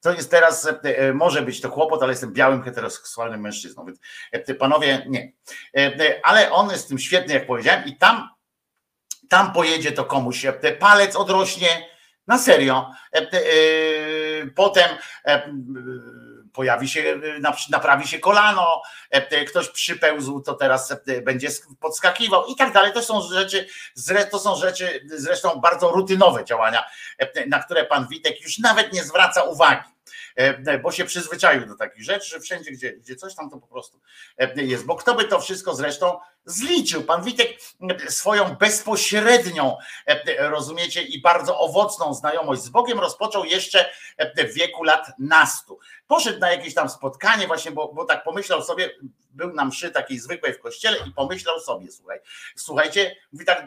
[0.00, 3.98] to jest teraz, e, e, może być to kłopot, ale jestem białym, heteroseksualnym mężczyzną, więc
[4.32, 5.32] e, panowie nie.
[6.22, 8.28] Ale on jest tym świetny, jak powiedziałem, i tam,
[9.28, 10.46] tam pojedzie to komuś,
[10.78, 11.88] palec odrośnie
[12.26, 12.90] na serio.
[14.54, 14.88] Potem
[16.52, 17.20] pojawi się,
[17.70, 18.82] naprawi się kolano,
[19.48, 21.48] ktoś przypełzł, to teraz będzie
[21.80, 22.92] podskakiwał i tak dalej.
[22.92, 23.66] To są rzeczy,
[24.30, 26.84] to są rzeczy zresztą bardzo rutynowe działania,
[27.46, 29.90] na które pan Witek już nawet nie zwraca uwagi
[30.82, 34.00] bo się przyzwyczaił do takich rzeczy, że wszędzie, gdzie, gdzie coś tam, to po prostu
[34.56, 34.84] jest.
[34.84, 37.02] Bo kto by to wszystko zresztą zliczył?
[37.02, 37.48] Pan Witek
[38.08, 39.76] swoją bezpośrednią,
[40.38, 43.90] rozumiecie, i bardzo owocną znajomość z Bogiem rozpoczął jeszcze
[44.36, 45.78] w wieku lat nastu.
[46.06, 48.90] Poszedł na jakieś tam spotkanie właśnie, bo, bo tak pomyślał sobie,
[49.30, 52.18] był na mszy takiej zwykłej w kościele i pomyślał sobie, słuchaj,
[52.56, 53.66] słuchajcie, mówi tak,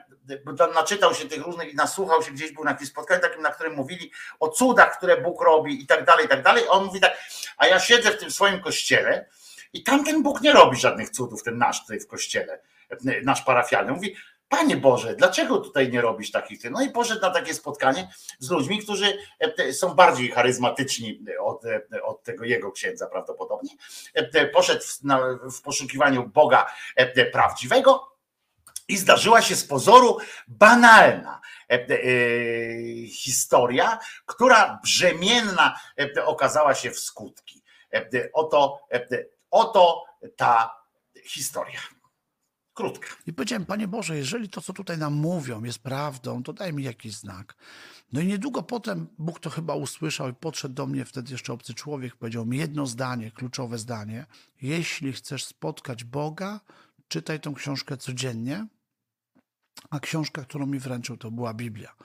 [0.75, 3.73] naczytał się tych różnych i nasłuchał się gdzieś, był na jakimś spotkaniu takim, na którym
[3.73, 6.63] mówili o cudach, które Bóg robi i tak dalej, i tak dalej.
[6.69, 7.17] On mówi tak,
[7.57, 9.29] a ja siedzę w tym swoim kościele
[9.73, 12.61] i tamten Bóg nie robi żadnych cudów, ten nasz tutaj w kościele,
[13.23, 13.91] nasz parafialny.
[13.91, 14.15] Mówi,
[14.49, 18.09] Panie Boże, dlaczego tutaj nie robisz takich No i poszedł na takie spotkanie
[18.39, 19.17] z ludźmi, którzy
[19.71, 21.63] są bardziej charyzmatyczni od,
[22.03, 23.69] od tego jego księdza prawdopodobnie.
[24.53, 25.19] Poszedł w, na,
[25.51, 26.65] w poszukiwaniu Boga
[27.31, 28.13] prawdziwego,
[28.87, 30.17] i zdarzyła się z pozoru
[30.47, 31.97] banalna e, e,
[33.07, 35.79] historia, która brzemienna
[36.17, 37.63] e, okazała się w skutki.
[38.33, 38.87] Oto,
[39.53, 40.03] oto
[40.35, 40.69] ta
[41.25, 41.79] historia.
[42.73, 43.07] Krótka.
[43.27, 46.83] I powiedziałem, Panie Boże, jeżeli to, co tutaj nam mówią, jest prawdą, to daj mi
[46.83, 47.55] jakiś znak.
[48.13, 51.73] No i niedługo potem Bóg to chyba usłyszał i podszedł do mnie wtedy jeszcze obcy
[51.73, 54.25] człowiek, powiedział mi jedno zdanie, kluczowe zdanie.
[54.61, 56.59] Jeśli chcesz spotkać Boga,
[57.07, 58.67] czytaj tą książkę codziennie,
[59.89, 61.95] a książka, którą mi wręczył, to była Biblia.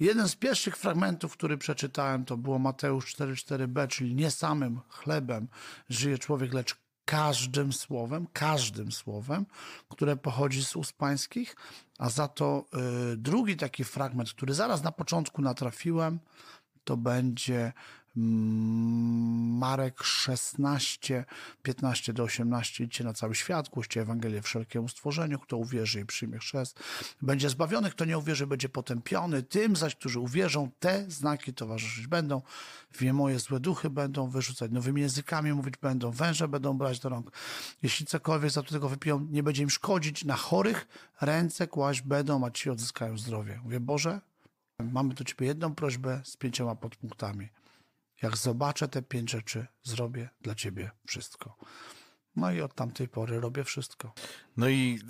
[0.00, 5.48] Jeden z pierwszych fragmentów, który przeczytałem, to było Mateusz 4,4b, czyli nie samym chlebem
[5.88, 9.46] żyje człowiek, lecz każdym słowem, każdym słowem,
[9.88, 11.56] które pochodzi z ust pańskich,
[11.98, 12.64] a za to
[13.12, 16.18] y, drugi taki fragment, który zaraz na początku natrafiłem,
[16.84, 17.72] to będzie
[18.16, 21.24] Marek 16,
[21.62, 26.38] 15 do 18 idźcie na cały świat, głoście Ewangelię wszelkiemu stworzeniu, kto uwierzy i przyjmie
[26.38, 26.80] chrzest,
[27.22, 32.42] będzie zbawiony, kto nie uwierzy, będzie potępiony, tym zaś, którzy uwierzą, te znaki towarzyszyć będą,
[33.00, 37.30] wie moje złe duchy będą wyrzucać, nowymi językami mówić będą, węże będą brać do rąk,
[37.82, 40.88] jeśli cokolwiek za tego wypiją, nie będzie im szkodzić, na chorych
[41.20, 43.60] ręce kłaść będą, a ci odzyskają zdrowie.
[43.64, 44.20] Mówię, Boże,
[44.78, 47.48] mamy do Ciebie jedną prośbę z pięcioma podpunktami–
[48.22, 51.56] jak zobaczę te pięć rzeczy, zrobię dla ciebie wszystko.
[52.36, 54.14] No i od tamtej pory robię wszystko.
[54.56, 55.00] No i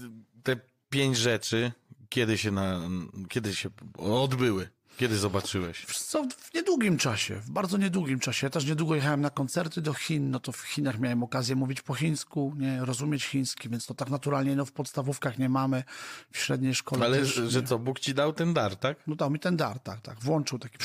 [0.42, 0.56] te
[0.90, 1.72] pięć rzeczy,
[2.08, 2.80] kiedy się, na,
[3.28, 4.68] kiedy się odbyły?
[4.96, 5.86] Kiedy zobaczyłeś?
[5.86, 8.46] Co, w niedługim czasie, w bardzo niedługim czasie.
[8.46, 11.82] Ja też niedługo jechałem na koncerty do Chin, no to w Chinach miałem okazję mówić
[11.82, 15.84] po chińsku, nie, rozumieć chiński, więc to tak naturalnie no, w podstawówkach nie mamy,
[16.32, 18.96] w średniej szkole Ale też, że co, Bóg ci dał ten dar, tak?
[19.06, 20.20] No dał mi ten dar, tak, tak.
[20.20, 20.78] Włączył taki,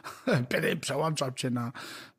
[0.80, 1.72] przełączał cię na,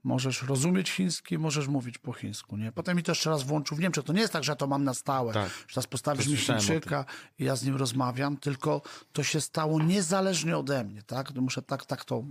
[0.04, 2.58] Możesz rozumieć chiński, możesz mówić po chińsku.
[2.58, 2.72] Nie?
[2.72, 4.04] Potem mi to jeszcze raz włączył w Niemczech.
[4.04, 5.34] To nie jest tak, że ja to mam na stałe.
[5.34, 5.50] Tak.
[5.50, 7.06] Że teraz postawisz mi Chińczyka
[7.40, 8.82] i ja z nim rozmawiam, tylko
[9.14, 11.04] to się stało niezależnie ode mnie.
[11.04, 11.32] Tak?
[11.32, 12.24] To muszę tak, tak to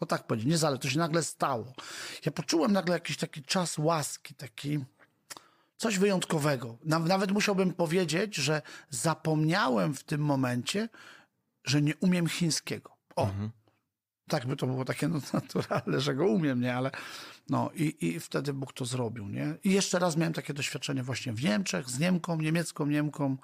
[0.00, 1.72] no tak powiedzieć, niezależnie, to się nagle stało.
[2.26, 4.78] Ja poczułem nagle jakiś taki czas łaski, taki
[5.76, 6.78] coś wyjątkowego.
[6.84, 10.88] Nawet musiałbym powiedzieć, że zapomniałem w tym momencie,
[11.64, 12.96] że nie umiem chińskiego.
[13.16, 13.50] O, mhm
[14.28, 16.76] tak by to było takie no, naturalne, że go umiem, nie?
[16.76, 16.90] Ale
[17.50, 19.54] no i, i wtedy Bóg to zrobił, nie?
[19.64, 23.36] I jeszcze raz miałem takie doświadczenie właśnie w Niemczech, z Niemką, niemiecką Niemką,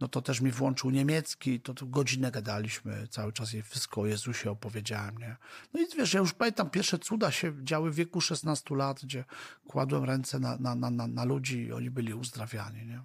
[0.00, 4.06] no to też mi włączył niemiecki, to, to godzinę gadaliśmy, cały czas jej wszystko o
[4.06, 5.36] Jezusie opowiedziałem, nie?
[5.74, 9.24] No i wiesz, ja już pamiętam, pierwsze cuda się działy w wieku 16 lat, gdzie
[9.66, 13.00] kładłem ręce na, na, na, na ludzi i oni byli uzdrawiani, nie?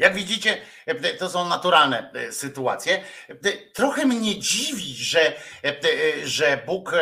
[0.00, 3.04] Jak widzicie, e, to są naturalne e, sytuacje.
[3.28, 3.34] E,
[3.72, 5.32] trochę mnie dziwi, że,
[6.24, 6.92] że Bóg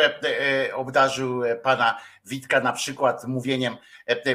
[0.73, 3.77] obdarzył pana Witka na przykład mówieniem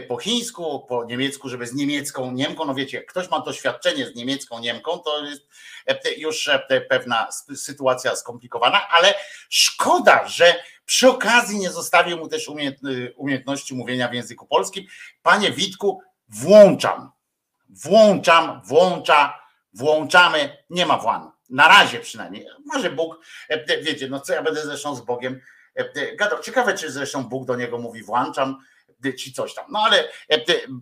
[0.08, 4.14] po chińsku, po niemiecku, żeby z niemiecką Niemką, no wiecie, jak ktoś ma doświadczenie z
[4.14, 5.48] niemiecką Niemką, to jest
[6.16, 6.50] już
[6.88, 9.14] pewna sytuacja skomplikowana, ale
[9.48, 10.54] szkoda, że
[10.86, 12.50] przy okazji nie zostawił mu też
[13.16, 14.84] umiejętności mówienia w języku polskim.
[15.22, 17.14] Panie Witku, włączam
[17.82, 19.40] włączam, włącza,
[19.72, 21.30] włączamy, nie ma włan.
[21.50, 22.46] Na razie przynajmniej.
[22.64, 25.40] Może Bóg, e, wiecie, no co ja będę zresztą z Bogiem
[25.74, 26.40] e, gadał.
[26.40, 28.58] Ciekawe, czy zresztą Bóg do niego mówi włączam,
[29.12, 29.64] ci coś tam.
[29.70, 30.08] No ale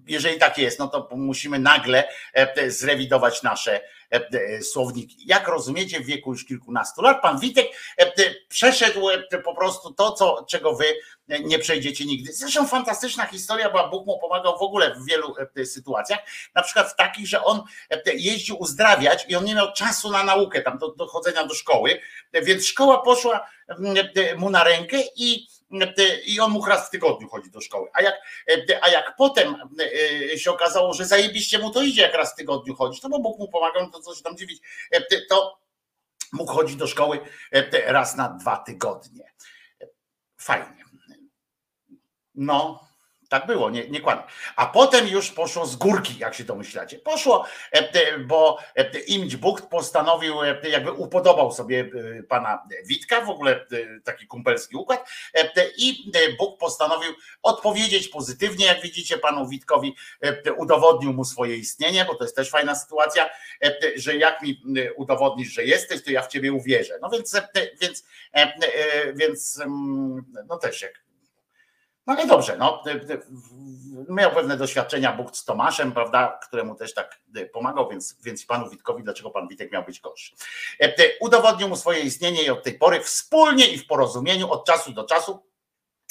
[0.07, 2.09] jeżeli tak jest, no to musimy nagle
[2.67, 3.81] zrewidować nasze
[4.63, 5.17] słowniki.
[5.27, 7.67] Jak rozumiecie, w wieku już kilkunastu lat pan Witek
[8.49, 9.09] przeszedł
[9.45, 10.85] po prostu to, co, czego wy
[11.29, 12.33] nie przejdziecie nigdy.
[12.33, 15.35] Zresztą fantastyczna historia, bo Bóg mu pomagał w ogóle w wielu
[15.65, 16.19] sytuacjach,
[16.55, 17.63] na przykład w takich, że on
[18.15, 22.01] jeździł uzdrawiać i on nie miał czasu na naukę, tam do, do chodzenia do szkoły,
[22.33, 23.47] więc szkoła poszła
[24.37, 25.47] mu na rękę i
[26.27, 27.89] i on mógł raz w tygodniu chodzić do szkoły.
[27.93, 28.15] A jak,
[28.83, 29.57] a jak potem
[30.37, 33.39] się okazało, że zajebiście mu to idzie, jak raz w tygodniu chodzić, to bo Bóg
[33.39, 34.63] mu pomagał, no to co się tam dziwić,
[35.29, 35.59] to
[36.33, 37.21] mógł chodzić do szkoły
[37.87, 39.33] raz na dwa tygodnie.
[40.37, 40.85] Fajnie.
[42.35, 42.89] No,
[43.33, 44.23] tak było, nie, nie kłamie.
[44.57, 46.99] A potem już poszło z górki, jak się domyślacie.
[46.99, 51.91] Poszło, e, bo e, Imć Bucht postanowił, e, jakby upodobał sobie
[52.29, 53.67] pana Witka, w ogóle
[54.05, 55.09] taki kumpelski układ,
[55.77, 59.97] i Bóg postanowił odpowiedzieć pozytywnie, jak widzicie, panu Witkowi
[60.57, 63.31] udowodnił mu swoje istnienie, bo to jest też fajna sytuacja,
[63.97, 64.63] że jak mi
[64.97, 66.99] udowodnisz, że jesteś, to ja w ciebie uwierzę.
[67.03, 67.41] No więc,
[67.81, 68.05] więc,
[69.15, 71.03] więc mm, no też jak
[72.07, 72.83] No ale dobrze, no,
[74.09, 78.71] miał pewne doświadczenia Bóg z Tomaszem, prawda, któremu też tak y, pomagał, więc, więc panu
[78.71, 80.35] Witkowi, dlaczego pan Witek miał być gorszy.
[80.81, 84.67] E, y, Udowodnił mu swoje istnienie i od tej pory wspólnie i w porozumieniu od
[84.67, 85.53] czasu do czasu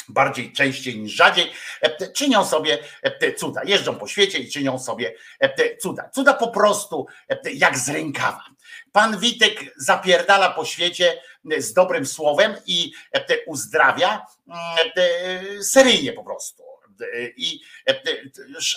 [0.10, 1.52] bardziej częściej niż rzadziej,
[1.82, 3.62] e, czynią sobie e, cuda.
[3.64, 6.10] Jeżdżą po świecie i czynią sobie e, cuda.
[6.10, 8.44] Cuda po prostu e, jak z rękawa.
[8.92, 11.22] Pan Witek zapierdala po świecie
[11.58, 14.60] z dobrym słowem i e, uzdrawia mm,
[14.98, 16.64] e, seryjnie po prostu.
[17.02, 17.06] E,
[17.38, 17.62] I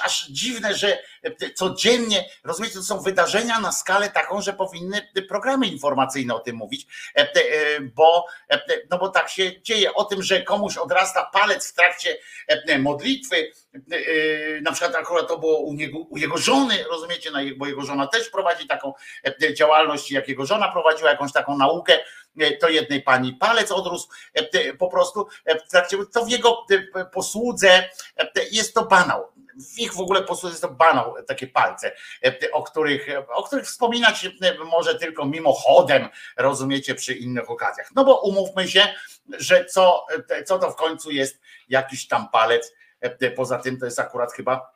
[0.03, 0.99] aż dziwne, że
[1.55, 6.87] codziennie, rozumiecie, to są wydarzenia na skalę taką, że powinny programy informacyjne o tym mówić,
[7.95, 8.27] bo,
[8.91, 9.95] no bo tak się dzieje.
[9.95, 12.19] O tym, że komuś odrasta palec w trakcie
[12.79, 13.51] modlitwy,
[14.63, 18.31] na przykład akurat to było u, niego, u jego żony, rozumiecie, bo jego żona też
[18.31, 18.93] prowadzi taką
[19.43, 21.99] e, działalność, jak jego żona prowadziła jakąś taką naukę,
[22.41, 25.27] e, to jednej pani palec odrósł e, po prostu
[26.13, 26.67] to w jego
[27.13, 27.89] posłudze
[28.51, 29.35] jest to banał.
[29.75, 31.93] W ich w ogóle posłudze jest to banał, takie palce,
[32.53, 34.29] o których, o których wspominać
[34.65, 37.91] może tylko mimochodem, rozumiecie, przy innych okazjach.
[37.95, 38.95] No bo umówmy się,
[39.29, 40.07] że co,
[40.47, 42.73] co to w końcu jest jakiś tam palec,
[43.37, 44.75] poza tym to jest akurat chyba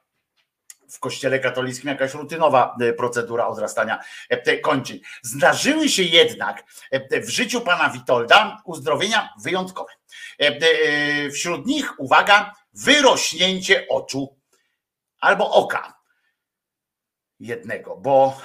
[0.90, 4.98] w kościele katolickim jakaś rutynowa e, procedura odrastania e, kończyn.
[5.22, 9.92] Zdarzyły się jednak e, w życiu pana Witolda uzdrowienia wyjątkowe.
[10.40, 14.38] E, e, Wśród nich, uwaga, wyrośnięcie oczu
[15.20, 15.98] albo oka
[17.40, 18.40] jednego, bo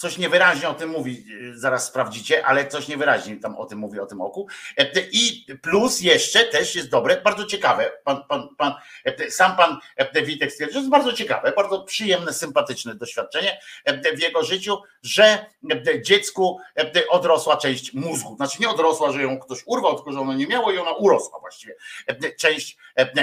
[0.00, 4.00] coś niewyraźnie o tym mówi, e, zaraz sprawdzicie, ale coś niewyraźnie tam o tym mówi,
[4.00, 4.46] o tym oku.
[4.76, 8.74] E, I plus jeszcze też jest dobre, bardzo ciekawe, pan, pan, pan,
[9.04, 13.60] e, sam pan e, Witek stwierdził, że jest bardzo ciekawe, bardzo przyjemne, sympatyczne doświadczenie
[14.16, 15.46] w jego życiu, że
[16.02, 16.58] dziecku
[17.10, 18.36] odrosła część mózgu.
[18.36, 21.40] Znaczy nie odrosła, że ją ktoś urwał, tylko że ono nie miało i ona urosła
[21.40, 21.74] właściwie,
[22.38, 22.76] część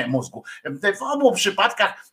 [0.07, 0.43] mózgu.
[0.99, 2.05] W obu przypadkach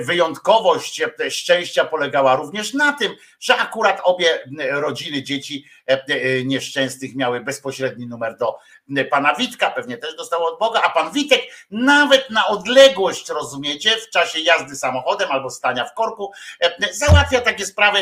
[0.00, 4.38] wyjątkowość szczęścia polegała również na tym, że akurat obie
[4.70, 8.58] rodziny dzieci e, e, nieszczęsnych miały bezpośredni numer do
[8.96, 11.40] e, pana Witka, pewnie też dostało od Boga, a pan Witek
[11.70, 17.66] nawet na odległość, rozumiecie, w czasie jazdy samochodem albo stania w korku, e, załatwia takie
[17.66, 17.98] sprawy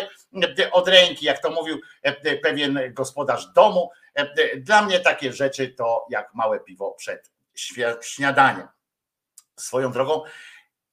[0.58, 3.90] e, od ręki, jak to mówił e, pewien gospodarz domu.
[4.14, 7.30] E, Dla mnie takie rzeczy to jak małe piwo przed
[8.02, 8.68] śniadaniem.
[9.56, 10.22] Swoją drogą,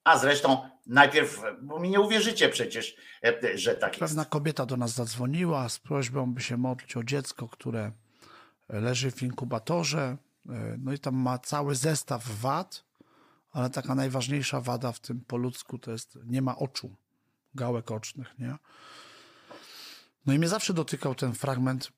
[0.07, 3.99] a zresztą najpierw, bo mi nie uwierzycie przecież, e, że tak jest.
[3.99, 7.91] Pewna kobieta do nas zadzwoniła z prośbą, by się modlić o dziecko, które
[8.69, 10.17] leży w inkubatorze.
[10.77, 12.83] No i tam ma cały zestaw wad,
[13.51, 16.95] ale taka najważniejsza wada w tym po ludzku to jest nie ma oczu,
[17.55, 18.55] gałek ocznych, nie?
[20.25, 21.91] No i mnie zawsze dotykał ten fragment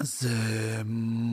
[0.00, 0.26] z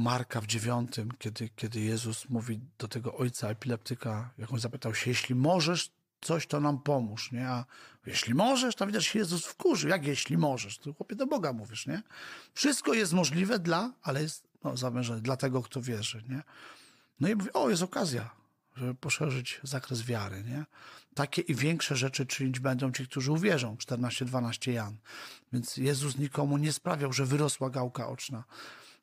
[0.03, 5.11] Marka w dziewiątym, kiedy, kiedy Jezus mówi do tego ojca epileptyka, jak on zapytał się,
[5.11, 7.49] jeśli możesz coś, to nam pomóż, nie?
[7.49, 7.65] A
[8.05, 9.89] jeśli możesz, to widać się Jezus wkurzył.
[9.89, 10.77] Jak jeśli możesz?
[10.77, 12.03] To chłopie do Boga mówisz, nie?
[12.53, 16.43] Wszystko jest możliwe dla, ale jest no, zawężone, dla tego, kto wierzy, nie?
[17.19, 18.29] No i mówi, o, jest okazja,
[18.77, 20.65] żeby poszerzyć zakres wiary, nie?
[21.15, 23.75] Takie i większe rzeczy czynić będą ci, którzy uwierzą.
[23.75, 24.97] 14-12 Jan.
[25.53, 28.43] Więc Jezus nikomu nie sprawiał, że wyrosła gałka oczna.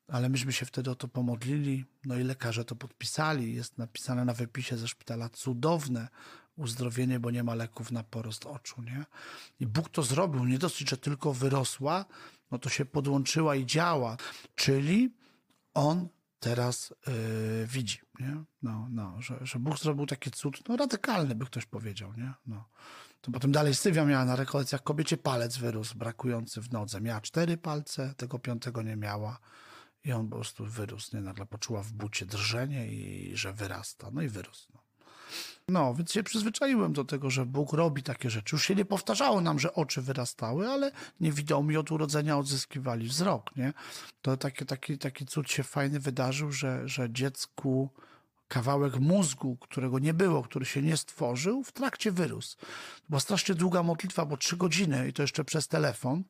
[0.09, 3.55] Ale myśmy się wtedy o to pomodlili, no i lekarze to podpisali.
[3.55, 6.09] Jest napisane na wypisie ze szpitala cudowne
[6.57, 9.05] uzdrowienie, bo nie ma leków na porost oczu, nie?
[9.61, 10.45] I Bóg to zrobił.
[10.45, 12.05] Nie dosyć, że tylko wyrosła,
[12.51, 14.17] no to się podłączyła i działa.
[14.55, 15.11] Czyli
[15.75, 16.09] On
[16.41, 18.45] teraz yy, widzi, nie?
[18.63, 22.33] No, no, że, że Bóg zrobił taki cud, no radykalny by ktoś powiedział, nie?
[22.47, 22.69] No.
[23.21, 27.01] To potem dalej Sylwia miała na rekolekcjach kobiecie palec wyrósł, brakujący w nodze.
[27.01, 29.39] Miała cztery palce, tego piątego nie miała.
[30.05, 31.23] I on po prostu wyrósł, nie?
[31.23, 34.11] Nagle poczuła w bucie drżenie i że wyrasta.
[34.13, 34.69] No i wyrósł.
[34.75, 34.84] No.
[35.69, 38.57] No, więc się przyzwyczaiłem do tego, że Bóg robi takie rzeczy.
[38.57, 43.73] Już się nie powtarzało nam, że oczy wyrastały, ale niewidomi od urodzenia odzyskiwali wzrok, nie?
[44.23, 47.91] To taki, taki, taki cud się fajny wydarzył, że, że dziecku
[48.49, 52.57] kawałek mózgu, którego nie było, który się nie stworzył, w trakcie wyrósł.
[53.09, 56.25] Była strasznie długa modlitwa, bo trzy godziny i to jeszcze przez telefon.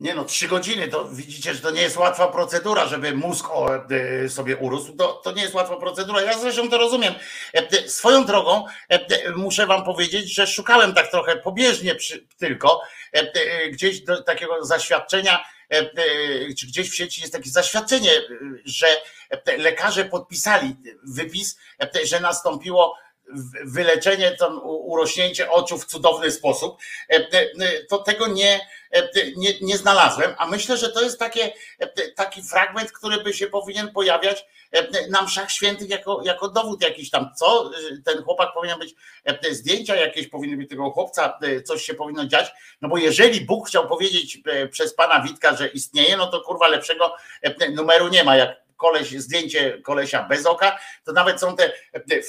[0.00, 3.46] Nie no, trzy godziny, to widzicie, że to nie jest łatwa procedura, żeby mózg
[3.90, 4.96] e, sobie urósł.
[4.96, 6.22] To, to nie jest łatwa procedura.
[6.22, 7.14] Ja zresztą to rozumiem.
[7.54, 8.64] E, e, Swoją drogą
[9.36, 12.80] muszę wam powiedzieć, że szukałem tak trochę pobieżnie przy, tylko
[13.70, 15.44] gdzieś do takiego zaświadczenia,
[16.58, 18.10] czy gdzieś w sieci jest takie zaświadczenie,
[18.64, 18.86] że
[19.58, 21.58] lekarze podpisali wypis,
[22.04, 22.96] że nastąpiło
[23.64, 26.76] wyleczenie, u- urośnięcie oczu w cudowny sposób,
[27.10, 28.60] e, e, to tego nie,
[28.92, 33.32] e, nie, nie znalazłem, a myślę, że to jest takie, e, taki fragment, który by
[33.32, 38.22] się powinien pojawiać e, na mszach świętych jako, jako dowód jakiś tam, co e, ten
[38.22, 38.94] chłopak powinien być,
[39.24, 43.40] e, zdjęcia jakieś powinny być tego chłopca, e, coś się powinno dziać, no bo jeżeli
[43.40, 48.08] Bóg chciał powiedzieć e, przez pana Witka, że istnieje, no to kurwa lepszego e, numeru
[48.08, 51.72] nie ma, jak koleś, zdjęcie kolesia bez oka, to nawet są te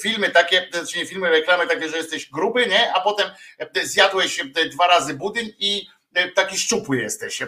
[0.02, 2.94] filmy takie, znaczy nie filmy, reklamy takie, że jesteś gruby, nie?
[2.94, 7.42] A potem e, zjadłeś e, dwa razy budyń i e, taki szczupły jesteś.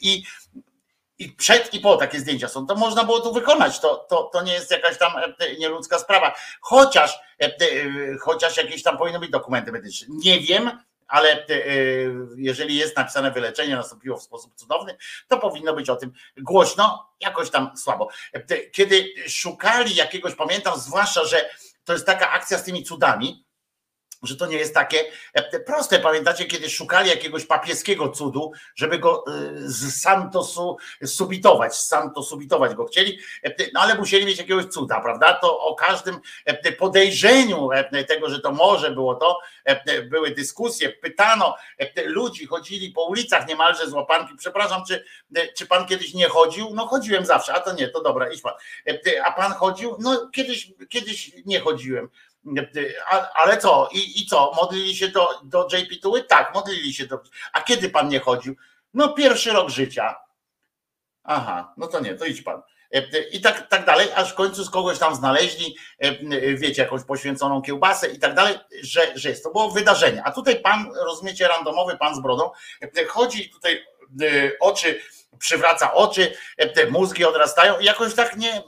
[0.00, 0.24] I,
[1.18, 2.66] i przed i po takie zdjęcia są.
[2.66, 3.80] To można było tu wykonać.
[3.80, 5.12] To, to, to nie jest jakaś tam
[5.58, 6.34] nieludzka sprawa.
[6.60, 7.18] Chociaż,
[8.20, 10.06] chociaż jakieś tam powinny być dokumenty medyczne.
[10.24, 10.78] Nie wiem,
[11.08, 11.46] ale e,
[12.36, 14.96] jeżeli jest napisane wyleczenie nastąpiło w sposób cudowny,
[15.28, 18.08] to powinno być o tym głośno, jakoś tam słabo.
[18.32, 21.50] E, Kiedy szukali jakiegoś, pamiętam zwłaszcza, że
[21.84, 23.43] to jest taka akcja z tymi cudami,
[24.26, 24.98] że to nie jest takie
[25.32, 25.98] e, proste.
[25.98, 32.84] Pamiętacie, kiedy szukali jakiegoś papieskiego cudu, żeby go e, z Santosu subitować, z subitować go
[32.84, 35.34] chcieli, e, no ale musieli mieć jakiegoś cuda, prawda?
[35.34, 36.20] To o każdym
[36.78, 37.68] podejrzeniu
[38.08, 39.38] tego, że to może było to,
[40.10, 41.56] były dyskusje, pytano
[42.04, 44.34] ludzi, chodzili po ulicach niemalże z łapanki.
[44.38, 45.04] Przepraszam, czy,
[45.56, 46.70] czy pan kiedyś nie chodził?
[46.74, 48.52] No chodziłem zawsze, a to nie, to dobra, idź pan.
[49.24, 49.96] A pan chodził?
[50.00, 52.08] No kiedyś, kiedyś nie chodziłem.
[53.34, 53.88] Ale co?
[53.92, 54.52] I, I co?
[54.56, 56.24] Modlili się do, do JP Tuły?
[56.24, 57.20] Tak, modlili się do.
[57.52, 58.56] A kiedy pan nie chodził?
[58.94, 60.16] No, pierwszy rok życia.
[61.24, 62.62] Aha, no to nie, to idź pan.
[63.32, 65.76] I tak, tak dalej, aż w końcu z kogoś tam znaleźli,
[66.54, 69.44] wiecie, jakąś poświęconą kiełbasę i tak dalej, że, że jest.
[69.44, 70.22] To było wydarzenie.
[70.24, 72.50] A tutaj pan, rozumiecie, randomowy pan z brodą,
[73.08, 73.84] chodzi tutaj
[74.60, 75.00] oczy
[75.38, 76.34] przywraca oczy,
[76.74, 78.62] te mózgi odrastają i jakoś tak nie,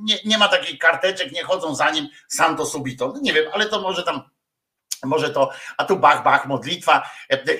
[0.00, 3.08] nie, nie ma takich karteczek, nie chodzą za nim santo subito.
[3.14, 4.22] No nie wiem, ale to może tam
[5.04, 7.10] może to, a tu bach, bach, modlitwa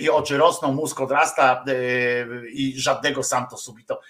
[0.01, 1.64] i oczy rosną, mózg odrasta
[2.52, 4.01] i żadnego santo subito.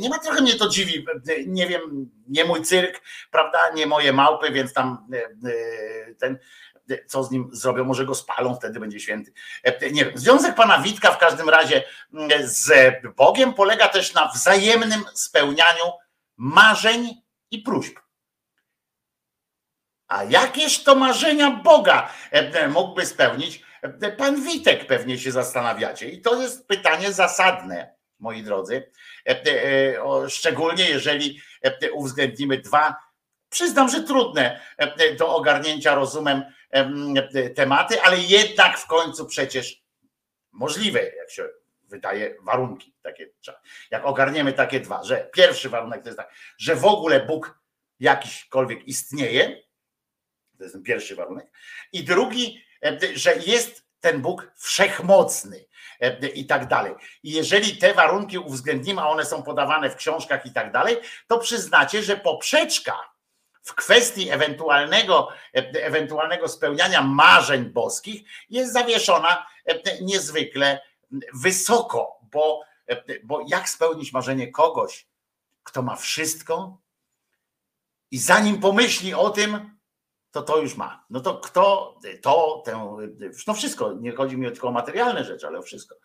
[0.00, 1.06] Nie ma, trochę mnie to dziwi,
[1.46, 5.08] nie wiem, nie mój cyrk, prawda, nie moje małpy, więc tam
[6.18, 6.38] ten,
[7.06, 9.32] co z nim zrobią, może go spalą, wtedy będzie święty.
[9.92, 10.18] Nie wiem.
[10.18, 11.84] Związek pana Witka w każdym razie
[12.40, 15.84] z Bogiem polega też na wzajemnym spełnianiu
[16.36, 17.98] marzeń i próśb.
[20.08, 22.12] A jakież to marzenia Boga
[22.68, 23.66] mógłby spełnić?
[24.18, 26.08] Pan Witek pewnie się zastanawiacie.
[26.08, 28.90] I to jest pytanie zasadne, moi drodzy.
[30.28, 31.40] Szczególnie jeżeli
[31.92, 32.96] uwzględnimy dwa,
[33.48, 34.60] przyznam, że trudne
[35.18, 36.44] do ogarnięcia rozumem
[37.54, 39.82] tematy, ale jednak w końcu przecież
[40.52, 41.48] możliwe, jak się
[41.82, 43.28] wydaje, warunki takie.
[43.90, 47.60] Jak ogarniemy takie dwa, że pierwszy warunek to jest tak, że w ogóle Bóg
[48.00, 49.62] jakiśkolwiek istnieje,
[50.58, 51.46] to jest ten pierwszy warunek,
[51.92, 52.64] i drugi,
[53.14, 55.66] że jest ten Bóg wszechmocny
[56.34, 56.94] i tak dalej.
[57.22, 60.96] I jeżeli te warunki uwzględnimy, a one są podawane w książkach i tak dalej,
[61.26, 63.15] to przyznacie, że poprzeczka
[63.66, 69.46] w kwestii ewentualnego, ewentualnego spełniania marzeń boskich jest zawieszona
[70.00, 70.80] niezwykle
[71.34, 72.62] wysoko, bo,
[73.24, 75.08] bo jak spełnić marzenie kogoś,
[75.62, 76.78] kto ma wszystko
[78.10, 79.78] i zanim pomyśli o tym,
[80.30, 81.04] to to już ma.
[81.10, 82.96] No to kto to, tę,
[83.46, 85.96] no wszystko, nie chodzi mi tylko o materialne rzeczy, ale o wszystko.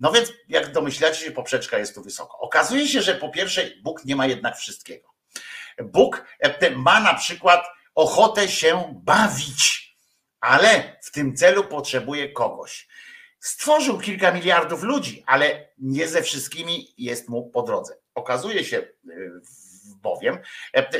[0.00, 2.38] No więc jak domyślacie się, poprzeczka jest tu wysoko.
[2.38, 5.11] Okazuje się, że po pierwsze Bóg nie ma jednak wszystkiego.
[5.82, 6.24] Bóg
[6.76, 9.96] ma na przykład ochotę się bawić,
[10.40, 12.88] ale w tym celu potrzebuje kogoś.
[13.40, 17.96] Stworzył kilka miliardów ludzi, ale nie ze wszystkimi jest mu po drodze.
[18.14, 18.88] Okazuje się
[20.02, 20.38] bowiem,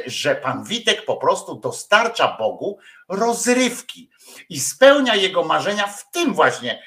[0.07, 2.79] że pan Witek po prostu dostarcza Bogu
[3.09, 4.11] rozrywki
[4.49, 6.83] i spełnia jego marzenia w tym właśnie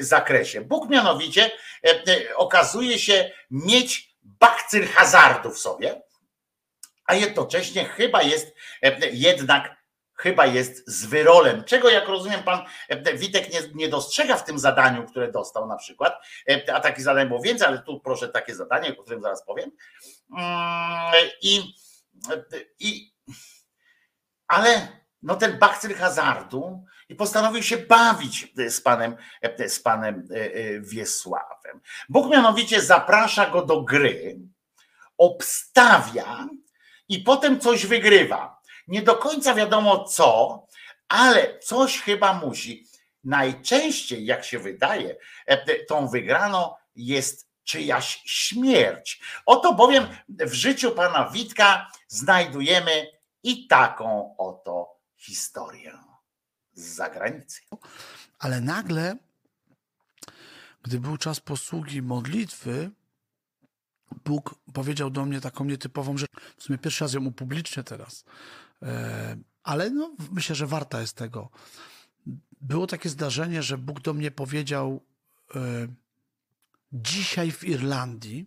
[0.00, 0.60] zakresie.
[0.60, 1.50] Bóg mianowicie
[2.36, 6.02] okazuje się mieć bakcyl hazardu w sobie,
[7.06, 8.54] a jednocześnie chyba jest
[9.12, 9.76] jednak
[10.18, 12.64] chyba jest z wyrolem, czego jak rozumiem pan
[13.14, 16.26] Witek nie, nie, dostrzega w tym zadaniu, które dostał na przykład,
[16.72, 19.70] a takich zadań było więcej, ale tu proszę takie zadanie, o którym zaraz powiem.
[21.42, 21.74] I,
[22.78, 23.12] i
[24.46, 24.88] ale
[25.22, 29.16] no ten bakcyl hazardu i postanowił się bawić z panem,
[29.68, 30.28] z panem
[30.80, 31.80] Wiesławem.
[32.08, 34.38] Bóg mianowicie zaprasza go do gry,
[35.18, 36.46] obstawia
[37.08, 38.60] i potem coś wygrywa.
[38.88, 40.66] Nie do końca wiadomo co,
[41.08, 42.86] ale coś chyba musi.
[43.24, 45.16] Najczęściej, jak się wydaje,
[45.88, 49.20] tą wygraną jest czyjaś śmierć.
[49.46, 53.06] Oto bowiem w życiu pana Witka znajdujemy
[53.42, 55.98] i taką oto historię
[56.72, 57.60] z zagranicy.
[58.38, 59.16] Ale nagle,
[60.82, 62.90] gdy był czas posługi modlitwy,
[64.24, 66.30] Bóg powiedział do mnie taką nietypową rzecz.
[66.56, 68.24] W sumie pierwszy raz ją upublicznię teraz.
[68.82, 71.50] E, ale no, myślę, że warta jest tego.
[72.60, 75.00] Było takie zdarzenie, że Bóg do mnie powiedział
[75.54, 75.60] e,
[76.92, 78.46] dzisiaj w Irlandii,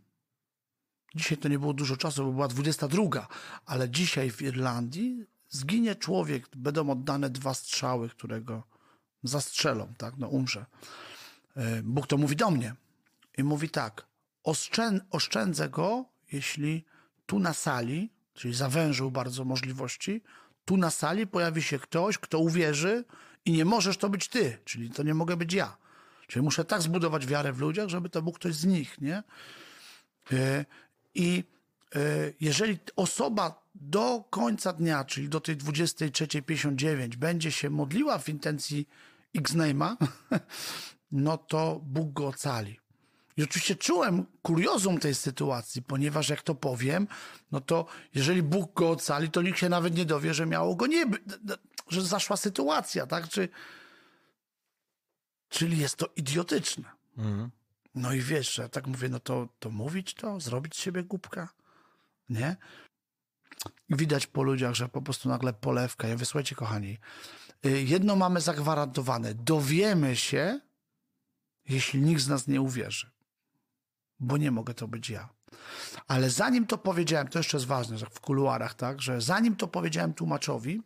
[1.15, 3.27] dzisiaj to nie było dużo czasu, bo była 22,
[3.65, 8.63] ale dzisiaj w Irlandii zginie człowiek, będą oddane dwa strzały, którego
[9.23, 10.65] zastrzelą, tak, no umrze.
[11.55, 12.75] E, Bóg to mówi do mnie
[13.37, 14.08] i mówi tak,
[14.43, 16.85] oszczę, oszczędzę go, jeśli
[17.25, 20.21] tu na sali, czyli zawężył bardzo możliwości,
[20.65, 23.05] tu na sali pojawi się ktoś, kto uwierzy
[23.45, 25.77] i nie możesz to być ty, czyli to nie mogę być ja.
[26.27, 29.23] Czyli muszę tak zbudować wiarę w ludziach, żeby to był ktoś z nich, nie?
[30.31, 30.65] E,
[31.15, 31.43] I
[31.95, 31.99] e,
[32.41, 38.87] jeżeli osoba do końca dnia, czyli do tej 23.59 będzie się modliła w intencji
[39.35, 39.95] X-Name'a,
[41.11, 42.79] no to Bóg go ocali.
[43.39, 47.07] I oczywiście czułem kuriozum tej sytuacji, ponieważ jak to powiem,
[47.51, 47.85] no to
[48.15, 51.21] jeżeli Bóg go ocali, to nikt się nawet nie dowie, że miało go nie być,
[51.87, 53.29] że zaszła sytuacja, tak?
[53.29, 53.49] Czy,
[55.49, 56.91] czyli jest to idiotyczne.
[57.95, 61.49] No i wiesz, że tak mówię, no to, to mówić to, zrobić siebie głupka,
[62.29, 62.55] nie?
[63.89, 66.07] I widać po ludziach, że po prostu nagle polewka.
[66.07, 66.97] Ja wysłuchajcie, kochani,
[67.65, 69.33] y, jedno mamy zagwarantowane.
[69.33, 70.59] Dowiemy się,
[71.69, 73.18] jeśli nikt z nas nie uwierzy.
[74.19, 75.29] Bo nie mogę to być ja.
[76.07, 80.13] Ale zanim to powiedziałem, to jeszcze jest ważne, w kuluarach, tak, że zanim to powiedziałem
[80.13, 80.81] tłumaczowi,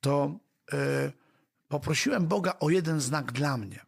[0.00, 0.38] to
[0.72, 1.12] y,
[1.68, 3.80] poprosiłem Boga o jeden znak dla mnie.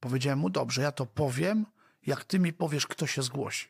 [0.00, 1.66] Powiedziałem mu, dobrze, ja to powiem,
[2.06, 3.68] jak ty mi powiesz, kto się zgłosi.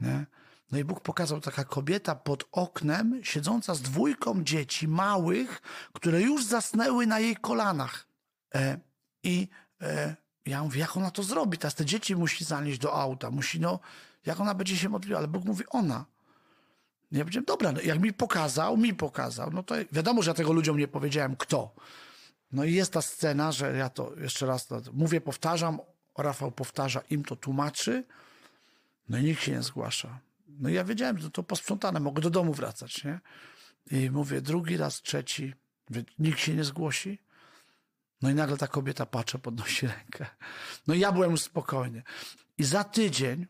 [0.00, 0.26] Nie?
[0.72, 5.60] No i Bóg pokazał taka kobieta pod oknem, siedząca z dwójką dzieci małych,
[5.92, 8.06] które już zasnęły na jej kolanach.
[8.54, 8.78] E,
[9.22, 9.48] I
[9.82, 10.16] e,
[10.48, 11.58] ja mówię, jak ona to zrobi?
[11.58, 13.80] Teraz te dzieci musi zanieść do auta, musi, no,
[14.26, 15.18] jak ona będzie się modliła?
[15.18, 16.04] Ale Bóg mówi, ona.
[17.12, 20.52] Ja powiedziałem, dobra, no, jak mi pokazał, mi pokazał, no to wiadomo, że ja tego
[20.52, 21.74] ludziom nie powiedziałem, kto.
[22.52, 25.78] No i jest ta scena, że ja to jeszcze raz to mówię, powtarzam,
[26.18, 28.04] Rafał powtarza, im to tłumaczy,
[29.08, 30.18] no i nikt się nie zgłasza.
[30.48, 33.20] No i ja wiedziałem, że to posprzątane, mogę do domu wracać, nie?
[33.90, 35.54] I mówię drugi raz, trzeci,
[36.18, 37.18] nikt się nie zgłosi.
[38.22, 40.26] No i nagle ta kobieta patrzy, podnosi rękę.
[40.86, 42.02] No i ja byłem już spokojny.
[42.58, 43.46] I za tydzień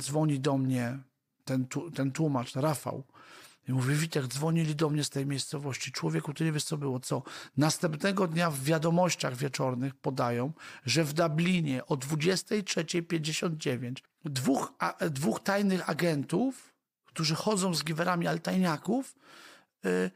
[0.00, 0.98] dzwoni do mnie
[1.44, 3.04] ten, ten tłumacz, Rafał.
[3.68, 5.92] I mówi, Witek, dzwonili do mnie z tej miejscowości.
[5.92, 7.22] Człowieku, ty nie wiesz, co było, co?
[7.56, 10.52] Następnego dnia w wiadomościach wieczornych podają,
[10.84, 13.94] że w Dublinie o 23.59
[14.24, 14.72] dwóch,
[15.10, 19.16] dwóch tajnych agentów, którzy chodzą z giwerami altajniaków,
[19.84, 20.10] y,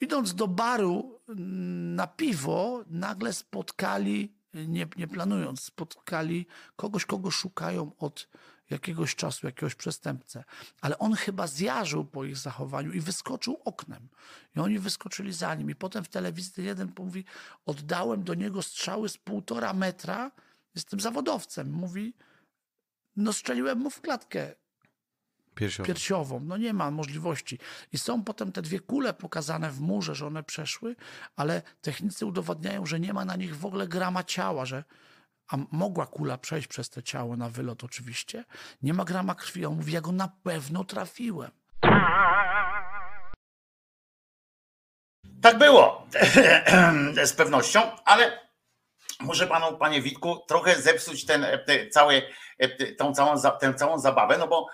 [0.00, 6.46] idąc do baru na piwo, nagle spotkali, nie, nie planując, spotkali
[6.76, 8.28] kogoś, kogo szukają od
[8.70, 10.44] jakiegoś czasu, jakiegoś przestępcę.
[10.80, 14.08] Ale on chyba zjarzył po ich zachowaniu i wyskoczył oknem.
[14.56, 15.70] I oni wyskoczyli za nim.
[15.70, 17.24] I potem w telewizji jeden mówi,
[17.66, 20.30] oddałem do niego strzały z półtora metra,
[20.74, 21.72] jestem zawodowcem.
[21.72, 22.14] Mówi,
[23.16, 24.54] no strzeliłem mu w klatkę
[25.54, 25.86] Piersiowo.
[25.86, 26.40] piersiową.
[26.40, 27.58] No nie ma możliwości.
[27.92, 30.96] I są potem te dwie kule pokazane w murze, że one przeszły,
[31.36, 34.84] ale technicy udowadniają, że nie ma na nich w ogóle grama ciała, że
[35.48, 38.44] a mogła kula przejść przez to ciało na wylot oczywiście.
[38.82, 39.66] Nie ma grama krwi.
[39.66, 41.50] On mówi, ja go na pewno trafiłem.
[45.42, 46.06] Tak było,
[47.24, 48.48] z pewnością, ale
[49.20, 52.22] muszę panu, panie Witku, trochę zepsuć ten, e, te, cały,
[52.58, 54.66] e, te- tą, całą, za- tę całą zabawę, no bo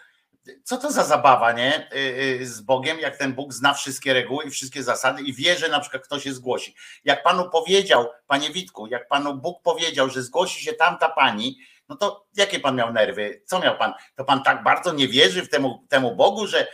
[0.64, 1.88] co to za zabawa, nie?
[1.92, 5.56] Y, y, Z Bogiem, jak ten Bóg zna wszystkie reguły i wszystkie zasady i wie,
[5.58, 6.74] że na przykład kto się zgłosi.
[7.04, 11.58] Jak panu powiedział, panie Witku, jak panu Bóg powiedział, że zgłosi się tamta pani,
[11.90, 13.42] no to jakie pan miał nerwy?
[13.46, 13.92] Co miał pan?
[14.16, 16.66] To pan tak bardzo nie wierzy w temu, temu Bogu, że,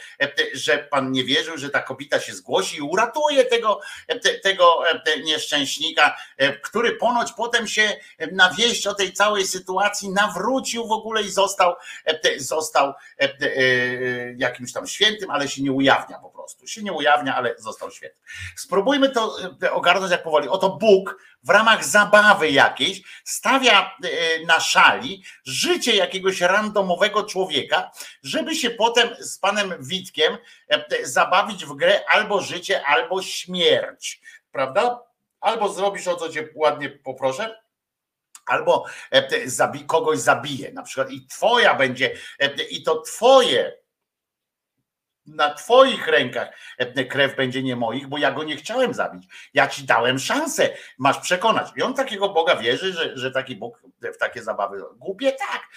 [0.54, 3.80] że pan nie wierzył, że ta kobieta się zgłosi i uratuje tego,
[4.22, 6.16] te, tego te nieszczęśnika,
[6.62, 7.96] który ponoć potem się
[8.32, 11.74] na wieść o tej całej sytuacji nawrócił w ogóle i został,
[12.36, 16.66] został e, e, e, jakimś tam świętym, ale się nie ujawnia po prostu.
[16.66, 18.20] Się nie ujawnia, ale został świętym.
[18.56, 19.36] Spróbujmy to
[19.70, 20.48] ogarnąć jak powoli.
[20.48, 27.90] Oto Bóg w ramach zabawy jakiejś stawia e, na szali życie jakiegoś randomowego człowieka,
[28.22, 34.20] żeby się potem z panem Witkiem e, zabawić w grę albo życie, albo śmierć.
[34.52, 35.02] Prawda?
[35.40, 37.62] Albo zrobisz o co cię ładnie poproszę,
[38.46, 42.16] albo e, kogoś zabije na przykład i twoja będzie,
[42.70, 43.85] i to twoje
[45.26, 46.48] na twoich rękach
[47.08, 49.24] krew będzie nie moich, bo ja go nie chciałem zabić.
[49.54, 51.68] Ja ci dałem szansę, masz przekonać.
[51.76, 53.82] I on takiego Boga wierzy, że, że taki Bóg
[54.14, 55.68] w takie zabawy głupie, tak.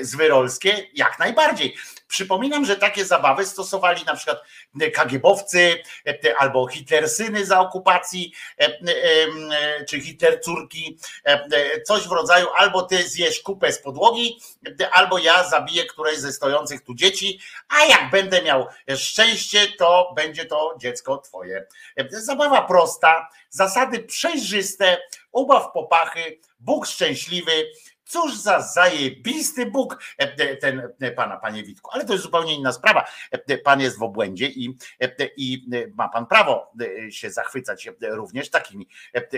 [0.00, 1.76] Zwyrolskie jak najbardziej.
[2.08, 4.42] Przypominam, że takie zabawy stosowali na przykład
[4.94, 5.82] kagiebowcy
[6.38, 8.32] albo hitlersyny za okupacji,
[9.88, 10.98] czy hitlercurki,
[11.86, 14.40] coś w rodzaju albo ty zjesz kupę z podłogi,
[14.92, 18.66] albo ja zabiję któreś ze stojących tu dzieci, a jak będę miał
[18.96, 21.66] szczęście, to będzie to dziecko twoje.
[22.10, 24.98] Zabawa prosta, zasady przejrzyste,
[25.32, 27.52] ubaw popachy, Bóg szczęśliwy.
[28.08, 29.98] Cóż za zajebisty Bóg
[30.60, 30.82] ten
[31.16, 33.06] pana, panie Witku, ale to jest zupełnie inna sprawa.
[33.64, 34.76] Pan jest w obłędzie i,
[35.36, 36.72] i ma pan prawo
[37.10, 38.88] się zachwycać również takimi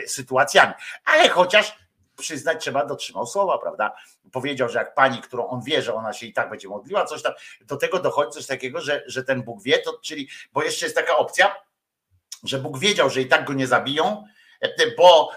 [0.06, 0.72] sytuacjami.
[1.04, 1.76] Ale chociaż
[2.18, 3.96] przyznać trzeba, dotrzymał słowa, prawda?
[4.32, 7.22] Powiedział, że jak pani, którą on wie, że ona się i tak będzie modliła, coś
[7.22, 10.86] tam, do tego dochodzi coś takiego, że, że ten Bóg wie, to czyli, bo jeszcze
[10.86, 11.54] jest taka opcja,
[12.44, 14.24] że Bóg wiedział, że i tak go nie zabiją,
[14.96, 15.30] bo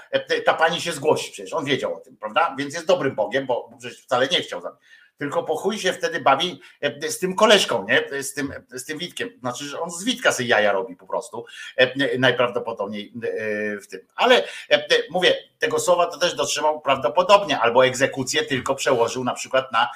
[0.46, 2.56] ta pani się zgłosi przecież, on wiedział o tym, prawda?
[2.58, 4.80] Więc jest dobrym Bogiem, bo przecież wcale nie chciał zabić
[5.22, 8.24] tylko po chuj się wtedy bawi e, z tym koleżką, nie?
[8.24, 9.30] Z tym, z tym Witkiem.
[9.40, 11.46] Znaczy, że on z Witka sobie jaja robi po prostu,
[11.78, 14.00] e, najprawdopodobniej e, w tym.
[14.16, 14.44] Ale
[15.10, 19.90] mówię, tego słowa to też dotrzymał prawdopodobnie, albo egzekucję tylko przełożył na przykład na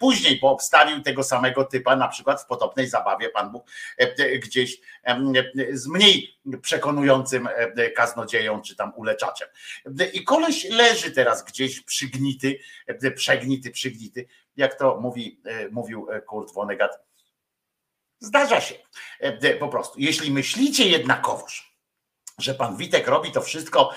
[0.00, 3.66] później, bo obstawił tego samego typa na przykład w potopnej zabawie Pan Bóg
[4.42, 4.80] gdzieś
[5.72, 7.48] z mniej przekonującym
[7.96, 9.48] kaznodzieją czy tam uleczaczem.
[10.12, 12.58] I koleś leży teraz gdzieś przygnity,
[13.16, 14.26] przegnity, przygnity,
[14.56, 16.90] jak to mówi, e, mówił e, Kurt Vonnegut.
[18.20, 18.74] Zdarza się
[19.20, 19.98] e, po prostu.
[20.00, 21.76] Jeśli myślicie jednakowoż,
[22.38, 23.94] że pan Witek robi to wszystko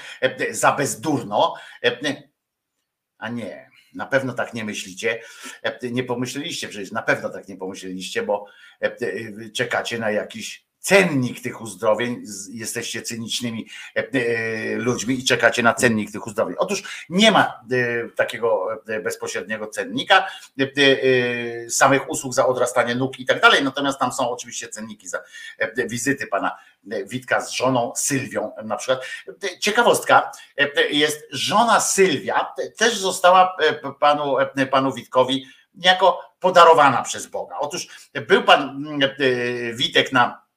[0.51, 1.55] za bezdurno,
[3.17, 5.21] a nie, na pewno tak nie myślicie,
[5.91, 8.45] nie pomyśleliście przecież, na pewno tak nie pomyśleliście, bo
[9.55, 16.11] czekacie na jakiś cennik tych uzdrowień, jesteście cynicznymi e, e, ludźmi i czekacie na cennik
[16.11, 16.55] tych uzdrowień.
[16.59, 18.67] Otóż nie ma e, takiego
[19.03, 20.27] bezpośredniego cennika
[21.69, 25.19] samych usług za odrastanie nóg i tak dalej, natomiast tam są oczywiście cenniki za
[25.87, 29.07] wizyty pana Witka z żoną Sylwią na przykład.
[29.59, 30.31] Ciekawostka
[30.91, 33.57] jest, żona Sylwia też została
[33.99, 34.35] panu,
[34.71, 35.45] panu Witkowi
[35.75, 37.55] jako podarowana przez Boga.
[37.59, 38.83] Otóż był pan
[39.73, 40.48] Witek na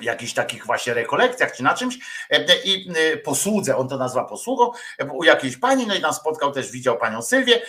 [0.00, 1.98] jakichś takich właśnie rekolekcjach czy na czymś
[2.30, 6.14] e, i e, posłudze, on to nazywa posługą, e, u jakiejś pani, no i tam
[6.14, 7.62] spotkał też, widział panią Sylwię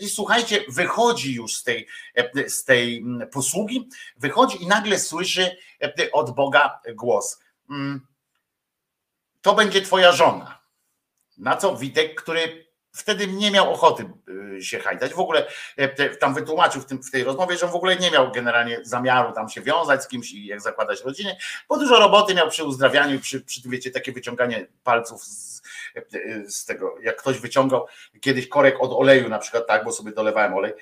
[0.00, 1.86] i słuchajcie, wychodzi już z tej,
[2.46, 5.56] z tej posługi, wychodzi i nagle słyszy
[6.12, 7.40] od Boga głos.
[7.70, 8.06] Mm,
[9.40, 10.58] to będzie twoja żona.
[11.38, 12.65] Na co Witek, który
[12.96, 14.04] wtedy nie miał ochoty
[14.56, 15.14] y, się hajtać.
[15.14, 15.46] W ogóle
[15.76, 19.32] e, tam wytłumaczył w, tym, w tej rozmowie, że w ogóle nie miał generalnie zamiaru
[19.32, 21.36] tam się wiązać z kimś i jak zakładać rodzinę,
[21.68, 25.62] bo dużo roboty miał przy uzdrawianiu przy, przy wiecie, takie wyciąganie palców z,
[25.96, 26.02] e,
[26.50, 27.86] z tego, jak ktoś wyciągał
[28.20, 30.76] kiedyś korek od oleju na przykład, tak, bo sobie dolewałem olej e,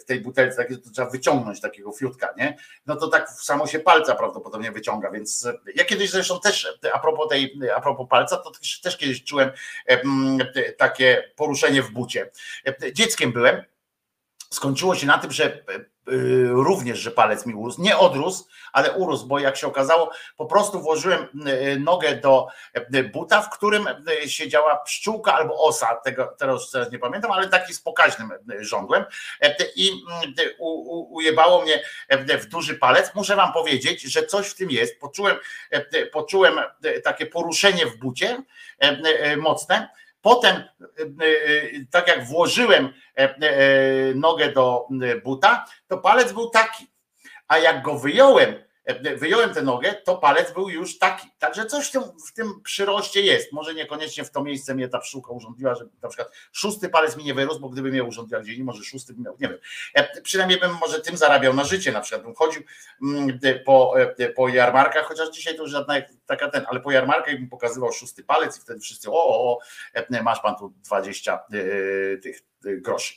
[0.00, 2.56] w tej butelce, takie, to trzeba wyciągnąć takiego fiutka, nie?
[2.86, 7.28] No to tak samo się palca prawdopodobnie wyciąga, więc ja kiedyś zresztą też, a propos
[7.28, 9.50] tej, a propos palca, to też, też kiedyś czułem
[10.78, 12.30] takie poruszenie w bucie.
[12.92, 13.62] Dzieckiem byłem.
[14.50, 15.84] Skończyło się na tym, że e, e,
[16.48, 17.82] również, że palec mi urósł.
[17.82, 22.46] Nie odrósł, ale urósł, bo jak się okazało, po prostu włożyłem e, nogę do
[23.12, 23.84] buta, w którym
[24.26, 29.04] siedziała pszczółka albo osa, tego teraz nie pamiętam, ale taki z pokaźnym żądłem
[29.76, 29.90] i
[31.10, 33.14] ujebało mnie w duży palec.
[33.14, 35.00] Muszę wam powiedzieć, że coś w tym jest.
[35.00, 35.36] Poczułem,
[36.12, 36.60] poczułem
[37.04, 38.42] takie poruszenie w bucie
[39.36, 39.88] mocne
[40.22, 44.88] Potem, e, e, tak jak włożyłem e, nogę do
[45.24, 46.86] buta, to palec był taki.
[47.48, 48.64] A jak go wyjąłem,
[48.94, 51.28] wyjąłem tę nogę, to palec był już taki.
[51.38, 53.52] Także coś w tym, w tym przyroście jest.
[53.52, 57.24] Może niekoniecznie w to miejsce mnie ta pszczółka urządziła, że na przykład szósty palec mi
[57.24, 59.58] nie wyrósł, bo gdyby mnie urządziła gdzieś, może szósty bym miał, nie wiem.
[60.22, 62.62] Przynajmniej bym może tym zarabiał na życie, na przykład bym chodził
[63.02, 63.94] mm, po,
[64.36, 65.94] po jarmarkach, chociaż dzisiaj to już żadna
[66.26, 69.58] taka ten, ale po jarmarkach bym pokazywał szósty palec i wtedy wszyscy, o, o, o
[70.22, 71.44] masz pan tu 20
[72.22, 73.14] tych groszy.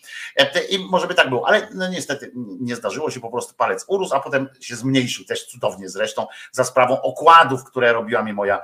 [0.69, 4.15] I może by tak było, ale no niestety nie zdarzyło się, po prostu palec urósł,
[4.15, 8.61] a potem się zmniejszył też cudownie zresztą za sprawą okładów, które robiła mi moja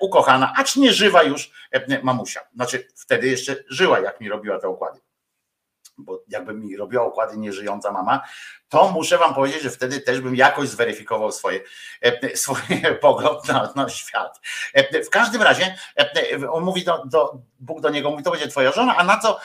[0.00, 1.50] ukochana, acz nie żywa już
[2.02, 2.40] mamusia.
[2.54, 5.00] Znaczy wtedy jeszcze żyła, jak mi robiła te okłady
[5.98, 8.20] bo jakby mi robiła układy nieżyjąca mama,
[8.68, 11.60] to muszę wam powiedzieć, że wtedy też bym jakoś zweryfikował swoje,
[12.00, 14.40] e, swoje pogląd na, na świat.
[14.74, 18.48] E, w każdym razie e, on mówi, do, do, Bóg do niego mówi, to będzie
[18.48, 19.40] twoja żona, a na co,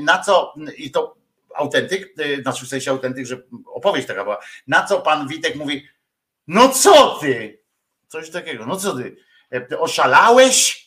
[0.00, 1.16] na co i to
[1.54, 5.88] autentyk, znaczy w sensie autentyk, że opowieść taka była, na co pan Witek mówi,
[6.46, 7.62] No co ty?
[8.08, 9.16] Coś takiego, no co ty?
[9.78, 10.86] Oszalałeś?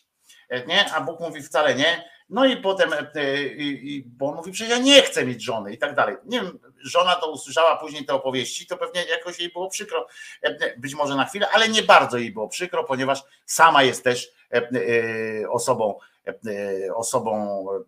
[0.67, 0.93] Nie?
[0.93, 2.09] A Bóg mówi wcale nie.
[2.29, 5.77] No i potem, e, i, bo on mówi, przecież ja nie chcę mieć żony i
[5.77, 6.15] tak dalej.
[6.25, 10.07] Nie wiem, żona to usłyszała później te opowieści, to pewnie jakoś jej było przykro,
[10.41, 14.31] e, być może na chwilę, ale nie bardzo jej było przykro, ponieważ sama jest też
[14.53, 17.83] e, e, osobą, e, osobą e,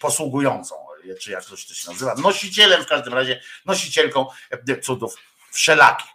[0.00, 0.74] posługującą,
[1.20, 5.16] czy jak to się nazywa, nosicielem w każdym razie, nosicielką e, cudów
[5.50, 6.10] wszelakich.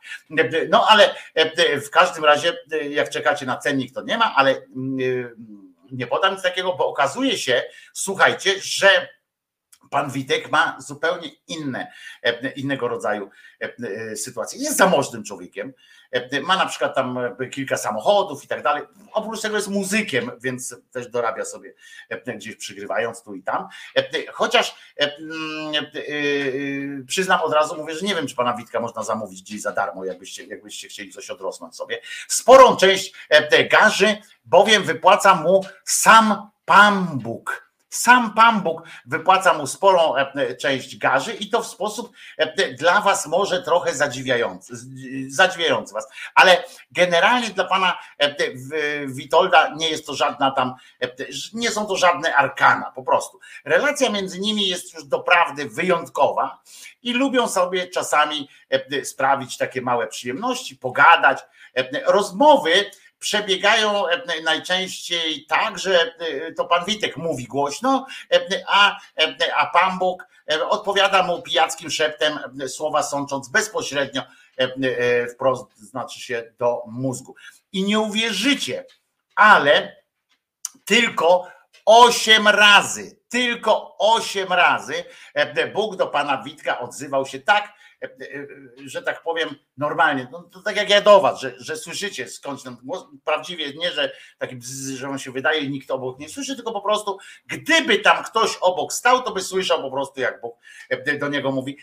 [0.70, 4.52] No ale e, w każdym razie, e, jak czekacie na cennik, to nie ma, ale
[4.76, 7.64] mm, nie podam nic takiego, bo okazuje się,
[7.94, 9.08] słuchajcie, że
[9.90, 11.92] pan Witek ma zupełnie inne,
[12.24, 13.30] e, innego rodzaju
[13.60, 14.60] e, sytuacje.
[14.60, 15.74] Jest zamożnym człowiekiem,
[16.12, 18.84] e, ma na przykład tam e, kilka samochodów i tak dalej.
[19.12, 21.74] Oprócz tego jest muzykiem, więc też dorabia sobie
[22.10, 23.68] e, gdzieś przygrywając tu i tam.
[23.98, 28.80] E, Chociaż e, e, e, przyznam od razu, mówię, że nie wiem, czy pana Witka
[28.80, 32.02] można zamówić gdzieś za darmo, jakbyście, jakbyście chcieli coś odrosnąć sobie.
[32.28, 37.65] Sporą część e, garzy bowiem wypłaca mu sam Pan Bóg.
[37.96, 43.02] Sam Pan Bóg wypłaca mu sporą e, część garzy i to w sposób e, dla
[43.02, 44.74] was może trochę zadziwiający,
[45.28, 48.36] zadziwiający was, ale generalnie dla pana e,
[49.08, 51.08] Witolda nie jest to żadna tam, e,
[51.54, 53.40] nie są to żadne arkana, po prostu.
[53.66, 56.60] Relacja między nimi jest już doprawdy wyjątkowa
[57.02, 61.40] i lubią sobie czasami e, sprawić takie małe przyjemności, pogadać.
[61.78, 68.98] E, Rozmowy przebiegają e, najczęściej tak, że e, to pan Witek mówi głośno, e, a,
[69.56, 70.28] a pan Bóg
[70.70, 74.22] odpowiada mu pijackim szeptem, słowa sącząc bezpośrednio
[75.34, 77.36] wprost, znaczy się do mózgu.
[77.72, 78.86] I nie uwierzycie,
[79.36, 79.96] ale
[80.86, 81.48] tylko
[81.86, 85.04] osiem razy, tylko osiem razy
[85.74, 87.74] Bóg do pana Witka odzywał się tak,
[88.86, 92.64] że tak powiem normalnie, no to tak jak ja do was, że, że słyszycie skądś
[92.64, 96.30] ten głos, prawdziwie nie, że taki bzz, że on się wydaje i nikt obok nie
[96.30, 100.42] słyszy, tylko po prostu gdyby tam ktoś obok stał, to by słyszał po prostu jak
[100.42, 100.56] Bóg
[100.90, 101.78] e, do niego mówi.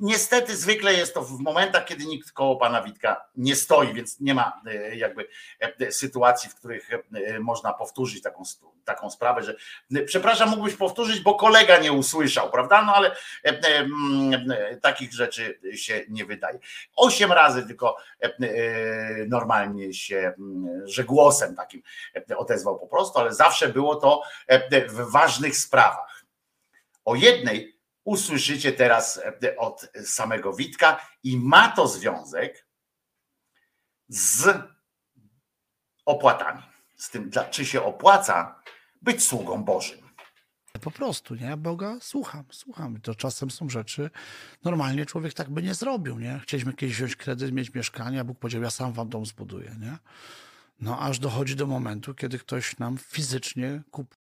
[0.00, 4.34] Niestety zwykle jest to w momentach, kiedy nikt koło pana Witka nie stoi, więc nie
[4.34, 5.28] ma e, jakby
[5.60, 8.42] e, sytuacji, w których e, można powtórzyć taką,
[8.84, 9.54] taką sprawę, że
[10.06, 12.82] przepraszam, mógłbyś powtórzyć, bo kolega nie usłyszał, prawda?
[12.82, 14.52] No ale mm,
[14.82, 16.58] takich rzeczy się nie wydaje.
[16.96, 17.96] Osiem razy tylko
[19.26, 21.82] normalnie się, mm, że głosem takim
[22.36, 24.22] odezwał po prostu, ale zawsze było to
[24.88, 26.24] w ważnych sprawach.
[27.04, 27.77] O jednej
[28.08, 32.66] usłyszycie teraz e, od samego Witka i ma to związek
[34.08, 34.56] z
[36.06, 36.62] opłatami.
[36.96, 38.62] Z tym, czy się opłaca
[39.02, 40.08] być sługą Bożym.
[40.80, 41.56] Po prostu, nie?
[41.56, 43.00] Boga słucham, słucham.
[43.00, 44.10] To czasem są rzeczy,
[44.64, 46.40] normalnie człowiek tak by nie zrobił, nie?
[46.42, 49.98] Chcieliśmy kiedyś wziąć kredyt, mieć mieszkanie, a Bóg powiedział, ja sam wam dom zbuduję, nie?
[50.80, 54.27] No aż dochodzi do momentu, kiedy ktoś nam fizycznie kupuje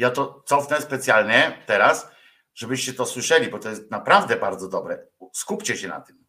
[0.00, 2.08] Ja to cofnę specjalnie teraz,
[2.54, 5.06] żebyście to słyszeli, bo to jest naprawdę bardzo dobre.
[5.32, 6.24] Skupcie się na tym.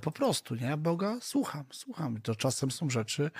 [0.00, 0.76] Po prostu, nie?
[0.76, 2.20] Boga słucham, słucham.
[2.22, 3.30] To czasem są rzeczy,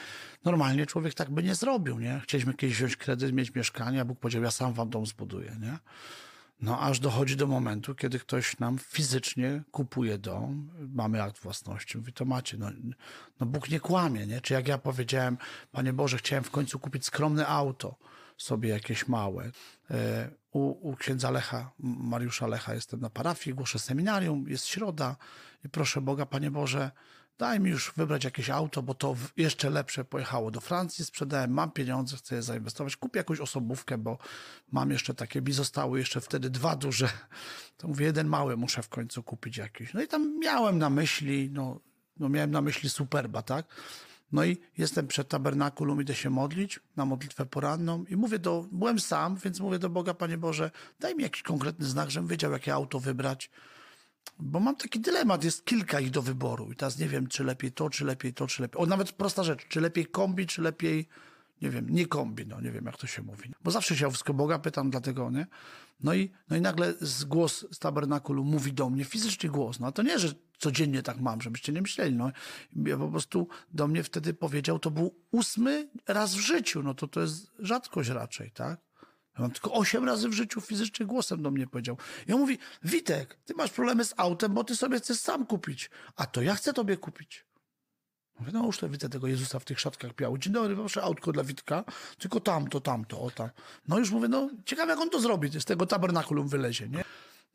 [0.45, 2.21] normalnie człowiek tak by nie zrobił, nie?
[2.23, 5.79] Chcieliśmy kiedyś wziąć kredyt, mieć mieszkanie, a Bóg powiedział, ja sam wam dom zbuduję, nie?
[6.61, 12.13] No aż dochodzi do momentu, kiedy ktoś nam fizycznie kupuje dom, mamy akt własności, mówi,
[12.13, 12.71] to macie, no,
[13.41, 14.41] no Bóg nie kłamie, nie?
[14.41, 15.39] Czy jak ja powiedziałem,
[15.73, 17.97] Panie Boże, chciałem w końcu kupić skromne auto,
[18.43, 19.51] sobie jakieś małe.
[19.91, 25.17] E, U, u księdza Lecha, Mariusza Lecha jestem na parafii, głoszę seminarium, jest środa
[25.65, 26.91] i proszę Boga, Panie Boże,
[27.39, 31.71] daj mi już wybrać jakieś auto, bo to jeszcze lepsze pojechało do Francji, sprzedałem, mam
[31.71, 34.19] pieniądze, chcę je zainwestować, kupię jakąś osobówkę, bo
[34.73, 37.09] mam jeszcze takie, mi zostały jeszcze wtedy dwa duże,
[37.79, 39.95] to mówię, jeden mały muszę w końcu kupić jakiś.
[39.95, 41.81] No i tam miałem na myśli, no,
[42.17, 43.67] no miałem na myśli Superba, tak?
[44.33, 49.01] No i jestem przed tabernakulum, idę się modlić na modlitwę poranną i mówię do, byłem
[49.01, 50.71] sam, więc mówię do Boga, Panie Boże,
[51.01, 53.51] daj mi jakiś konkretny znak, żebym wiedział, jakie auto wybrać.
[54.39, 57.73] Bo mam taki dylemat, jest kilka ich do wyboru i teraz nie wiem, czy lepiej
[57.73, 58.83] to, czy lepiej to, czy lepiej.
[58.83, 61.09] O, nawet prosta rzecz, czy lepiej kombi, czy lepiej,
[61.63, 63.53] nie wiem, nie kombi, no nie wiem, jak to się mówi.
[63.65, 65.47] Bo zawsze się o wszystko Boga pytam, dlatego, nie?
[66.03, 69.81] No i, no i nagle z głos z tabernakulu mówi do mnie, fizycznie głos.
[69.81, 72.17] No to nie, że codziennie tak mam, żebyście nie myśleli.
[72.17, 72.31] No.
[72.77, 76.83] Ja po prostu do mnie wtedy powiedział, to był ósmy raz w życiu.
[76.83, 78.81] No to to jest rzadkość raczej, tak?
[79.39, 81.97] Mam tylko osiem razy w życiu fizycznie głosem do mnie powiedział.
[82.29, 85.91] I on mówi, Witek, ty masz problemy z autem, bo ty sobie chcesz sam kupić.
[86.17, 87.47] A to ja chcę tobie kupić.
[88.41, 90.41] Mówię, no już to widzę tego Jezusa w tych szatkach białych.
[90.41, 91.85] Dzień dobry, proszę autko dla Witka,
[92.19, 93.51] tylko tamto, tamto, o tam.
[93.89, 97.05] No już mówię, no ciekawe jak on to zrobi, z tego tabernakulum wylezie, nie?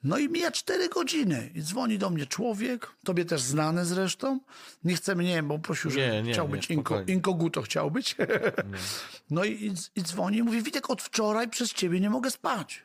[0.05, 4.39] No i mija cztery godziny i dzwoni do mnie człowiek, tobie też znany zresztą.
[4.83, 8.15] Nie chce mnie, bo prosił, że Nie, nie, chciał nie, być inko, inkoguto, chciał być.
[9.29, 12.83] No i, i, i dzwoni i mówi, Witek, od wczoraj przez ciebie nie mogę spać.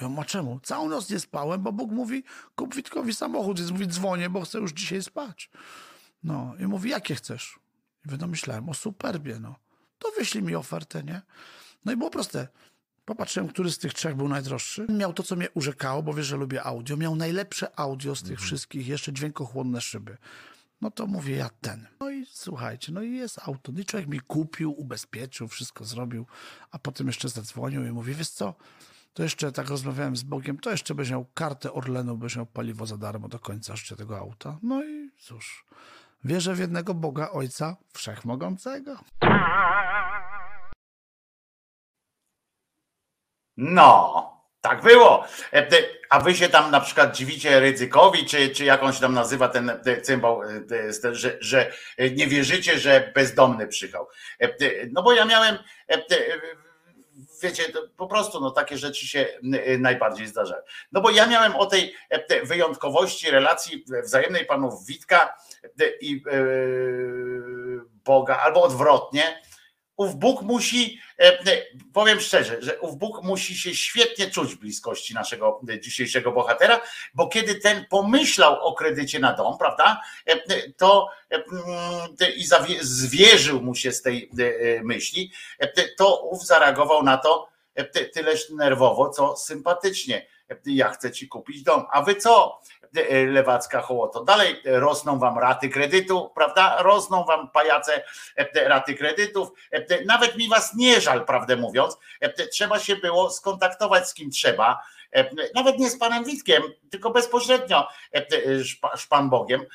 [0.00, 0.60] Ja mówię, czemu?
[0.62, 2.24] Całą noc nie spałem, bo Bóg mówi,
[2.54, 3.58] kup Witkowi samochód.
[3.58, 5.50] Więc mówi, dzwonię, bo chcę już dzisiaj spać.
[6.24, 7.58] No i mówi, jakie chcesz?
[8.06, 9.54] I wymyślałem, o superbie, no.
[9.98, 11.22] To wyślij mi ofertę, nie?
[11.84, 12.48] No i było proste.
[13.08, 14.86] Popatrzyłem, który z tych trzech był najdroższy.
[14.88, 16.96] Miał to, co mnie urzekało, bo wiesz, że lubię audio.
[16.96, 20.16] Miał najlepsze audio z tych wszystkich, jeszcze dźwiękochłonne szyby.
[20.80, 21.86] No to mówię, ja ten.
[22.00, 23.72] No i słuchajcie, no i jest auto.
[23.72, 26.26] No i człowiek mi kupił, ubezpieczył, wszystko zrobił,
[26.70, 28.54] a potem jeszcze zadzwonił i mówi, wiesz co,
[29.14, 32.86] to jeszcze tak rozmawiałem z Bogiem, to jeszcze będziesz miał kartę Orlenu, będziesz miał paliwo
[32.86, 34.58] za darmo do końca życia tego auta.
[34.62, 35.64] No i cóż,
[36.24, 38.98] wierzę w jednego Boga, Ojca Wszechmogącego.
[43.60, 45.24] No, tak było.
[45.52, 45.66] E,
[46.10, 49.48] A wy się tam na przykład dziwicie Rydzykowi, czy, czy jak on się tam nazywa
[49.48, 51.72] ten e, cymbał, e, że, że
[52.16, 54.08] nie wierzycie, że bezdomny przyjechał.
[54.38, 55.58] E, te- No bo ja miałem,
[55.88, 55.98] e,
[57.42, 57.62] wiecie,
[57.96, 59.26] po prostu no, takie rzeczy się
[59.64, 60.62] e, najbardziej zdarzają.
[60.92, 65.68] No bo ja miałem o tej e, te wyjątkowości relacji wzajemnej panów Witka e,
[66.00, 66.38] i e,
[68.04, 69.40] Boga, albo odwrotnie,
[69.98, 71.62] ów Bóg musi, e, e,
[71.92, 76.80] powiem szczerze, że ów Bóg musi się świetnie czuć bliskości naszego dzisiejszego bohatera,
[77.14, 81.08] bo kiedy ten pomyślał o kredycie na dom, prawda, e, to
[82.36, 82.46] i
[82.80, 84.30] zwierzył mu się z tej
[84.82, 85.32] myśli,
[85.96, 87.48] to ów zareagował na to
[87.92, 90.26] ty- tyleż nerwowo, co sympatycznie.
[90.66, 91.86] Ja chcę ci kupić dom.
[91.92, 92.60] A wy co?
[92.96, 94.24] E, Lewacka hołoto.
[94.24, 96.76] Dalej e, rosną wam raty kredytu, prawda?
[96.82, 98.02] Rosną wam pajace
[98.36, 99.48] e, raty kredytów.
[100.06, 101.98] Nawet mi was nie żal, prawdę mówiąc.
[102.52, 104.78] Trzeba się było skontaktować z kim trzeba.
[105.54, 107.88] Nawet nie z panem Witkiem, tylko bezpośrednio
[108.96, 109.66] szpan Bogiem,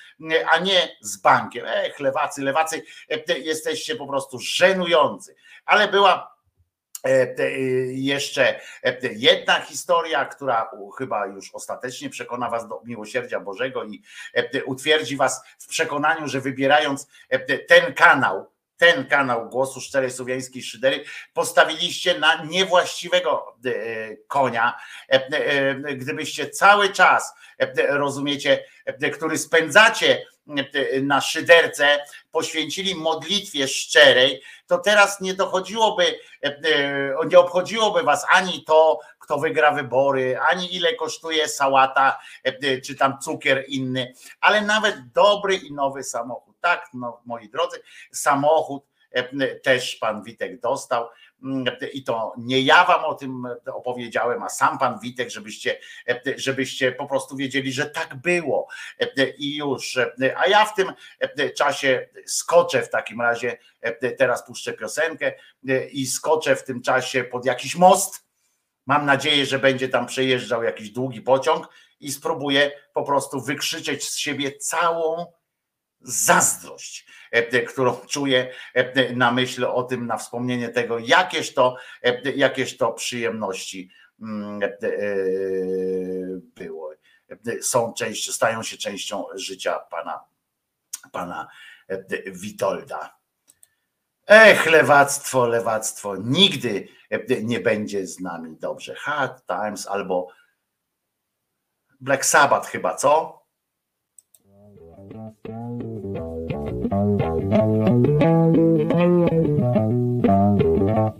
[0.51, 1.65] a nie z bankiem.
[1.67, 2.83] Ech, lewacy, lewacy,
[3.27, 5.35] te- jesteście po prostu żenujący.
[5.65, 6.32] Ale była
[7.87, 14.01] Jeszcze e, jedna historia, która chyba już ostatecznie przekona Was do miłosierdzia Bożego i
[14.33, 20.11] e, utwierdzi Was w przekonaniu, że wybierając e, te, ten kanał, ten kanał głosu szczerej
[20.11, 21.03] słowiańskiej szydery,
[21.33, 23.71] postawiliście na niewłaściwego e,
[24.27, 24.77] konia.
[25.09, 30.25] E, e, Gdybyście cały czas, e, rozumiecie, e, który spędzacie e,
[31.01, 31.99] na szyderce,
[32.31, 36.05] poświęcili modlitwie szczerej, to teraz nie dochodziłoby,
[36.43, 42.81] e, e, nie obchodziłoby was ani to, kto wygra wybory, ani ile kosztuje sałata, e,
[42.81, 46.55] czy tam cukier inny, ale nawet dobry i nowy samochód.
[46.61, 48.83] Tak, no, moi drodzy, samochód
[49.63, 51.09] też pan Witek dostał.
[51.93, 55.79] I to nie ja wam o tym opowiedziałem, a sam pan Witek, żebyście,
[56.37, 58.67] żebyście po prostu wiedzieli, że tak było.
[59.37, 59.99] I już.
[60.35, 60.93] A ja w tym
[61.55, 63.57] czasie skoczę w takim razie,
[64.17, 65.33] teraz puszczę piosenkę
[65.91, 68.25] i skoczę w tym czasie pod jakiś most.
[68.85, 74.17] Mam nadzieję, że będzie tam przejeżdżał jakiś długi pociąg i spróbuję po prostu wykrzyczeć z
[74.17, 75.25] siebie całą
[76.03, 82.31] zazdrość, e, którą czuję e, na myśl o tym, na wspomnienie tego, jakież to, e,
[82.31, 83.89] jakież to przyjemności
[84.21, 84.69] mm, e,
[86.55, 86.93] było.
[87.61, 90.19] Są częścią, stają się częścią życia pana,
[91.11, 91.47] pana
[91.87, 93.23] e, Witolda.
[94.27, 98.95] Ech, lewactwo, lewactwo, nigdy e, nie będzie z nami dobrze.
[98.95, 100.27] Hard Times albo
[101.99, 103.42] Black Sabbath chyba, co?
[105.13, 105.35] Thank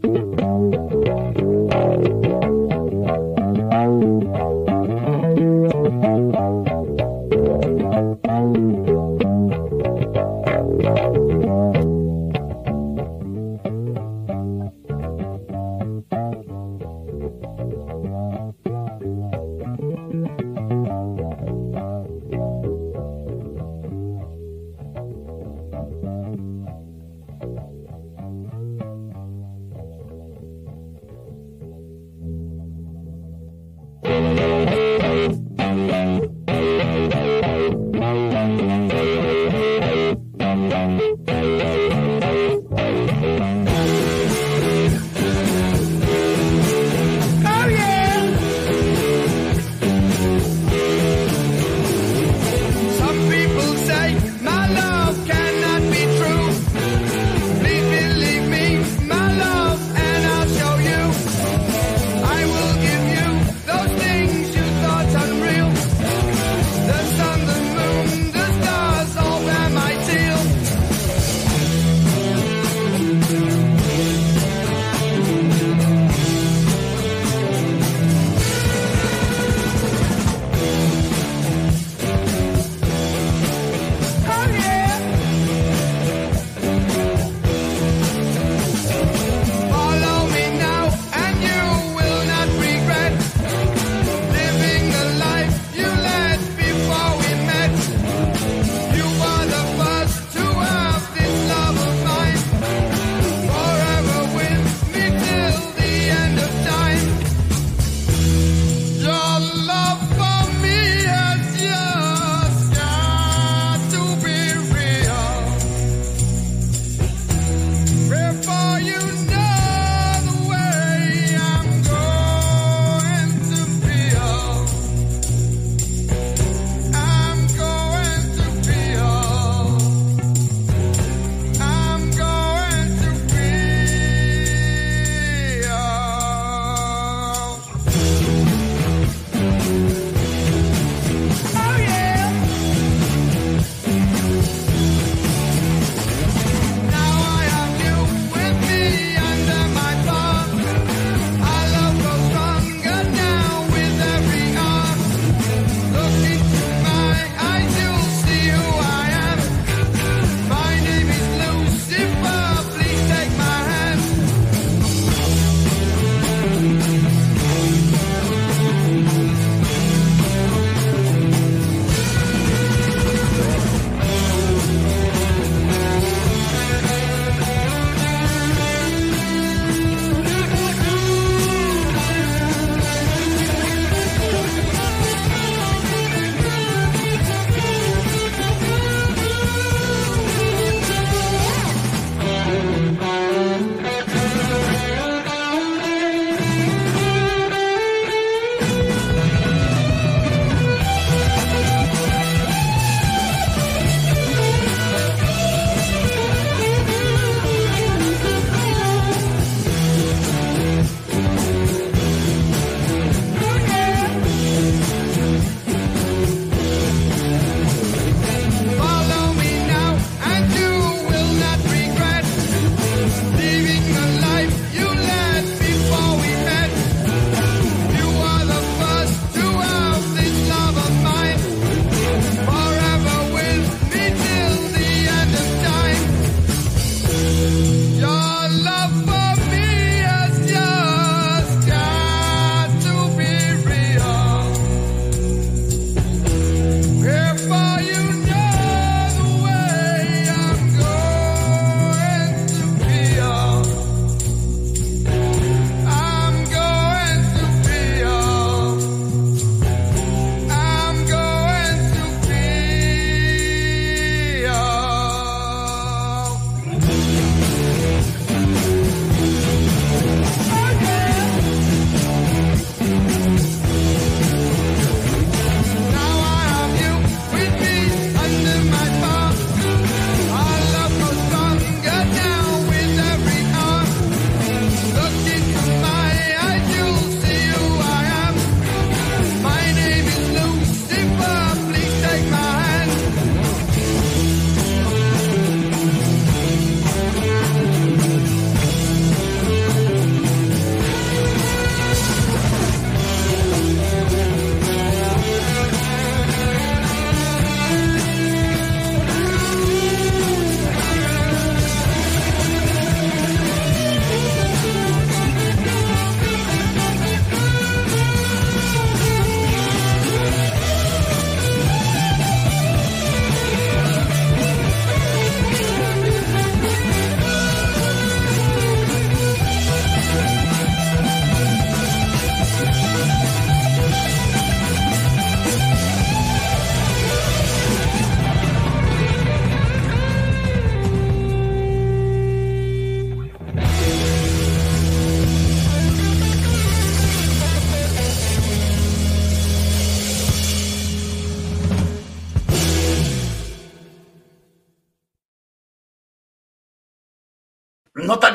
[0.04, 0.33] you.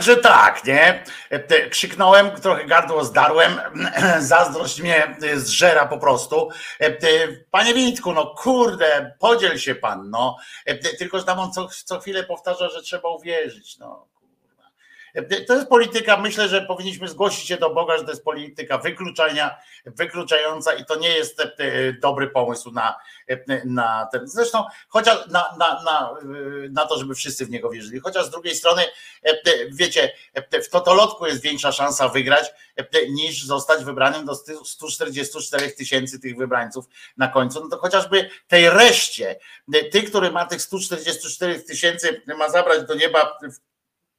[0.09, 1.05] Także tak, nie?
[1.71, 3.61] Krzyknąłem, trochę gardło zdarłem,
[4.19, 6.49] zazdrość mnie zżera po prostu.
[6.79, 10.37] Te- Panie Witku, no kurde, podziel się pan, no.
[10.67, 14.07] Te- Tylko, że tam on co, co chwilę powtarza, że trzeba uwierzyć, no.
[15.47, 19.57] To jest polityka, myślę, że powinniśmy zgłosić się do Boga, że to jest polityka wykluczania,
[19.87, 21.53] wykluczająca i to nie jest e,
[21.93, 22.97] dobry pomysł na,
[23.29, 24.29] e, na ten.
[24.29, 28.01] Zresztą chociaż na, na, na, e, na to, żeby wszyscy w niego wierzyli.
[28.01, 28.83] Chociaż z drugiej strony,
[29.23, 29.33] e,
[29.73, 36.21] wiecie, e, w totolotku jest większa szansa wygrać, e, niż zostać wybranym do 144 tysięcy
[36.21, 36.85] tych wybrańców
[37.17, 37.61] na końcu.
[37.61, 39.39] No to chociażby tej reszcie,
[39.75, 43.39] e, ty, który ma tych 144 tysięcy, ma zabrać do nieba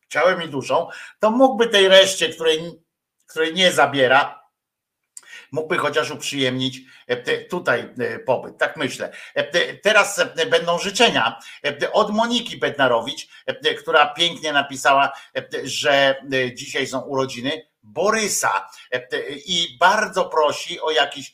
[0.10, 0.88] ciałem i duszą,
[1.19, 2.60] to mógłby tej reszcie, której,
[3.27, 4.40] której nie zabiera,
[5.52, 8.57] mógłby chociaż uprzyjemnić e, tutaj e, pobyt.
[8.57, 9.11] Tak myślę.
[9.36, 11.40] E, te- Teraz będą życzenia
[11.91, 13.27] od Moniki Bednarowicz,
[13.80, 15.11] która pięknie napisała,
[15.64, 16.15] że
[16.53, 18.69] dzisiaj są urodziny Borysa
[19.45, 21.34] i bardzo prosi o jakiś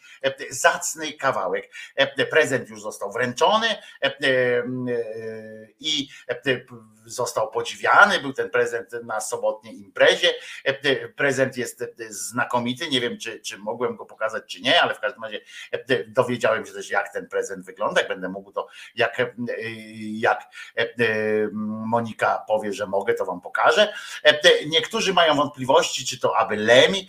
[0.49, 1.71] zacny kawałek.
[2.29, 3.67] Prezent już został wręczony
[5.79, 6.07] i
[7.05, 10.33] został podziwiany, był ten prezent na sobotniej imprezie.
[11.15, 15.23] Prezent jest znakomity, nie wiem czy, czy mogłem go pokazać czy nie, ale w każdym
[15.23, 15.41] razie
[16.07, 19.17] dowiedziałem się też jak ten prezent wygląda, jak będę mógł to, jak,
[20.11, 20.41] jak
[21.85, 23.93] Monika powie, że mogę, to wam pokażę.
[24.67, 27.07] Niektórzy mają wątpliwości, czy to aby Lemi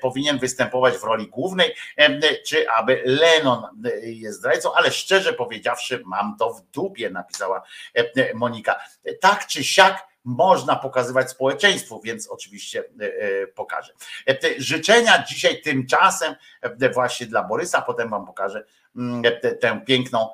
[0.00, 1.74] powinien występować w roli głównej,
[2.46, 7.62] czy aby Lennon jest zdrajcą, ale szczerze powiedziawszy, mam to w dupie, napisała
[8.34, 8.80] Monika.
[9.20, 13.92] Tak czy siak można pokazywać społeczeństwu, więc oczywiście e, e, pokażę.
[14.28, 16.34] E, Życzenia dzisiaj tymczasem
[16.94, 18.64] właśnie dla Borysa, potem wam pokażę
[18.96, 20.28] mm, tę- piękną,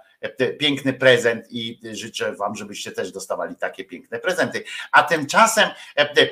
[0.59, 4.65] piękny prezent i życzę wam, żebyście też dostawali takie piękne prezenty.
[4.93, 5.71] A tymczasem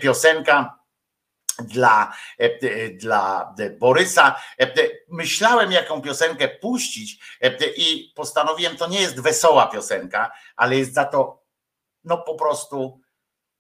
[0.01, 0.79] piosenka
[1.59, 2.13] dla,
[2.95, 4.41] dla Borysa.
[5.09, 7.19] Myślałem, jaką piosenkę puścić
[7.77, 11.44] i postanowiłem, to nie jest wesoła piosenka, ale jest za to
[12.05, 13.01] no po prostu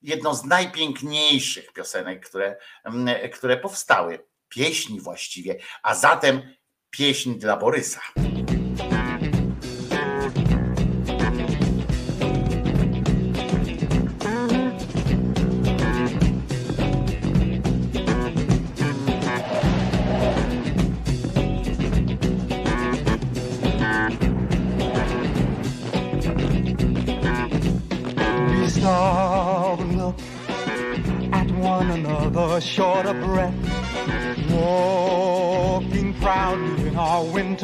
[0.02, 4.26] jedną z najpiękniejszych piosenek, które, mm, które powstały.
[4.48, 6.54] Pieśni właściwie, a zatem
[6.90, 8.00] pieśń dla Borysa.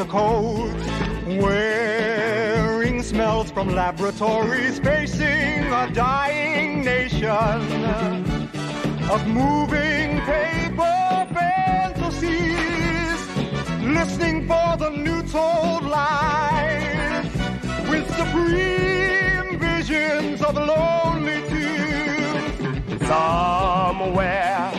[0.01, 0.86] Winter coats,
[1.27, 7.28] wearing smells from laboratories, facing a dying nation
[9.10, 12.31] of moving paper fantasies,
[13.82, 17.24] listening for the new told lies
[17.89, 23.06] with supreme visions of lonely tears.
[23.06, 24.70] Somewhere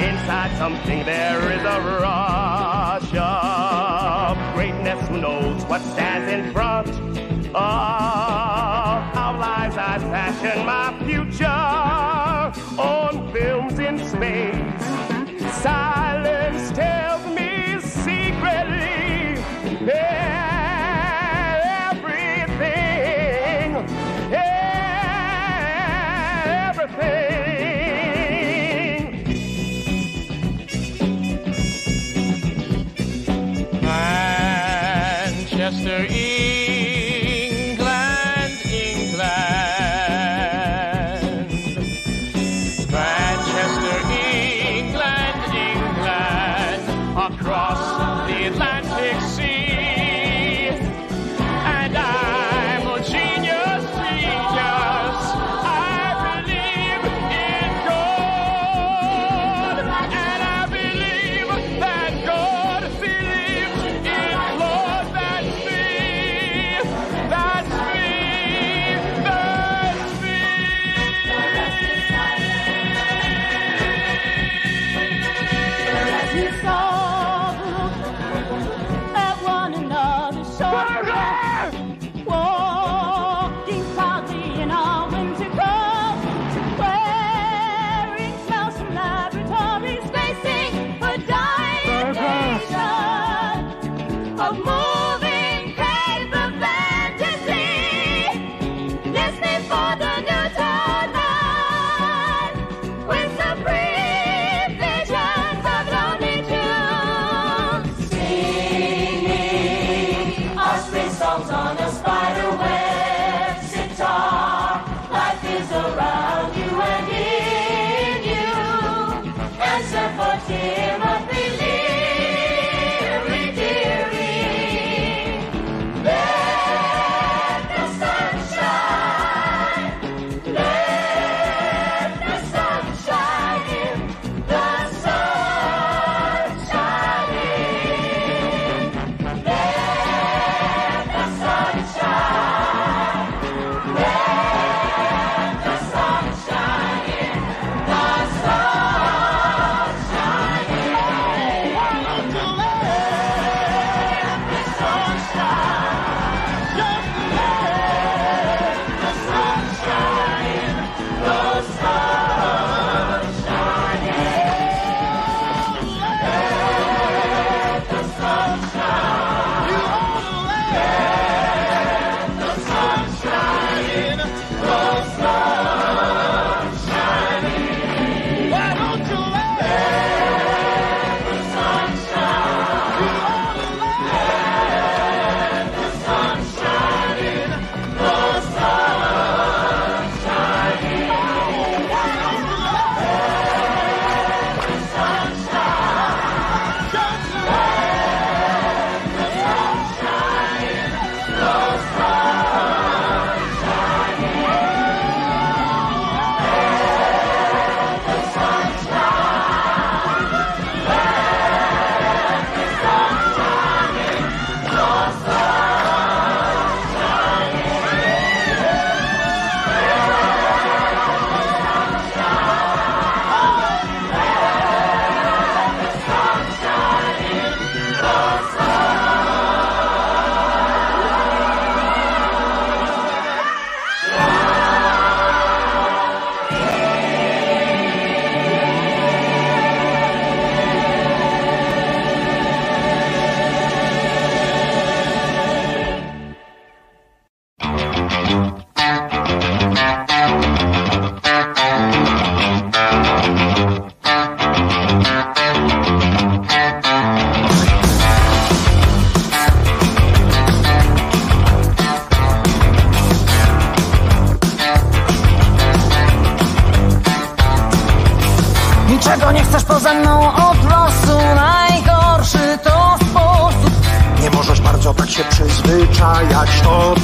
[0.00, 5.08] inside something there is a rush of greatness.
[5.08, 9.76] Who knows what stands in front of our lives?
[9.76, 11.46] I fashion my future
[12.80, 14.61] on films in space.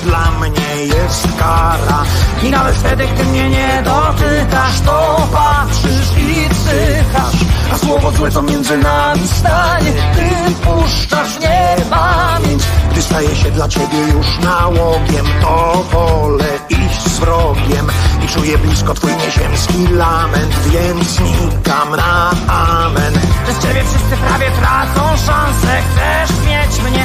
[0.09, 2.05] Dla mnie jest kara.
[2.43, 7.35] I nawet wtedy, gdy mnie nie dotykasz To patrzysz i psychasz
[7.72, 12.62] A słowo złe to między nami stanie Ty puszczasz nie pamięć
[12.93, 17.86] Gdy staje się dla ciebie już nałogiem, to wolę iść z wrogiem
[18.24, 23.12] i czuję blisko twój nieziemski lament, więc znikam na amen.
[23.44, 27.05] Przez ciebie wszyscy prawie tracą szansę Chcesz mieć mnie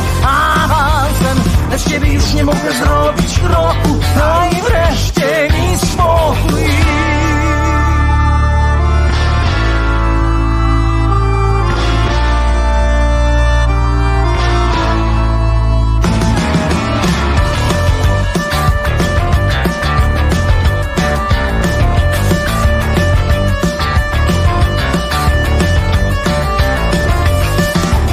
[1.24, 4.00] awansem Lecz ciebie już nie mogę zrobić kroku.
[4.16, 6.64] Daj wreszcie mi spokój.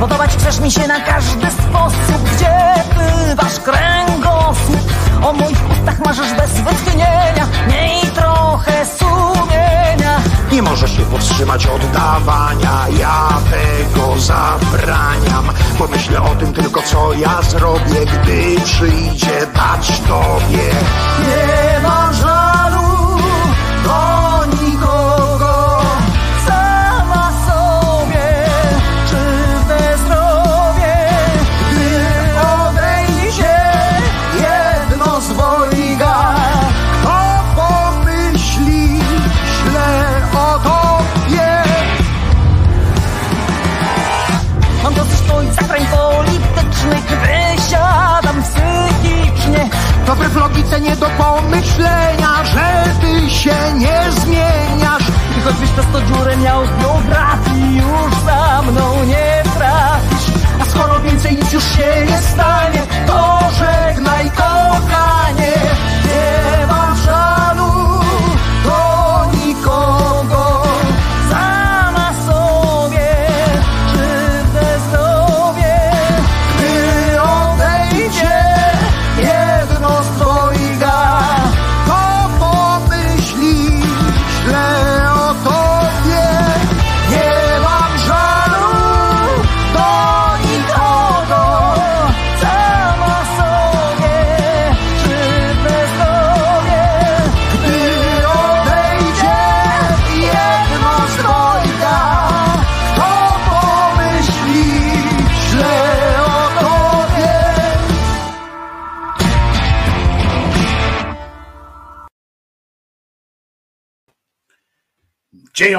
[0.01, 2.50] Podobać chcesz mi się na każdy sposób Gdzie
[2.85, 4.93] bywasz kręgosłup
[5.23, 10.21] O moich ustach marzysz bez wytchnienia Miej trochę sumienia
[10.53, 15.51] Nie możesz się powstrzymać od dawania, ja tego zabraniam.
[15.79, 20.71] Bo myślę o tym tylko, co ja zrobię, gdy przyjdzie dać tobie.
[21.29, 22.40] Nie mam żalu
[50.21, 55.03] To wbrew logice nie do pomyślenia, że ty się nie zmieniasz.
[55.39, 60.35] I choćbyś prosto dziurę miał w biografii Już za mną nie trafisz.
[60.61, 65.53] A skoro więcej nic już się nie stanie To żegnaj kochanie.
[66.05, 66.67] Nie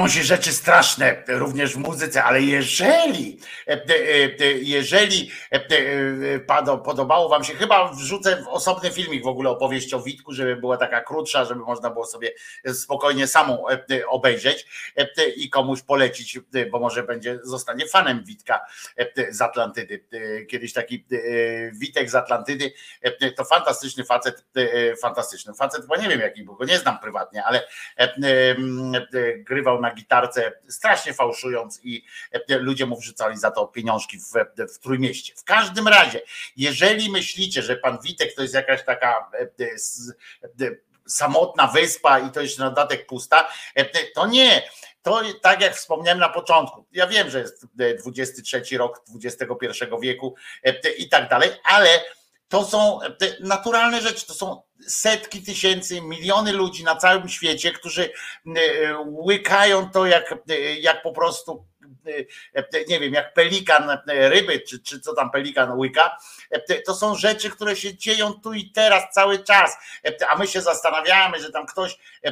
[0.02, 3.78] Dzieją się rzeczy straszne również w muzyce, ale jeżeli, e, e,
[4.40, 5.30] e, jeżeli
[6.84, 11.00] podobało wam się, chyba wrzucę osobny filmik w ogóle opowieść o Witku, żeby była taka
[11.00, 12.32] krótsza, żeby można było sobie
[12.72, 13.64] spokojnie samą
[14.08, 14.66] obejrzeć
[15.36, 16.38] i komuś polecić,
[16.70, 18.60] bo może będzie, zostanie fanem Witka
[19.30, 20.04] z Atlantydy.
[20.50, 21.06] Kiedyś taki
[21.72, 22.72] Witek z Atlantydy,
[23.36, 24.44] to fantastyczny facet,
[25.02, 27.68] fantastyczny facet, bo nie wiem jaki, bo go nie znam prywatnie, ale
[29.44, 34.32] grywał na gitarce, strasznie fałszując i e, ludzie mu wrzucali za to pieniążki w,
[34.74, 35.34] w Trójmieście.
[35.36, 36.20] W każdym razie,
[36.56, 40.70] jeżeli myślicie, że pan Witek to jest jakaś taka e, e, e,
[41.06, 44.62] samotna wyspa i to jeszcze na dodatek pusta, e, to nie.
[45.02, 50.34] To tak jak wspomniałem na początku, ja wiem, że jest e, 23 rok XXI wieku
[50.64, 51.88] e, i tak dalej, ale
[52.48, 52.98] to są
[53.40, 58.04] naturalne rzeczy, to są setki tysięcy, miliony ludzi na całym świecie, którzy
[58.46, 58.50] e,
[59.04, 61.66] łykają to jak, e, jak po prostu,
[62.54, 66.16] e, nie wiem, jak pelikan e, ryby, czy, czy co tam pelikan łyka.
[66.50, 70.46] E, To są rzeczy, które się dzieją tu i teraz cały czas, E, a my
[70.46, 72.28] się zastanawiamy, że tam ktoś, e,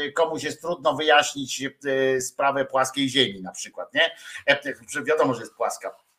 [0.00, 4.16] e, komuś jest trudno wyjaśnić e, sprawę płaskiej ziemi na przykład, nie?
[4.46, 4.60] E,
[5.04, 6.09] Wiadomo, że jest płaska.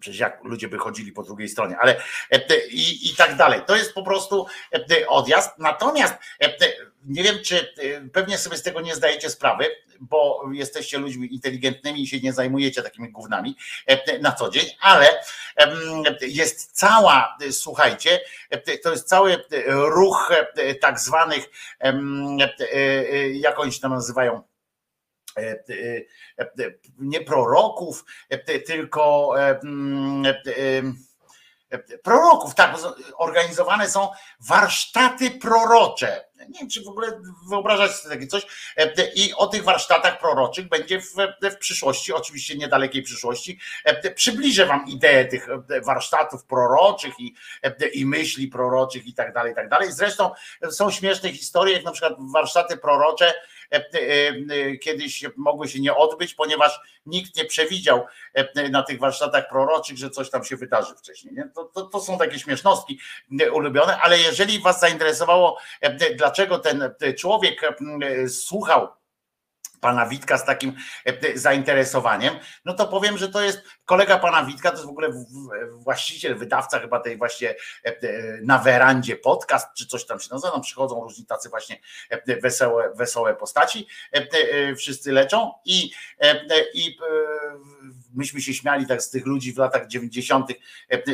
[0.00, 2.00] Przecież jak ludzie by chodzili po drugiej stronie, ale
[2.30, 3.60] e, i, i tak dalej.
[3.66, 5.50] To jest po prostu e, odjazd.
[5.58, 6.48] Natomiast e,
[7.04, 7.74] nie wiem, czy
[8.12, 9.64] pewnie sobie z tego nie zdajecie sprawy,
[10.00, 13.56] bo jesteście ludźmi inteligentnymi i się nie zajmujecie takimi gównami
[14.20, 15.20] na co dzień, ale
[16.20, 18.20] jest cała, słuchajcie,
[18.82, 20.32] to jest cały ruch
[20.80, 21.50] tak zwanych,
[23.32, 24.42] jak oni się tam nazywają,
[26.98, 30.42] nie proroków, e, tylko e, mm, e,
[31.70, 32.76] e, proroków, tak,
[33.16, 34.08] organizowane są
[34.40, 36.28] warsztaty prorocze.
[36.48, 38.46] Nie wiem, czy w ogóle wyobrażać sobie takie coś.
[39.14, 43.58] I o tych warsztatach proroczych będzie w, w przyszłości, oczywiście niedalekiej przyszłości.
[44.14, 45.48] Przybliżę wam ideę tych
[45.84, 47.34] warsztatów proroczych i,
[47.92, 49.92] i myśli proroczych i tak dalej, i tak dalej.
[49.92, 50.30] Zresztą
[50.70, 53.57] są śmieszne historie, jak na przykład warsztaty prorocze E, e, e,
[54.82, 58.06] kiedyś mogły się nie odbyć, ponieważ nikt nie przewidział
[58.70, 61.34] na tych warsztatach proroczych, że coś tam się wydarzy wcześniej.
[61.34, 61.50] Nie?
[61.54, 63.00] To, to, to są takie śmiesznostki
[63.52, 65.58] ulubione, ale jeżeli Was zainteresowało,
[66.16, 67.60] dlaczego ten człowiek
[68.28, 68.88] słuchał
[69.80, 72.34] pana Witka z takim e, zainteresowaniem,
[72.64, 75.24] no to powiem, że to jest kolega pana Witka, to jest w ogóle
[75.70, 77.96] właściciel, wydawca chyba tej właśnie e,
[78.42, 81.80] na werandzie podcast, czy coś tam się nazywa, tam przychodzą różni tacy właśnie
[82.10, 83.86] e, wesołe, wesołe postaci,
[84.76, 85.90] wszyscy leczą i,
[86.74, 86.98] i
[88.18, 90.52] myśmy się śmiali tak z tych ludzi w latach 90.,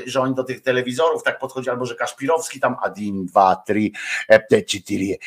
[0.07, 3.91] że oni do tych telewizorów tak podchodzi, albo że Kaszpirowski tam adin, dwa, trzy,
[4.67, 5.19] cztery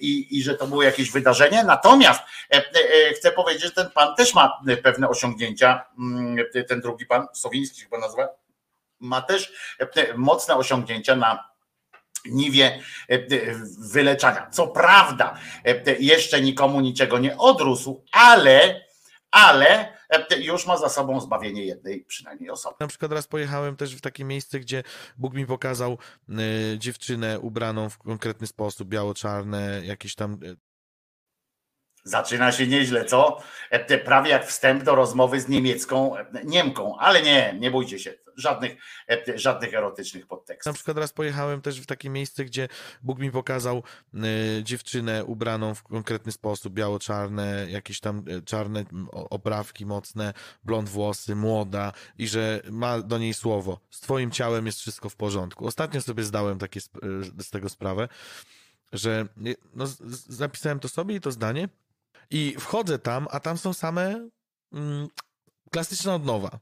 [0.00, 4.14] i, i że to było jakieś wydarzenie, natomiast E, e, chcę powiedzieć, że ten pan
[4.14, 6.36] też ma pewne osiągnięcia, mm,
[6.68, 8.28] ten drugi pan, Sowiński chyba nazywa,
[9.00, 11.50] ma też e, mocne osiągnięcia na
[12.26, 12.80] niwie
[13.78, 14.50] wyleczania.
[14.50, 15.38] Co prawda,
[15.98, 18.84] jeszcze nikomu niczego nie odrósł, ale,
[19.30, 19.99] ale
[20.40, 22.76] już ma za sobą zbawienie jednej przynajmniej osoby.
[22.80, 24.82] Na przykład raz pojechałem też w takie miejsce, gdzie
[25.16, 30.40] Bóg mi pokazał y, dziewczynę ubraną w konkretny sposób, biało-czarne, jakieś tam
[32.04, 33.38] Zaczyna się nieźle, co?
[33.70, 38.14] E, prawie jak wstęp do rozmowy z niemiecką e, Niemką, ale nie, nie bójcie się,
[38.36, 38.76] żadnych,
[39.08, 40.72] e, żadnych erotycznych podtekstów.
[40.72, 42.68] Na przykład raz pojechałem też w takie miejsce, gdzie
[43.02, 43.82] Bóg mi pokazał
[44.14, 51.92] y, dziewczynę ubraną w konkretny sposób, biało-czarne, jakieś tam czarne oprawki mocne, blond włosy, młoda
[52.18, 55.66] i że ma do niej słowo, z twoim ciałem jest wszystko w porządku.
[55.66, 58.08] Ostatnio sobie zdałem takie z, tego sprawę,
[58.92, 59.26] że
[59.74, 59.84] no,
[60.28, 61.68] zapisałem to sobie i to zdanie
[62.30, 64.28] i wchodzę tam, a tam są same
[64.72, 65.08] mm,
[65.70, 66.58] klasyczna odnowa.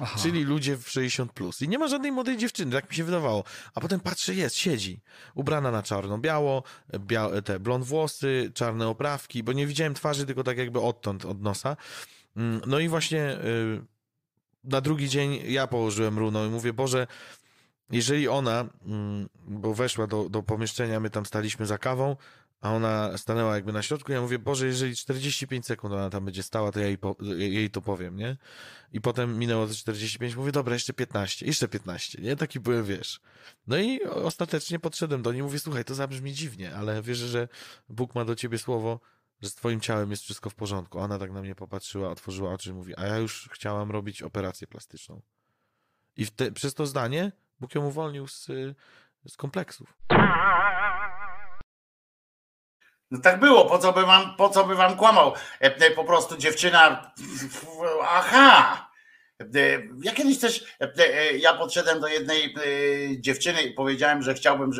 [0.00, 0.18] Aha.
[0.22, 1.62] Czyli ludzie w 60 plus.
[1.62, 3.44] I nie ma żadnej młodej dziewczyny, tak mi się wydawało.
[3.74, 5.00] A potem patrzę, jest, siedzi.
[5.34, 6.62] Ubrana na czarno-biało,
[6.98, 11.42] bia te blond włosy, czarne oprawki, bo nie widziałem twarzy, tylko tak jakby odtąd, od
[11.42, 11.76] nosa.
[12.36, 13.82] Mm, no i właśnie y,
[14.64, 17.06] na drugi dzień ja położyłem runo i mówię, Boże,
[17.90, 22.16] jeżeli ona, mm, bo weszła do, do pomieszczenia, my tam staliśmy za kawą,
[22.60, 24.12] a ona stanęła jakby na środku.
[24.12, 27.70] Ja mówię, Boże, jeżeli 45 sekund ona tam będzie stała, to ja jej, po, jej
[27.70, 28.36] to powiem, nie?
[28.92, 32.36] I potem minęło te 45, mówię, dobra, jeszcze 15, jeszcze 15, nie?
[32.36, 33.20] Taki byłem, wiesz.
[33.66, 37.48] No i ostatecznie podszedłem do niej, mówię, słuchaj, to zabrzmi dziwnie, ale wierzę, że
[37.88, 39.00] Bóg ma do ciebie słowo,
[39.42, 40.98] że z twoim ciałem jest wszystko w porządku.
[40.98, 44.66] Ona tak na mnie popatrzyła, otworzyła oczy i mówi, a ja już chciałam robić operację
[44.66, 45.22] plastyczną.
[46.16, 48.46] I te, przez to zdanie Bóg ją uwolnił z,
[49.28, 49.94] z kompleksów.
[53.10, 55.32] No tak było, po co by wam, po co by wam kłamał?
[55.60, 57.12] E, e, po prostu dziewczyna,
[58.02, 58.88] aha.
[59.40, 59.46] E,
[60.02, 60.64] ja kiedyś też,
[61.38, 62.54] ja podszedłem do jednej
[63.18, 64.72] dziewczyny i powiedziałem, że chciałbym,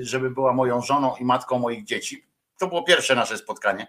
[0.00, 2.26] żeby, była moją żoną i matką moich dzieci.
[2.58, 3.86] To było pierwsze nasze spotkanie.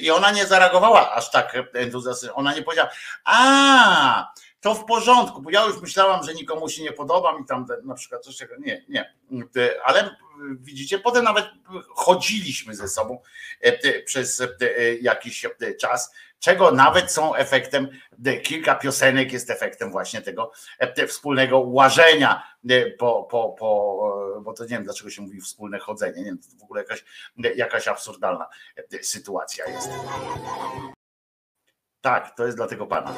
[0.00, 2.34] I ona nie zareagowała aż tak entuzjastycznie.
[2.34, 2.90] Ona nie powiedziała,
[3.24, 7.66] a, to w porządku, bo ja już myślałam, że nikomu się nie podobam i tam
[7.84, 8.60] na przykład coś takiego.
[8.60, 9.14] Nie, nie.
[9.84, 10.16] Ale
[10.60, 11.46] widzicie, potem nawet
[11.88, 13.22] chodziliśmy ze sobą
[13.60, 14.46] e, przez e,
[15.00, 17.88] jakiś e, czas, czego nawet są efektem,
[18.42, 20.52] kilka piosenek jest efektem właśnie tego
[21.08, 22.42] wspólnego łażenia,
[22.98, 26.58] po, po, po, bo to nie wiem dlaczego się mówi wspólne chodzenie, nie wiem, to
[26.60, 27.04] w ogóle jakaś,
[27.56, 28.46] jakaś absurdalna
[29.02, 29.90] sytuacja jest.
[32.00, 33.14] Tak, to jest dla tego pana.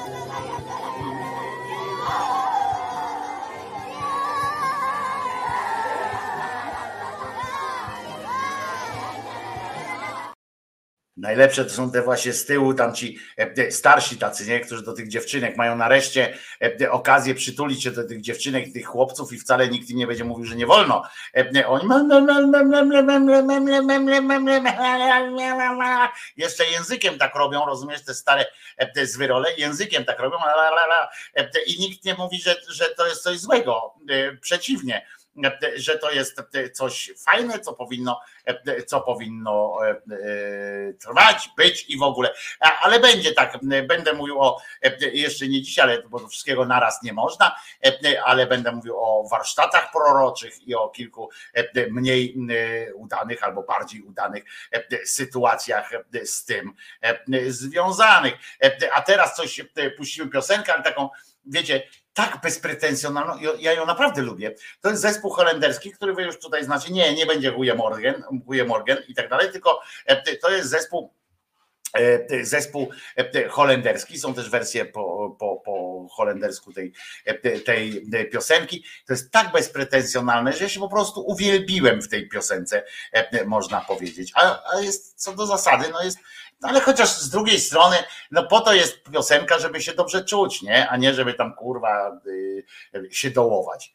[2.02, 2.39] 好。
[11.20, 14.60] Najlepsze to są te właśnie z tyłu, tam ci e, starsi tacy, nie?
[14.60, 16.34] którzy do tych dziewczynek mają nareszcie
[16.80, 20.24] e, okazję przytulić się do tych dziewczynek, tych chłopców i wcale nikt im nie będzie
[20.24, 21.02] mówił, że nie wolno.
[21.66, 21.88] Oni
[26.36, 28.46] jeszcze językiem tak robią, rozumiesz, te stare
[29.02, 30.36] zwyrole, językiem tak robią
[31.66, 33.94] i nikt nie mówi, że, że to jest coś złego.
[34.40, 35.06] Przeciwnie
[35.76, 36.42] że to jest
[36.72, 38.20] coś fajne, co powinno,
[38.86, 42.34] co powinno e, trwać, być i w ogóle.
[42.82, 44.62] Ale będzie tak, będę mówił o,
[45.12, 47.56] jeszcze nie dzisiaj, ale bo wszystkiego naraz nie można,
[48.24, 51.30] ale będę mówił o warsztatach proroczych i o kilku
[51.90, 52.36] mniej
[52.94, 54.44] udanych albo bardziej udanych
[55.04, 55.90] sytuacjach
[56.24, 56.74] z tym
[57.48, 58.34] związanych.
[58.92, 59.62] A teraz coś
[59.96, 61.08] puścimy piosenkę, ale taką,
[61.46, 61.82] wiecie,
[62.14, 64.54] tak bezpretensjonalną, ja- ją naprawdę lubię.
[64.80, 66.92] To jest zespół holenderski, który wy już tutaj znacie.
[66.92, 71.14] Nie, nie będzie Guje Morgan, Guje Morgan i tak dalej, tylko e, to jest zespół
[71.94, 76.92] e, zespół e, holenderski, są też wersje po, po, po holendersku tej,
[77.64, 78.84] tej piosenki.
[79.06, 82.82] To jest tak bezpretensjonalne, że ja się po prostu uwielbiłem w tej piosence,
[83.46, 84.32] można powiedzieć.
[84.34, 86.18] A, a jest co do zasady, no jest,
[86.62, 87.96] ale chociaż z drugiej strony,
[88.30, 90.88] no po to jest piosenka, żeby się dobrze czuć, nie?
[90.88, 93.94] A nie żeby tam kurwa y, się dołować.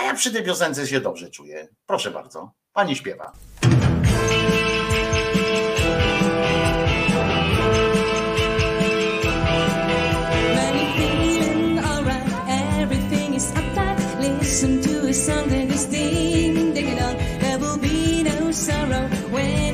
[0.00, 1.68] A ja przy tej piosence się dobrze czuję.
[1.86, 3.32] Proszę bardzo, pani śpiewa.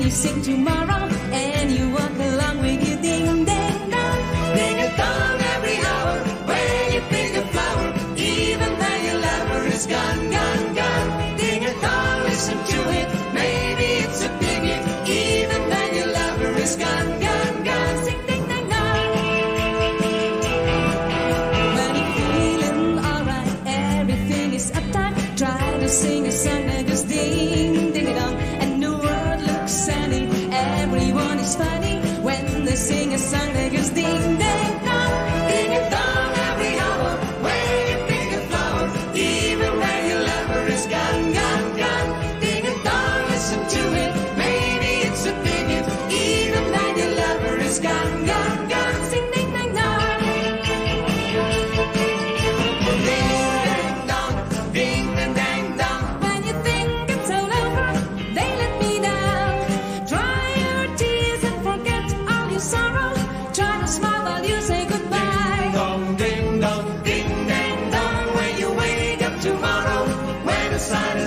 [0.02, 1.22] No sing tomorrow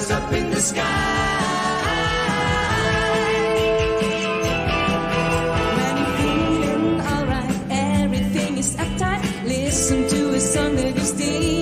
[0.07, 0.81] the sun is up in the sky.
[5.77, 9.21] When you're feeling alright, everything is uptight.
[9.45, 11.54] Listen to a song that goes ding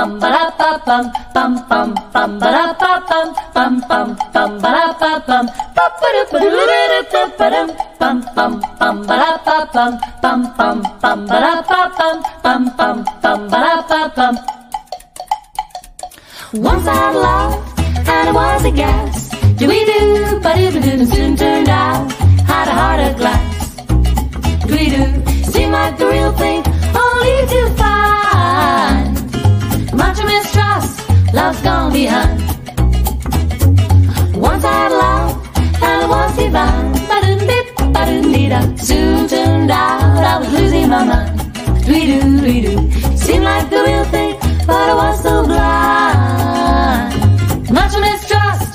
[0.00, 1.04] bum ba da ba bum
[1.34, 5.44] bum bum bum ba da ba bum bum bum bum ba da ba bum
[5.76, 7.68] ba ba da ba da da da ba dum
[8.00, 12.62] bum bum bum ba da ba bum bum bum bum ba da ba bum bum
[12.78, 14.34] bum bum ba da ba bum.
[16.68, 19.16] Once I loved and it was a gas.
[19.58, 22.10] Do we do, but it soon turned out.
[22.50, 23.52] Had a heart of glass.
[24.66, 25.04] Do we do?
[25.52, 26.62] Seemed like the real thing,
[27.04, 28.29] only to find
[30.02, 30.94] much mistrust.
[31.38, 32.40] Love's gone behind.
[34.48, 35.30] Once I had love
[35.86, 36.86] and it was divine.
[37.08, 38.60] Ba-dum-dip, ba-dum-dee-da.
[38.88, 41.32] Soon turned out I was losing my mind.
[41.86, 42.78] Dwee-doo, dwee-doo.
[43.24, 44.32] Seemed like the real thing,
[44.66, 47.10] but I was so blind.
[47.78, 48.66] Much mistrust.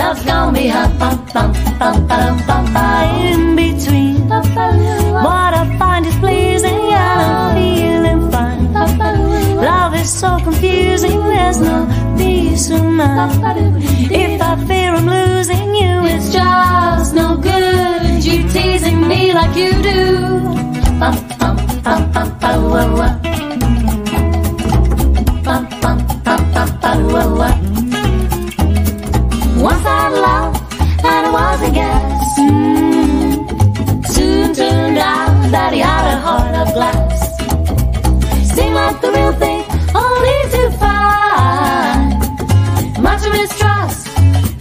[0.00, 0.90] Love's gone behind.
[1.00, 3.04] Bum, bum, bum, ba-dum, bum, bum.
[3.28, 4.14] In between.
[4.28, 6.43] What I find is pleasing
[10.04, 11.86] is so confusing, there's no
[12.18, 13.82] peace of mind.
[14.10, 18.24] If I fear I'm losing you, it's just no good.
[18.24, 20.44] You teasing me like you do.
[29.64, 30.60] Once I loved
[31.04, 32.38] and it was a guess.
[32.38, 34.06] Mm.
[34.14, 37.18] Soon turned out that he had a heart of glass.
[38.54, 39.53] Seemed like the real thing,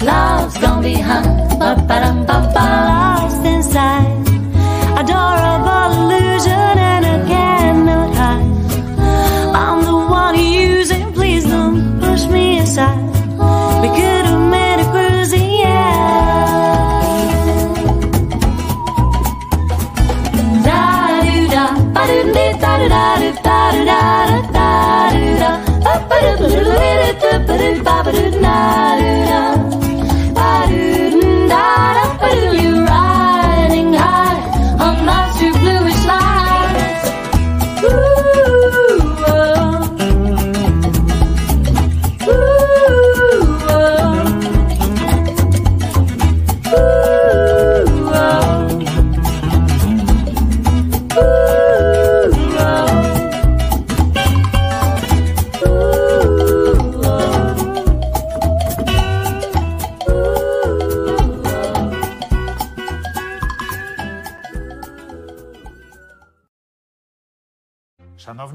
[0.06, 1.30] Love's gone behind.
[1.59, 4.27] Lost inside.
[4.99, 8.51] Adorable illusion, and I cannot hide.
[9.56, 11.11] I'm the one using.
[11.14, 13.01] Please don't push me aside.
[13.82, 16.01] We could have made a cruise, yeah.
[20.67, 20.82] Da
[21.25, 21.65] do da,
[21.95, 24.67] ba do da da da do da da da da da
[25.14, 25.49] do da.
[25.85, 26.61] Ba ba da ba do
[27.48, 28.57] ba do ba do da
[28.99, 29.52] do da.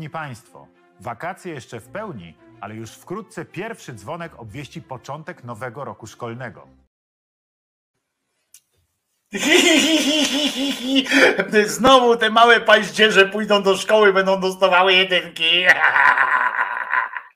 [0.09, 0.67] Szanowni Państwo,
[1.01, 6.69] wakacje jeszcze w pełni, ale już wkrótce pierwszy dzwonek obwieści początek nowego roku szkolnego.
[11.67, 15.65] Znowu te małe paździerze pójdą do szkoły, będą dostawały jedynki.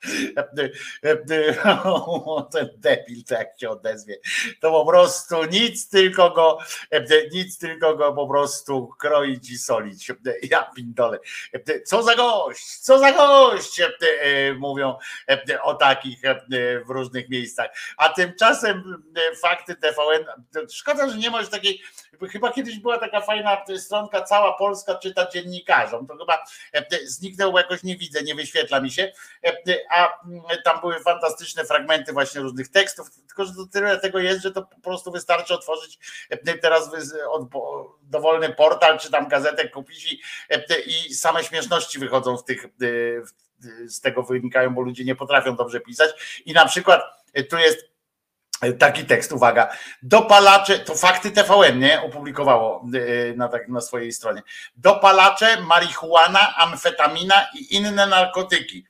[2.53, 4.17] Ten debil, to jak się odezwie,
[4.61, 6.59] to po prostu nic tylko go,
[7.33, 10.13] nic tylko go po prostu kroić i solić.
[10.43, 11.19] Ja pindole.
[11.85, 13.81] Co za gość, co za gość,
[14.59, 14.99] mówią
[15.63, 16.23] o takich
[16.87, 17.71] w różnych miejscach.
[17.97, 19.03] A tymczasem
[19.43, 20.25] fakty TVN,
[20.71, 21.83] szkoda, że nie ma już takiej,
[22.31, 26.45] chyba kiedyś była taka fajna stronka, cała Polska czyta dziennikarzom, to chyba
[27.05, 29.13] zniknęło, jakoś nie widzę, nie wyświetla mi się,
[29.91, 30.21] a
[30.65, 34.63] tam były fantastyczne fragmenty właśnie różnych tekstów, tylko że to tyle tego jest, że to
[34.63, 35.99] po prostu wystarczy otworzyć
[36.63, 36.91] teraz
[38.03, 40.13] dowolny portal, czy tam gazetę kupić
[40.87, 42.67] i, same śmieszności wychodzą w tych,
[43.87, 46.43] z tego wynikają, bo ludzie nie potrafią dobrze pisać.
[46.45, 47.03] I na przykład
[47.51, 47.92] tu jest
[48.79, 49.69] Taki tekst, uwaga.
[50.03, 52.03] Dopalacze, to fakty TVN, nie?
[52.03, 54.43] Opublikowało yy, na, tak, na swojej stronie.
[54.77, 58.87] Dopalacze, marihuana, amfetamina i inne narkotyki.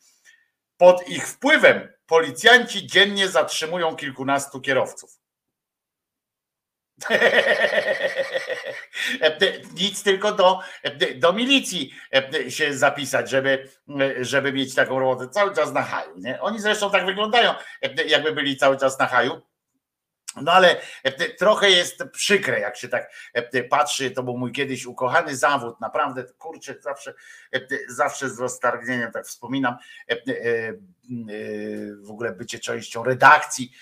[0.76, 5.22] Pod ich wpływem policjanci dziennie zatrzymują kilkunastu kierowców.
[9.80, 10.60] Nic tylko do,
[11.16, 11.92] do milicji
[12.48, 13.68] się zapisać, żeby,
[14.20, 16.18] żeby mieć taką robotę cały czas na haju.
[16.18, 16.40] Nie?
[16.40, 17.54] Oni zresztą tak wyglądają,
[18.06, 19.40] jakby byli cały czas na haju.
[20.36, 20.76] No ale
[21.38, 23.10] trochę jest przykre, jak się tak
[23.70, 27.14] patrzy, to był mój kiedyś ukochany zawód, naprawdę, kurczę, zawsze,
[27.88, 29.76] zawsze z roztargnieniem tak wspominam,
[32.02, 33.72] w ogóle bycie częścią redakcji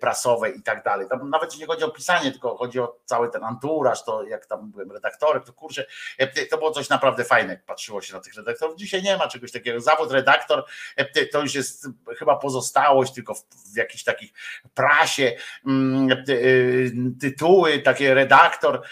[0.00, 1.06] prasowej i tak dalej.
[1.08, 4.70] Tam nawet nie chodzi o pisanie, tylko chodzi o cały ten anturaż, to jak tam
[4.70, 5.86] byłem redaktorem, to kurczę,
[6.50, 8.76] to było coś naprawdę fajne, jak patrzyło się na tych redaktorów.
[8.76, 9.80] Dzisiaj nie ma czegoś takiego.
[9.80, 10.64] Zawód redaktor
[11.32, 14.32] to już jest chyba pozostałość tylko w, jakichś takich
[14.74, 15.36] prasie,
[17.20, 18.82] tytuły, takie redaktor,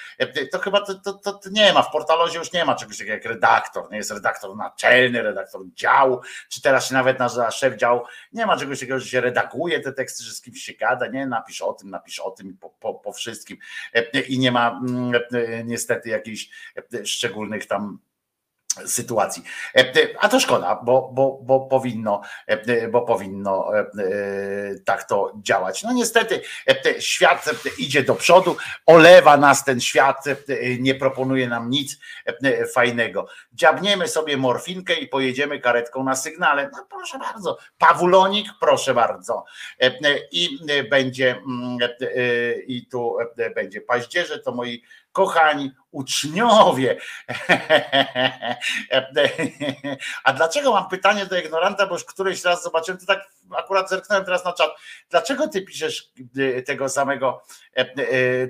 [0.53, 3.25] to chyba to, to, to nie ma, w portalozie już nie ma czegoś takiego jak
[3.25, 8.01] redaktor, nie jest redaktor naczelny, redaktor działu, czy teraz się nawet nazywa szef działu,
[8.33, 11.27] nie ma czegoś takiego, że się redaguje te teksty, że z kimś się gada, nie,
[11.27, 13.57] napisz o tym, napisz o tym po, po, po wszystkim.
[14.29, 14.81] I nie ma
[15.65, 16.49] niestety jakichś
[17.05, 17.99] szczególnych tam
[18.87, 19.43] sytuacji.
[20.19, 22.21] A to szkoda, bo, bo, bo powinno,
[22.91, 23.71] bo powinno
[24.85, 25.83] tak to działać.
[25.83, 26.41] No niestety
[26.99, 30.25] świat idzie do przodu, olewa nas ten świat,
[30.79, 31.99] nie proponuje nam nic
[32.75, 33.27] fajnego.
[33.53, 36.71] Dziabniemy sobie morfinkę i pojedziemy karetką na sygnale.
[36.73, 37.59] No proszę bardzo.
[37.79, 39.45] Pawulonik, proszę bardzo.
[40.33, 40.59] I
[40.91, 41.43] będzie
[42.67, 43.17] i tu
[43.55, 44.83] będzie paździerze, to moi
[45.13, 46.99] kochani uczniowie.
[50.25, 53.21] A dlaczego mam pytanie do ignoranta, bo już któryś raz zobaczyłem, to tak
[53.57, 54.71] akurat zerknąłem teraz na czat.
[55.11, 56.13] Dlaczego ty piszesz
[56.67, 57.43] tego samego,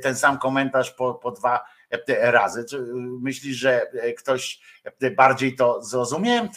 [0.02, 1.64] ten sam komentarz po, po dwa
[2.08, 2.64] razy?
[2.64, 2.78] Czy
[3.20, 3.86] myślisz, że
[4.18, 4.60] ktoś
[5.16, 6.48] bardziej to zrozumie?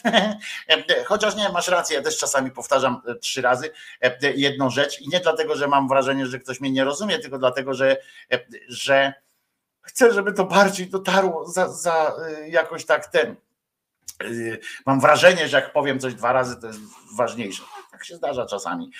[1.06, 3.70] Chociaż nie, masz rację, ja też czasami powtarzam trzy razy
[4.34, 7.74] jedną rzecz i nie dlatego, że mam wrażenie, że ktoś mnie nie rozumie, tylko dlatego,
[7.74, 7.96] że,
[8.68, 9.12] że
[9.82, 12.16] chcę, żeby to bardziej dotarło za, za
[12.48, 13.36] jakoś tak ten.
[14.86, 16.80] Mam wrażenie, że jak powiem coś dwa razy, to jest
[17.16, 17.62] ważniejsze.
[18.02, 18.90] Tak się zdarza czasami.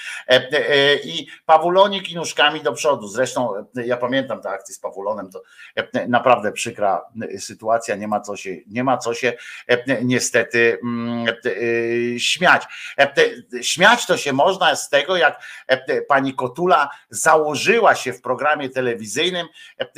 [1.05, 3.09] I Pawulonik i nóżkami do przodu.
[3.09, 5.43] Zresztą ja pamiętam tę akcję z Pawulonem, to
[6.09, 7.05] naprawdę przykra
[7.39, 9.33] sytuacja, nie ma co się, nie ma co się
[10.03, 10.79] niestety
[12.19, 12.63] śmiać.
[13.63, 15.43] Śmiać to się można z tego, jak
[16.09, 19.47] pani Kotula założyła się w programie telewizyjnym,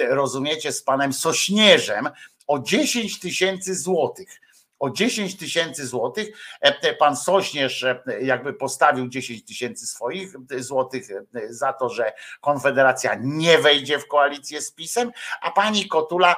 [0.09, 2.11] rozumiecie, z panem Sośnierzem
[2.47, 4.44] o 10 tysięcy złotych
[4.85, 6.29] o 10 tysięcy złotych.
[6.61, 11.05] E, Pan Sośnierz e, jakby postawił 10 tysięcy swoich e, złotych
[11.49, 16.37] za to, że Konfederacja nie wejdzie w koalicję z PiSem, a pani Kotula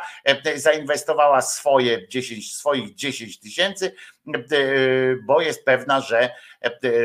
[0.54, 3.94] zainwestowała swoje 10, swoich 10 tysięcy,
[5.26, 6.30] bo jest pewna, że,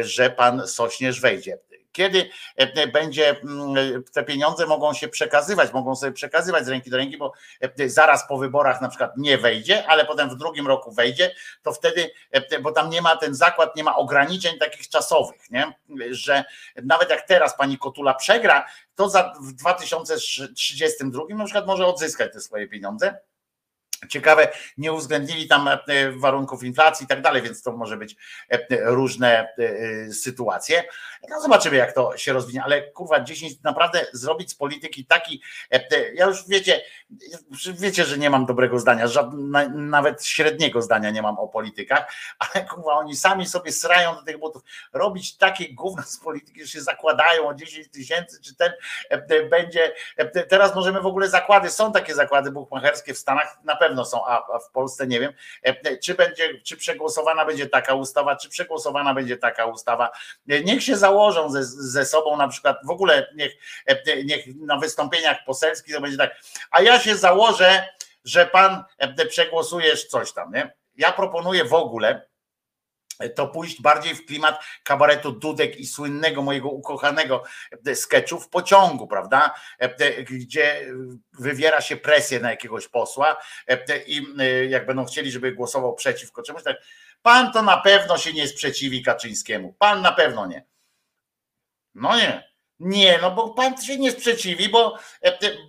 [0.02, 1.58] że pan Sośnierz wejdzie.
[1.92, 6.98] Kiedy e, będzie mm, te pieniądze mogą się przekazywać, mogą sobie przekazywać z ręki do
[6.98, 10.92] ręki, bo e, zaraz po wyborach na przykład nie wejdzie, ale potem w drugim roku
[10.92, 15.52] wejdzie, to wtedy, e, bo tam nie ma ten zakład, nie ma ograniczeń takich czasowych,
[15.52, 15.74] nie?
[16.10, 16.44] że
[16.84, 22.42] nawet jak teraz pani Kotula przegra, to za w 2032 na przykład może odzyskać te
[22.42, 23.31] swoje pieniądze.
[24.10, 24.48] Ciekawe,
[24.78, 25.78] nie uwzględnili tam e,
[26.12, 28.16] warunków inflacji i tak dalej, więc to może być
[28.50, 30.84] e, różne e, sytuacje.
[31.30, 35.42] No zobaczymy, jak to się rozwinie, ale kurwa, 10 naprawdę zrobić z polityki taki,
[36.14, 36.82] ja już wiecie,
[37.74, 42.66] wiecie, że nie mam dobrego zdania, żadne, nawet średniego zdania nie mam o politykach, ale
[42.66, 44.64] kurwa, oni sami sobie srają do tych butów.
[44.94, 48.72] Robić takie gówno z polityki, że się zakładają o 10 tysięcy, czy ten
[49.50, 49.94] będzie,
[50.50, 54.26] teraz możemy w ogóle zakłady, są takie zakłady buchmacherskie w Stanach, na pewno pewno są,
[54.26, 59.14] a w Polsce nie wiem, e, czy będzie, czy przegłosowana będzie taka ustawa, czy przegłosowana
[59.14, 60.12] będzie taka ustawa.
[60.50, 63.54] E, niech się założą ze, ze sobą na przykład, w ogóle niech,
[63.86, 66.36] e, niech na wystąpieniach poselskich to będzie tak,
[66.72, 67.88] a ja się założę,
[68.24, 68.84] że pan
[69.30, 70.74] przegłosujesz coś tam, nie?
[70.96, 72.31] Ja proponuję w ogóle,
[73.30, 77.44] to pójść bardziej w klimat kabaretu Dudek i słynnego mojego ukochanego
[77.94, 79.54] sketchu w pociągu, prawda?
[80.30, 80.86] Gdzie
[81.40, 83.38] wywiera się presję na jakiegoś posła
[84.06, 84.26] i
[84.70, 86.78] jak będą chcieli, żeby głosował przeciwko czemuś, tak
[87.22, 89.74] pan to na pewno się nie sprzeciwi Kaczyńskiemu.
[89.74, 90.66] Pan na pewno nie.
[91.96, 92.52] No nie.
[92.80, 94.98] Nie, no bo pan się nie sprzeciwi, bo,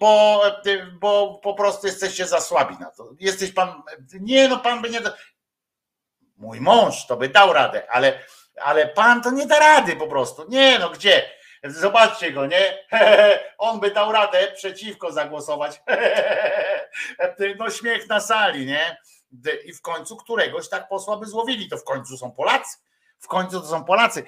[0.00, 0.42] bo,
[1.00, 3.10] bo po prostu jesteście za słabi na to.
[3.20, 3.82] Jesteś pan.
[4.20, 5.00] Nie, no pan by nie.
[6.42, 8.18] Mój mąż to by dał radę, ale,
[8.60, 10.44] ale pan to nie da rady po prostu.
[10.48, 11.30] Nie, no gdzie?
[11.64, 12.78] Zobaczcie go, nie?
[13.58, 15.80] On by dał radę przeciwko zagłosować.
[17.58, 18.96] No śmiech na sali, nie?
[19.64, 21.68] I w końcu któregoś tak posła by złowili.
[21.68, 22.78] To w końcu są Polacy.
[23.18, 24.24] W końcu to są Polacy.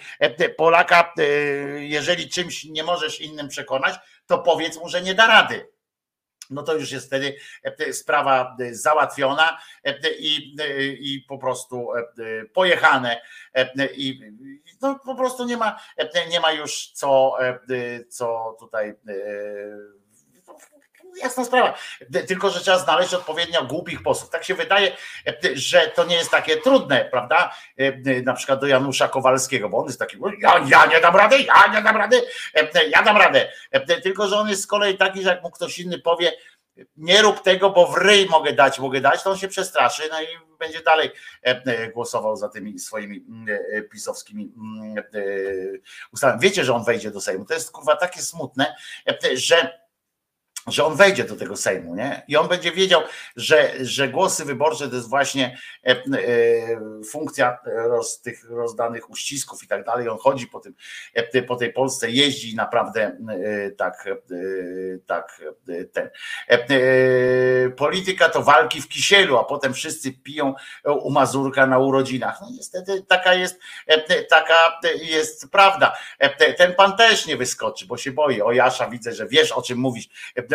[0.57, 1.13] Polaka,
[1.77, 3.95] jeżeli czymś nie możesz innym przekonać,
[4.27, 5.74] to powiedz mu, że nie da rady
[6.51, 7.37] no to już jest wtedy
[7.93, 9.59] sprawa załatwiona
[10.19, 10.57] i,
[11.01, 11.89] i po prostu
[12.53, 13.21] pojechane
[13.95, 14.21] i
[14.81, 15.81] no po prostu nie ma,
[16.31, 17.37] nie ma już co,
[18.09, 18.95] co tutaj
[21.23, 21.75] jasna sprawa.
[22.27, 24.31] Tylko, że trzeba znaleźć odpowiednio głupich posłów.
[24.31, 24.97] Tak się wydaje,
[25.55, 27.55] że to nie jest takie trudne, prawda?
[28.25, 31.67] Na przykład do Janusza Kowalskiego, bo on jest taki, ja, ja nie dam rady, ja
[31.75, 32.23] nie dam rady,
[32.89, 33.53] ja dam radę.
[34.03, 36.33] Tylko, że on jest z kolei taki, że jak mu ktoś inny powie,
[36.97, 40.23] nie rób tego, bo w ryj mogę dać, mogę dać, to on się przestraszy, no
[40.23, 40.27] i
[40.59, 41.11] będzie dalej
[41.95, 43.27] głosował za tymi swoimi
[43.93, 44.53] pisowskimi
[46.13, 46.41] ustawami.
[46.41, 47.45] Wiecie, że on wejdzie do Sejmu.
[47.45, 48.77] To jest kurwa takie smutne,
[49.35, 49.84] że
[50.67, 52.23] że on wejdzie do tego Sejmu, nie?
[52.29, 53.03] I on będzie wiedział,
[53.37, 56.03] że, że głosy wyborcze to jest właśnie e, e,
[57.11, 60.09] funkcja roz, tych rozdanych uścisków i tak dalej.
[60.09, 60.75] On chodzi po, tym,
[61.15, 63.17] e, po tej Polsce, jeździ naprawdę
[63.77, 64.09] tak,
[65.07, 65.43] tak
[65.93, 66.11] ten.
[67.77, 72.39] Polityka to walki w kisielu, a potem wszyscy piją u Mazurka na urodzinach.
[72.41, 73.61] No niestety taka jest,
[74.31, 75.97] taka jest prawda.
[76.57, 78.43] Ten pan też nie wyskoczy, bo się boi.
[78.43, 80.09] O Jasza widzę, że wiesz o czym mówisz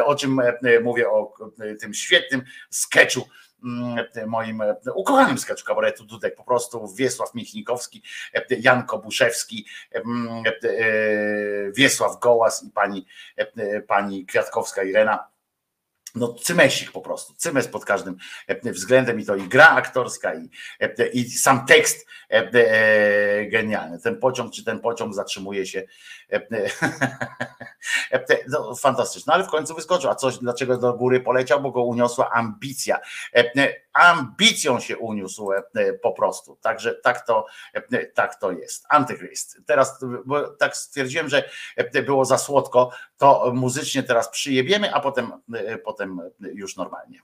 [0.06, 3.28] o czym e, mówię, o e, tym świetnym sketchu
[3.64, 8.04] mm, moim e, ukochanym sketchu kabaretu Dudek, po prostu Wiesław Michnikowski,
[8.50, 10.44] Jan Kobuszewski, mm,
[11.76, 13.06] Wiesław Gołas i pani,
[13.88, 15.28] pani Kwiatkowska Irena
[16.16, 18.18] no cymesik po prostu, cymes pod każdym
[18.64, 20.50] względem i to i gra aktorska i,
[21.14, 22.08] i sam tekst
[23.52, 24.00] genialny.
[24.00, 25.84] Ten pociąg, czy ten pociąg zatrzymuje się
[28.48, 28.74] no,
[29.28, 30.10] no, ale w końcu wyskoczył.
[30.10, 31.62] A coś, dlaczego do góry poleciał?
[31.62, 33.00] Bo go uniosła ambicja.
[33.94, 35.50] Ambicją się uniósł
[36.02, 36.58] po prostu.
[36.62, 37.46] Także tak to,
[38.14, 38.86] tak to jest.
[38.90, 39.58] Antychryst.
[39.66, 41.50] Teraz, bo tak stwierdziłem, że
[42.06, 45.32] było za słodko, to muzycznie teraz przyjebiemy, a potem,
[45.84, 46.09] potem
[46.54, 47.20] już normalnie.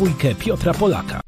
[0.00, 1.20] Dwójkę Piotra Polaka.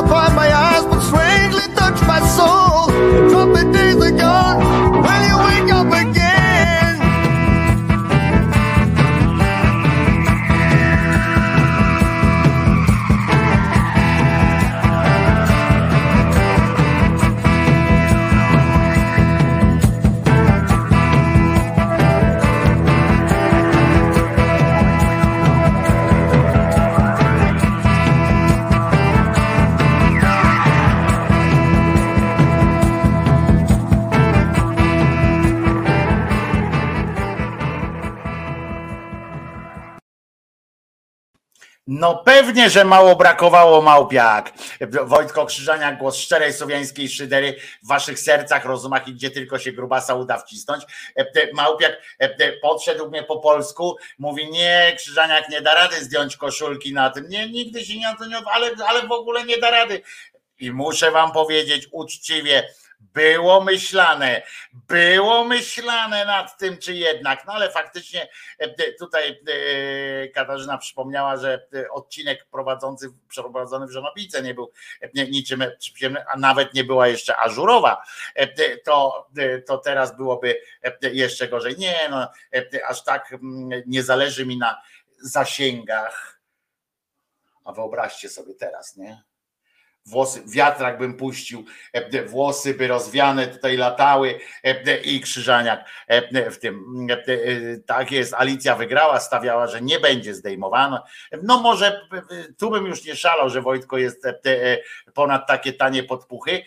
[0.00, 0.39] You
[42.44, 44.52] pewnie, że mało brakowało małpiak.
[45.04, 50.14] Wojtko Krzyżaniak, głos szczerej słowiańskiej szydery w waszych sercach, rozumach i gdzie tylko się grubasa
[50.14, 50.84] uda wcisnąć.
[51.16, 56.92] E, Małpiak e, podszedł mnie po polsku, mówi nie, Krzyżaniak nie da rady zdjąć koszulki
[56.92, 57.28] na tym.
[57.28, 60.02] Nie, nigdy się nie, to nie ale, ale w ogóle nie da rady.
[60.58, 62.68] I muszę wam powiedzieć uczciwie,
[63.14, 70.78] było myślane, było myślane nad tym, czy jednak, no ale faktycznie e, tutaj e, Katarzyna
[70.78, 75.64] przypomniała, że e, odcinek prowadzący, przeprowadzony w Żonobice nie był e, niczym
[76.34, 78.02] a nawet nie była jeszcze ażurowa,
[78.34, 81.78] E, to, e, to teraz byłoby e, jeszcze gorzej.
[81.78, 83.34] Nie, no, e, aż tak
[83.86, 84.82] nie zależy mi na
[85.22, 86.40] zasięgach.
[87.64, 89.22] A wyobraźcie sobie teraz, nie?
[90.06, 91.64] Włosy, wiatrak bym puścił,
[92.26, 94.40] włosy by rozwiane tutaj latały
[95.04, 95.84] i krzyżaniak
[96.50, 97.06] w tym.
[97.10, 97.16] e,
[97.86, 101.02] Tak jest, Alicja wygrała, stawiała, że nie będzie zdejmowana.
[101.42, 102.22] No może e,
[102.58, 104.78] tu bym już nie szalał, że Wojtko jest e,
[105.14, 106.62] ponad takie tanie podpuchy,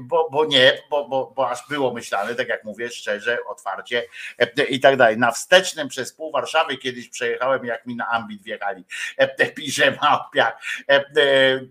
[0.00, 4.04] bo, bo nie, bo, bo, bo aż było myślane, tak jak mówię, szczerze, otwarcie
[4.38, 5.18] e, i tak dalej.
[5.18, 8.84] Na wstecznym przez pół Warszawy kiedyś przejechałem, jak mi na ambit wjechali,
[9.16, 11.04] e, pisze Małpiak, E, e,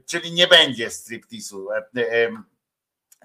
[0.05, 1.71] czyli nie będzie striptisu.
[1.71, 2.31] e, e,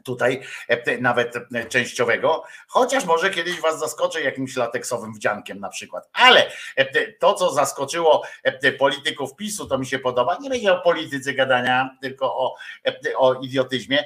[0.05, 6.09] Tutaj e, nawet e, częściowego, chociaż może kiedyś was zaskoczę jakimś lateksowym wdziankiem na przykład.
[6.13, 10.39] Ale e, to, co zaskoczyło e, polityków PiSu, to mi się podoba.
[10.41, 12.55] Nie będzie o polityce gadania, tylko o,
[12.87, 14.05] e, o idiotyzmie.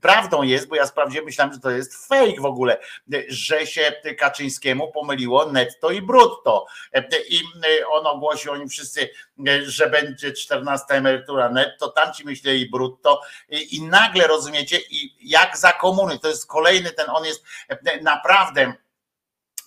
[0.00, 2.78] Prawdą jest, bo ja sprawdziłem, myślałem, że to jest fake w ogóle,
[3.28, 6.66] że się Kaczyńskiemu pomyliło netto i brutto.
[7.28, 7.40] I
[7.90, 9.10] on ogłosił, oni wszyscy,
[9.62, 16.18] że będzie 14 emerytura netto, tamci myśleli brutto i nagle rozumiecie, i jak za komuny,
[16.18, 17.44] to jest kolejny ten, on jest
[18.02, 18.72] naprawdę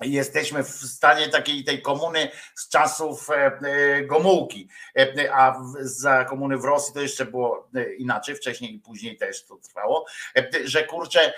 [0.01, 6.57] jesteśmy w stanie takiej tej komuny z czasów e, e, Gomułki, E, a za komuny
[6.57, 10.05] w Rosji to jeszcze było inaczej, wcześniej i później też to trwało,
[10.63, 11.33] że kurczę,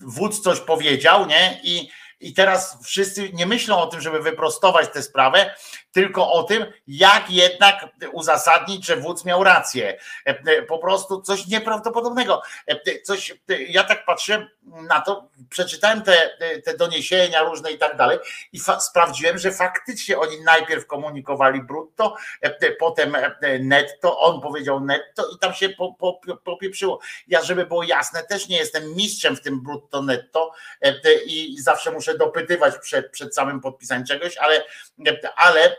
[0.00, 1.60] wódz coś powiedział, nie?
[1.62, 5.54] I, i teraz wszyscy nie myślą o tym, żeby wyprostować tę sprawę,
[5.92, 9.98] tylko o tym, jak jednak uzasadnić, że wódz miał rację.
[10.24, 12.42] E, Po prostu coś nieprawdopodobnego.
[12.66, 14.48] E, Coś, e, ja tak patrzę
[14.88, 16.30] na to, przeczytałem te,
[16.64, 18.18] te doniesienia różne i tak dalej
[18.52, 25.30] i sprawdziłem, że faktycznie oni najpierw komunikowali brutto, e, potem e, netto, on powiedział netto
[25.34, 27.00] i tam się po, po, popieprzyło.
[27.28, 30.94] Ja, żeby było jasne, też nie jestem mistrzem w tym brutto netto e,
[31.26, 34.64] i zawsze muszę dopytywać przed, przed samym podpisaniem czegoś, ale,
[35.36, 35.76] ale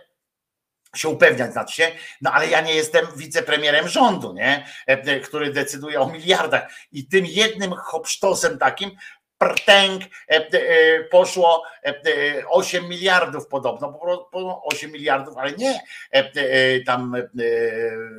[0.96, 1.92] się upewniać znaczy się,
[2.22, 4.68] no ale ja nie jestem wicepremierem rządu, nie?
[5.24, 8.92] Który decyduje o miliardach i tym jednym hopsztosem takim
[9.38, 10.04] prtęk
[11.12, 15.82] poszło e, e, 8 miliardów podobno, po pro- po 8 miliardów, ale nie
[16.86, 17.16] tam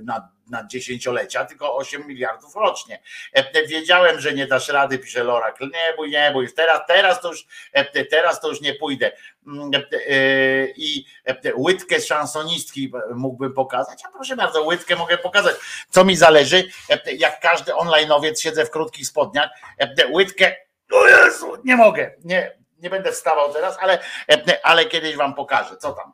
[0.03, 3.03] na na dziesięciolecia, tylko 8 miliardów rocznie.
[3.33, 5.61] E, Wiedziałem, że nie dasz rady, pisze Lorak.
[5.61, 6.53] Nie bój, nie bój.
[6.53, 9.13] Teraz, teraz to już e, teraz to już nie pójdę.
[9.47, 14.03] Mm, e, e, I e, łydkę szansonistki mógłbym pokazać.
[14.05, 15.57] A proszę bardzo, łydkę mogę pokazać.
[15.91, 20.57] Co mi zależy, e, jak każdy onlineowiec siedzę w krótkich spodniach, e, łydkę,
[20.93, 23.99] o Jezu, nie mogę, nie, nie będę wstawał teraz, ale,
[24.31, 26.13] e, ale kiedyś wam pokażę, co tam.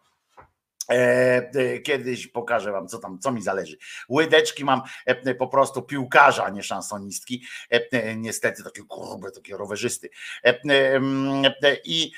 [0.90, 3.76] E, e, Kiedyś pokażę wam, co tam, co mi zależy.
[4.08, 7.44] Łydeczki mam e, po prostu piłkarza, a nie szansonistki.
[8.16, 10.10] Niestety takie kurbe, takie rowerzysty.
[10.42, 11.52] Mm,
[11.84, 12.12] I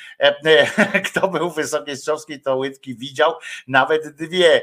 [1.06, 1.96] kto był w Wysokiej
[2.44, 3.34] to łydki widział,
[3.68, 4.62] nawet dwie.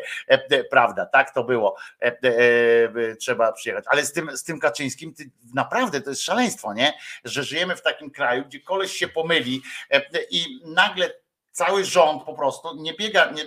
[0.70, 1.76] Prawda, tak to było.
[3.20, 3.86] Trzeba przyjechać.
[3.88, 5.14] Ale z tym, z tym Kaczyńskim,
[5.54, 6.94] naprawdę to jest szaleństwo, nie?
[7.24, 9.62] Że żyjemy w takim kraju, gdzie koleś się pomyli
[10.30, 11.14] i nagle
[11.52, 13.44] cały rząd po prostu nie biega, nie,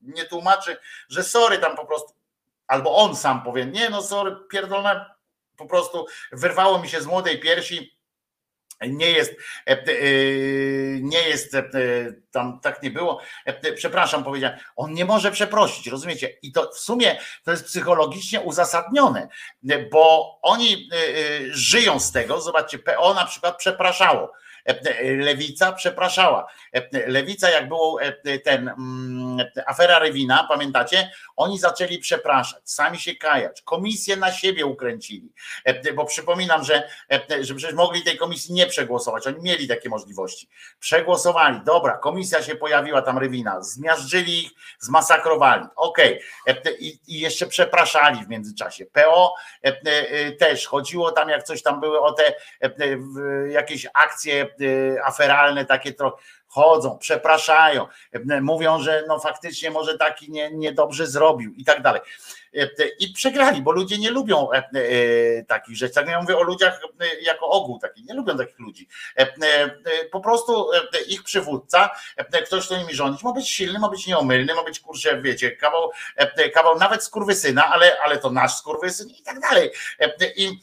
[0.00, 0.76] nie tłumaczy,
[1.08, 2.14] że sorry tam po prostu,
[2.66, 5.04] albo on sam powie, nie no sorry, pierdolone,
[5.56, 8.00] po prostu wyrwało mi się z młodej piersi,
[8.88, 9.32] nie jest,
[9.66, 9.84] e, e,
[11.00, 11.70] nie jest, e,
[12.30, 13.20] tam tak nie było,
[13.74, 16.38] przepraszam, powiedziałem, on nie może przeprosić, rozumiecie?
[16.42, 19.28] I to w sumie to jest psychologicznie uzasadnione,
[19.92, 20.88] bo oni
[21.50, 24.32] żyją z tego, zobaczcie, PO na przykład przepraszało,
[25.16, 26.46] Lewica przepraszała.
[26.72, 31.10] E, Lewica, jak było e, ten mm, afera Rewina, pamiętacie?
[31.36, 35.32] Oni zaczęli przepraszać, sami się kajać, komisję na siebie ukręcili.
[35.64, 39.26] E, Bo przypominam, że, e, że przecież mogli tej komisji nie przegłosować.
[39.26, 40.48] Oni mieli takie możliwości.
[40.78, 45.64] Przegłosowali, dobra, komisja się pojawiła tam Rewina, zmiażdżyli ich, zmasakrowali.
[45.76, 46.20] Okej.
[46.46, 48.86] E, I, jeszcze przepraszali w międzyczasie.
[48.86, 52.70] PO e, e, też chodziło tam, jak coś tam były o te e,
[53.48, 54.59] jakieś akcje e,
[55.04, 61.52] aferalne, takie trochę chodzą, przepraszają, e, mówią, że no faktycznie może taki nie, niedobrze zrobił
[61.52, 62.00] i tak dalej.
[62.56, 65.94] E, I przegrali, bo ludzie nie lubią e, e, takich rzeczy.
[65.94, 68.88] Tak ja mówię o ludziach e, jako ogół taki, nie lubią takich ludzi.
[69.18, 69.70] E, e, e,
[70.12, 74.06] Po prostu e, ich przywódca, e, ktoś, kto nimi rządzić, ma być silny, ma być
[74.06, 79.08] nieomylny, ma być kurczę, wiecie, kawał, e, kawał nawet skurwysyna, ale, ale to nasz skurwysyn
[79.10, 79.70] i tak dalej.
[80.00, 80.60] E, I,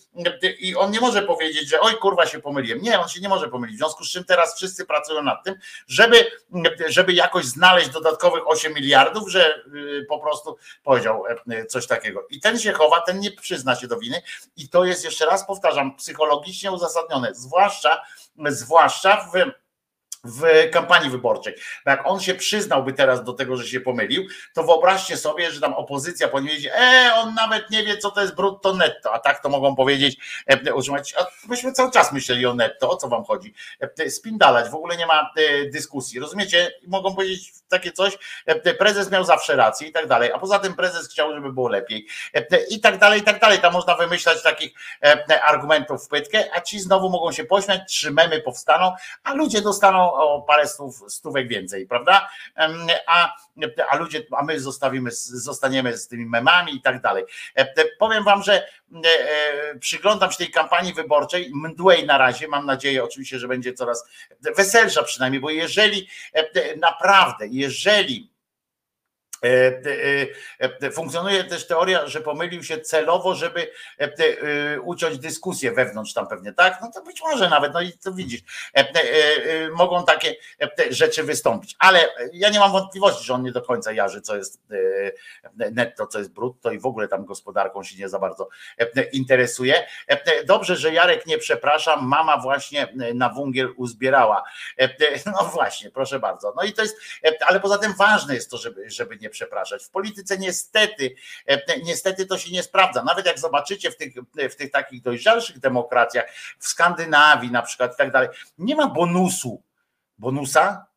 [0.59, 2.81] I on nie może powiedzieć, że oj kurwa się pomyliłem.
[2.81, 3.75] Nie, on się nie może pomylić.
[3.75, 5.55] W związku z czym teraz wszyscy pracują nad tym,
[5.87, 6.25] żeby,
[6.87, 12.27] żeby jakoś znaleźć dodatkowych 8 miliardów, że y, po prostu powiedział e, coś takiego.
[12.29, 14.21] I ten się chowa, ten nie przyzna się do winy.
[14.57, 18.01] I to jest jeszcze raz powtarzam, psychologicznie uzasadnione, zwłaszcza,
[18.49, 19.66] zwłaszcza w
[20.23, 21.55] w kampanii wyborczej.
[21.85, 25.61] Bo jak on się przyznałby teraz do tego, że się pomylił, to wyobraźcie sobie, że
[25.61, 29.19] tam opozycja powinien powiedzieć, e, on nawet nie wie, co to jest brutto netto, a
[29.19, 33.07] tak to mogą powiedzieć, e, utrzymać, a myśmy cały czas myśleli o netto, o co
[33.07, 33.53] wam chodzi?
[33.99, 36.71] E, spindalać, w ogóle nie ma e, dyskusji, rozumiecie?
[36.87, 40.73] Mogą powiedzieć takie coś, e, prezes miał zawsze rację i tak dalej, a poza tym
[40.73, 43.59] prezes chciał, żeby było lepiej e, i tak dalej, i tak dalej.
[43.59, 44.73] Tam można wymyślać takich
[45.03, 48.91] e, argumentów w pytkę, a ci znowu mogą się pośmiać, trzy memy powstaną,
[49.23, 52.29] a ludzie dostaną o parę stów, stówek więcej, prawda?
[53.07, 53.35] A,
[53.89, 57.23] a ludzie, a my zostawimy, zostaniemy z tymi memami i tak dalej.
[57.55, 58.67] E, Powiem wam, że e,
[59.05, 64.09] e, przyglądam się tej kampanii wyborczej, mdłej na razie, mam nadzieję oczywiście, że będzie coraz
[64.55, 66.07] weselsza przynajmniej, bo jeżeli
[66.77, 68.36] naprawdę, jeżeli
[70.93, 76.53] Funkcjonuje też teoria, że pomylił się celowo, żeby e, e, uciąć dyskusję wewnątrz tam pewnie,
[76.53, 76.77] tak?
[76.81, 78.41] No to być może nawet, no i to widzisz,
[78.75, 83.43] e, e, e, mogą takie e, rzeczy wystąpić, ale ja nie mam wątpliwości, że on
[83.43, 84.61] nie do końca jarzy, co jest
[85.59, 88.49] e, netto, co jest brutto i w ogóle tam gospodarką się nie za bardzo
[88.79, 89.87] e, interesuje.
[90.07, 94.43] E, Dobrze, że Jarek nie przepraszam, mama właśnie na wungiel uzbierała.
[94.79, 94.89] E,
[95.25, 96.53] No właśnie, proszę bardzo.
[96.55, 99.83] No i to jest, e, ale poza tym ważne jest to, żeby, żeby nie przepraszać.
[99.83, 101.15] W polityce niestety,
[101.47, 103.03] e, niestety to się nie sprawdza.
[103.03, 104.13] Nawet jak zobaczycie w tych,
[104.51, 106.25] w tych takich dojrzalszych demokracjach,
[106.59, 109.63] w Skandynawii na przykład i tak dalej, nie ma bonusu.
[110.17, 110.87] Bonusa?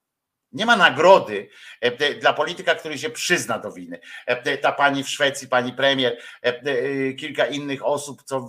[0.52, 1.49] Nie ma nagrody
[1.81, 4.00] e, dla polityka, który się przyzna do winy.
[4.26, 8.49] E, Ta pani w Szwecji, pani premier, e, e, kilka innych osób, co,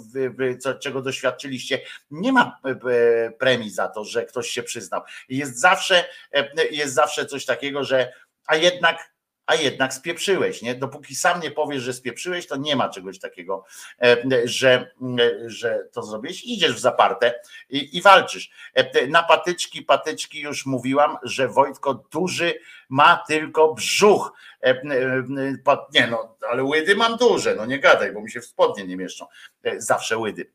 [0.60, 5.02] co, czego doświadczyliście, nie ma e, e, premii za to, że ktoś się przyznał.
[5.30, 8.14] Jest zawsze, e, jest zawsze coś takiego, że
[8.46, 9.12] a jednak
[9.46, 10.76] a jednak spieprzyłeś, nie?
[10.76, 13.66] Dopóki sam nie powiesz, że spieprzyłeś, to nie ma czegoś takiego,
[14.02, 16.44] e, że, e, że to zrobiłeś.
[16.44, 17.40] Idziesz w zaparte
[17.70, 18.52] i, i walczysz.
[18.74, 24.34] E, Na patyczki, patyczki już mówiłam, że Wojtko duży ma tylko brzuch.
[25.94, 28.98] Nie no, ale łydy mam duże, no nie gadaj, bo mi się w spodnie nie
[28.98, 29.26] mieszczą.
[29.78, 30.52] Zawsze łydy.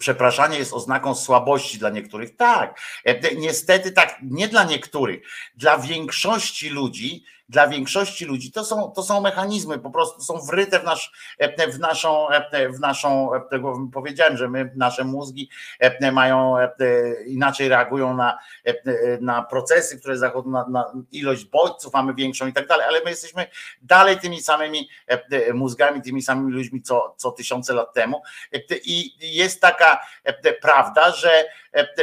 [0.00, 2.36] Przepraszanie jest oznaką słabości dla niektórych.
[2.36, 2.80] Tak,
[3.36, 5.20] niestety tak, nie dla niektórych,
[5.54, 10.80] dla większości ludzi, dla większości ludzi to są, to są mechanizmy, po prostu są wryte
[10.80, 11.12] w, nasz,
[11.74, 12.28] w naszą,
[12.76, 16.70] w naszą, tego powiedziałem, że my, nasze mózgi e, mają e,
[17.26, 18.74] inaczej reagują na, e,
[19.20, 23.10] na procesy, które zachodzą na, na ilość bodźców, mamy większą i tak dalej, ale my
[23.10, 23.46] jesteśmy
[23.82, 24.88] dalej tymi samymi
[25.54, 28.22] mózgami, tymi samymi ludźmi, co, co tysiące lat temu.
[28.84, 30.00] I jest taka
[30.62, 31.30] prawda, że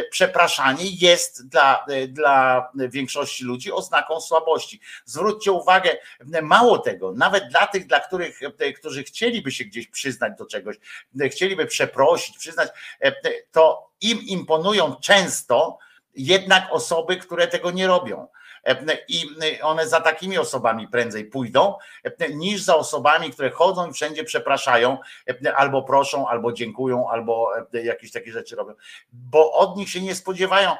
[0.10, 4.80] przepraszanie jest dla, e, dla większości ludzi oznaką słabości.
[5.06, 5.98] Zwróćcie uwagę,
[6.42, 10.76] mało tego, nawet dla tych, dla których, e, którzy chcieliby się gdzieś przyznać do czegoś,
[11.22, 12.70] e, chcieliby przeprosić, przyznać,
[13.02, 13.14] e,
[13.52, 15.78] to im imponują często
[16.16, 18.28] jednak osoby, które tego nie robią.
[18.66, 19.26] E, I
[19.62, 24.98] one za takimi osobami prędzej pójdą, e, niż za osobami, które chodzą i wszędzie przepraszają,
[25.46, 28.74] e, albo proszą, albo dziękują, albo e, jakieś takie rzeczy robią.
[29.14, 30.76] Bo od nich się nie spodziewają.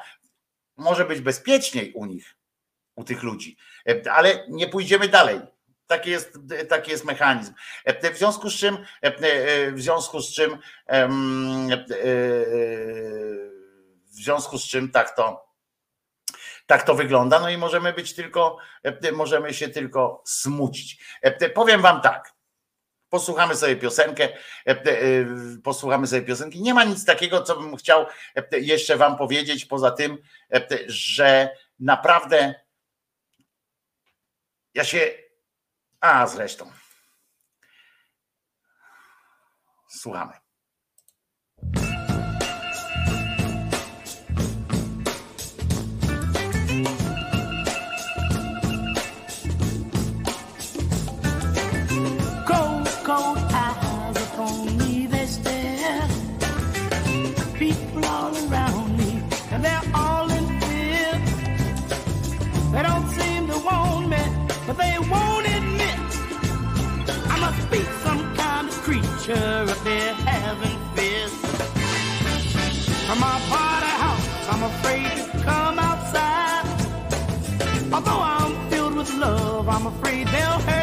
[0.76, 2.36] Może być bezpieczniej u nich,
[2.96, 3.56] u tych ludzi,
[3.88, 5.40] E, ale nie pójdziemy dalej.
[5.86, 7.54] Taki jest, taki jest mechanizm.
[7.84, 10.58] E, W związku z czym, e, e, w związku z czym,
[10.88, 11.08] e,
[14.06, 15.45] w związku z czym tak to,
[16.66, 17.40] tak to wygląda.
[17.40, 21.04] No i możemy być tylko, e, możemy się tylko smucić.
[21.22, 22.36] E, Powiem wam tak.
[23.08, 24.28] Posłuchamy sobie piosenkę,
[24.66, 24.76] e,
[25.64, 26.62] posłuchamy sobie piosenki.
[26.62, 28.06] Nie ma nic takiego, co bym chciał
[28.52, 30.18] jeszcze wam powiedzieć, poza tym,
[30.86, 32.54] że naprawdę
[34.74, 35.10] ja się.
[36.00, 36.72] A zresztą.
[39.88, 40.45] Słuchamy.
[69.28, 71.32] If they're having fears.
[73.06, 76.66] From my party house, I'm afraid to come outside.
[77.92, 80.75] Although I'm filled with love, I'm afraid they'll hurt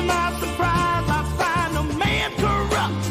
[0.00, 3.04] to my surprise, I find a man corrupt.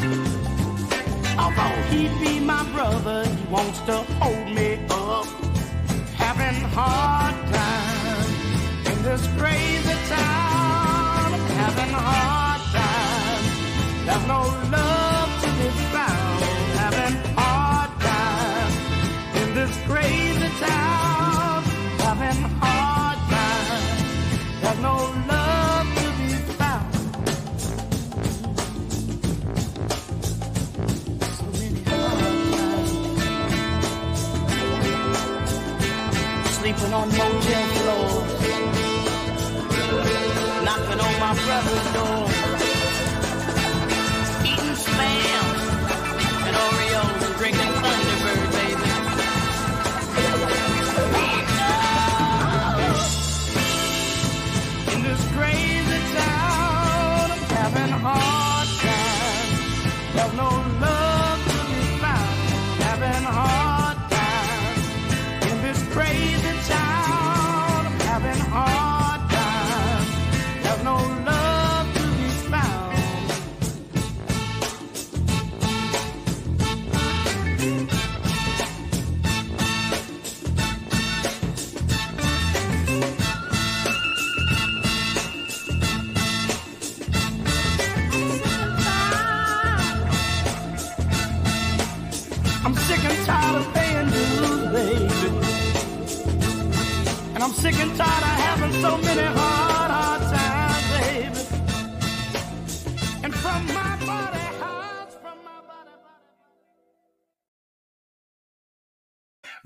[1.38, 5.26] Although he be my brother, he wants to hold me up.
[6.16, 8.30] Having hard time
[8.90, 9.89] in this crazy
[36.90, 37.14] times.
[37.14, 38.14] Sleeping on motel floors.
[40.64, 42.29] Knocking on my brother's door.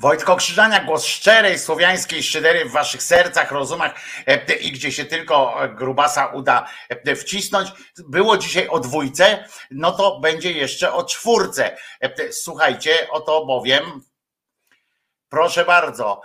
[0.04, 3.94] Wojtko Krzyżania, głos szczerej słowiańskiej szydery w waszych sercach, rozumach
[4.26, 7.72] e, i gdzie się tylko e, grubasa uda e, wcisnąć.
[8.08, 11.76] Było dzisiaj o dwójce, no to będzie jeszcze o czwórce.
[12.30, 14.00] Słuchajcie, oto bowiem
[15.28, 16.20] Proszę bardzo,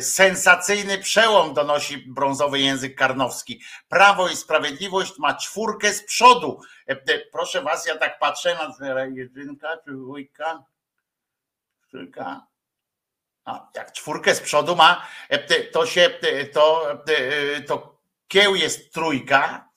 [0.00, 3.60] sensacyjny przełom donosi brązowy język karnowski.
[3.88, 6.60] Prawo i Sprawiedliwość ma czwórkę z przodu.
[7.32, 10.64] Proszę was, ja tak patrzę na jedynka, trójka,
[11.90, 12.51] trójka.
[13.44, 17.98] A, jak czwórkę z przodu ma, e, to się, te- to, te- to
[18.28, 19.72] kieł jest trójka,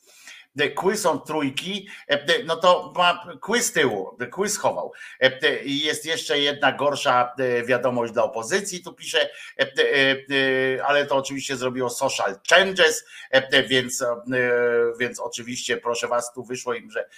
[0.76, 4.92] kły są trójki, e, no to ma kły z tyłu, kły schował.
[5.19, 9.30] E, I jest jeszcze jedna gorsza e, wiadomość dla opozycji, tu pisze,
[9.60, 9.68] e, e,
[10.77, 14.16] e, ale to oczywiście zrobiło social changes, e, więc, e,
[15.00, 17.10] więc oczywiście proszę was, tu wyszło im, że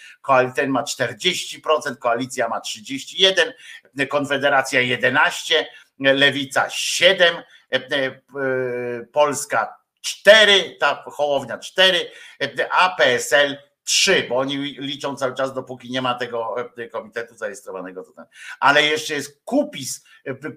[0.55, 3.53] ten ma 40%, koalicja ma 31%,
[3.97, 5.65] e, Konfederacja 11%,
[5.99, 7.35] Lewica 7,
[7.71, 8.21] e, e,
[9.11, 12.11] Polska 4, ta Hołownia 4,
[12.41, 16.55] e, a PSL 3, bo oni liczą cały czas, dopóki nie ma tego
[16.91, 18.05] komitetu zarejestrowanego.
[18.59, 20.05] Ale jeszcze jest kupis,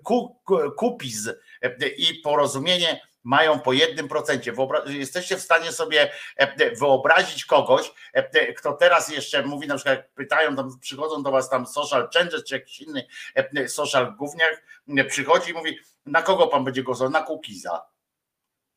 [0.04, 1.28] ku, ku- kupiz
[1.62, 4.52] e, i porozumienie mają po jednym procencie.
[4.86, 10.12] Jesteście w stanie sobie e, wyobrazić kogoś, e, kto teraz jeszcze mówi, na przykład jak
[10.12, 15.04] pytają, tam przychodzą do was tam social changes, czy jakiś inny e, social gówniak, e,
[15.04, 17.10] przychodzi i mówi, na kogo pan będzie głosował?
[17.10, 17.82] Na Kukiza.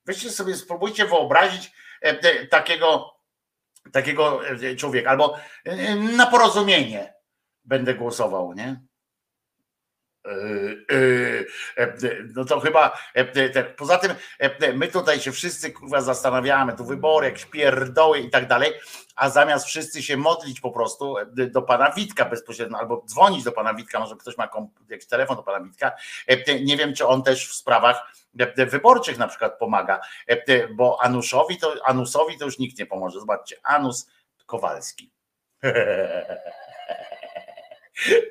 [0.05, 3.15] Weźcie sobie, spróbujcie wyobrazić e, e, takiego,
[3.91, 7.13] takiego e, człowieka, albo e, na porozumienie
[7.63, 8.81] będę głosował, nie?
[10.25, 11.83] E,
[12.35, 16.85] No to chyba e, te- poza tym e, my tutaj się wszyscy kurwa zastanawiamy, tu
[16.85, 18.73] wybory, jakieś pierdoły i tak dalej,
[19.15, 23.51] a zamiast wszyscy się modlić po prostu e, do pana Witka bezpośrednio, albo dzwonić do
[23.51, 24.49] pana Witka, może ktoś ma
[24.89, 25.91] jakiś telefon do pana Witka,
[26.27, 31.01] e, nie wiem czy on też w sprawach e, wyborczych na przykład pomaga, e, bo
[31.01, 34.07] Anuszowi to, Anusowi to już nikt nie pomoże, zobaczcie, Anus
[34.45, 35.11] Kowalski.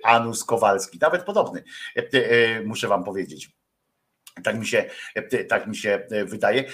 [0.03, 1.65] Anus Kowalski, nawet podobny,
[1.97, 3.51] e, e, muszę wam powiedzieć.
[4.45, 6.65] Tak mi się, e, tak mi się wydaje.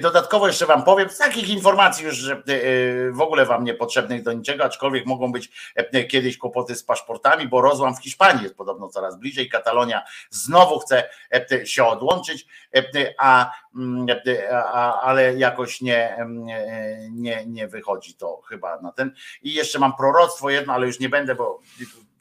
[0.00, 2.42] Dodatkowo jeszcze wam powiem, z takich informacji już że,
[3.12, 5.72] w ogóle wam niepotrzebnych do niczego, aczkolwiek mogą być
[6.08, 9.48] kiedyś kłopoty z paszportami, bo rozłam w Hiszpanii jest podobno coraz bliżej.
[9.48, 11.08] Katalonia znowu chce
[11.64, 12.46] się odłączyć,
[13.18, 16.46] a, mm, e, a, ale jakoś nie, mm,
[17.10, 19.14] nie, nie wychodzi to chyba na ten.
[19.42, 21.60] I jeszcze mam proroctwo jedno, ale już nie będę, bo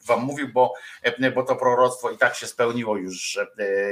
[0.07, 3.47] wam mówił, bo, e, bo to proroctwo i tak się spełniło już e,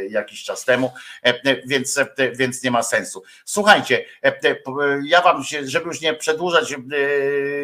[0.06, 2.00] jakiś czas temu, e, więc,
[2.34, 3.24] więc nie ma sensu.
[3.46, 4.06] Słuchajcie,
[5.04, 6.76] ja wam się, żeby już nie przedłużać,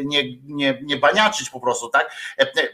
[0.04, 2.12] nie, nie, nie baniaczyć po prostu, tak?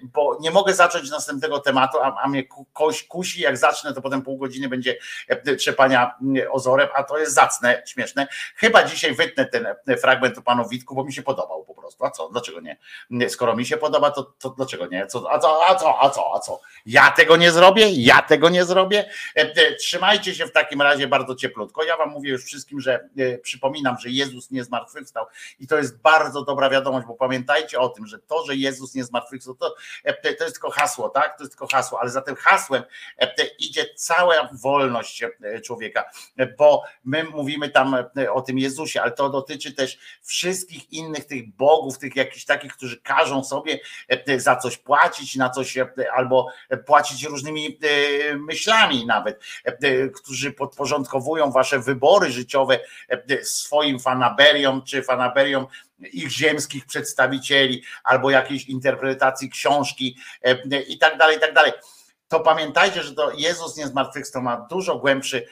[0.03, 4.21] Bo nie mogę zacząć następnego tematu, a, a mnie koś kusi, jak zacznę, to potem
[4.21, 4.97] pół godziny będzie
[5.57, 6.15] trzepania
[6.51, 8.27] ozorem, a to jest zacne, śmieszne.
[8.55, 9.67] Chyba dzisiaj wytnę ten
[10.01, 12.05] fragment o panu Witku, bo mi się podobał po prostu.
[12.05, 12.29] A co?
[12.29, 12.77] Dlaczego nie?
[13.09, 15.07] Nie, Skoro mi się podoba, to, to dlaczego nie?
[15.07, 16.59] Co, a co, a co, a co, a co?
[16.87, 17.89] Ja tego nie zrobię?
[17.89, 19.09] Ja tego nie zrobię?
[19.35, 21.83] E, e, Trzymajcie się w takim razie bardzo cieplutko.
[21.83, 25.25] Ja wam mówię już wszystkim, że e, przypominam, że Jezus nie zmartwychwstał
[25.59, 29.03] i to jest bardzo dobra wiadomość, bo pamiętajcie o tym, że to, że Jezus nie
[29.03, 29.75] zmartwychwstał, to,
[30.37, 31.37] to jest tylko hasło, tak?
[31.37, 32.83] To jest tylko hasło, ale za tym hasłem
[33.59, 35.23] idzie cała wolność
[35.63, 36.09] człowieka,
[36.57, 37.95] bo my mówimy tam
[38.31, 43.01] o tym Jezusie, ale to dotyczy też wszystkich innych tych bogów, tych jakichś takich, którzy
[43.01, 43.79] każą sobie
[44.37, 45.56] za coś płacić, na coś
[45.97, 46.47] e, albo
[46.85, 52.79] płacić różnymi e, myślami nawet, e, którzy podporządkowują wasze wybory życiowe
[53.43, 55.67] swoim fanaberiom czy fanaberiom
[55.99, 60.17] ich ziemskich przedstawicieli albo jakiejś interpretacji książki
[60.87, 61.71] i tak dalej, i tak dalej
[62.27, 65.47] to pamiętajcie, że to Jezus nie zmartwychwstał ma dużo głębszy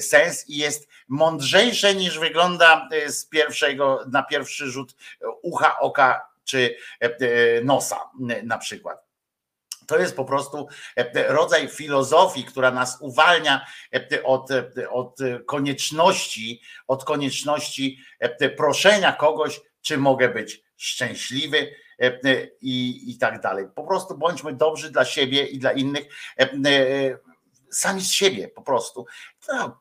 [0.00, 4.96] sens i jest mądrzejsze niż wygląda z pierwszego, na pierwszy rzut
[5.42, 6.76] ucha, oka czy
[7.64, 8.10] nosa
[8.42, 9.13] na przykład.
[9.86, 16.62] To jest po prostu e, rodzaj filozofii, która nas uwalnia e, od, e, od konieczności,
[16.86, 23.66] od konieczności e, proszenia kogoś, czy mogę być szczęśliwy e, e, i, i tak dalej.
[23.74, 26.04] Po prostu bądźmy dobrzy dla siebie i dla innych,
[26.38, 27.18] e, e,
[27.70, 29.06] sami z siebie po prostu.
[29.48, 29.80] No,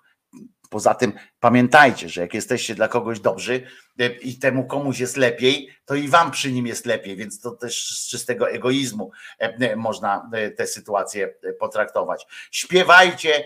[0.74, 3.68] Poza tym pamiętajcie, że jak jesteście dla kogoś dobrzy
[4.00, 7.52] e, i temu komuś jest lepiej, to i wam przy nim jest lepiej, więc to
[7.52, 12.28] też z czystego egoizmu e, e, można tę sytuację potraktować.
[12.52, 13.44] Śpiewajcie,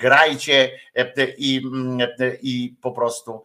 [0.00, 0.78] grajcie
[1.38, 2.08] i, mm,
[2.42, 3.42] i po prostu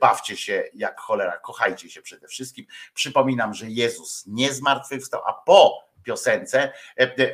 [0.00, 2.66] bawcie się jak cholera, kochajcie się przede wszystkim.
[2.94, 6.72] Przypominam, że Jezus nie zmartwychwstał, a po piosence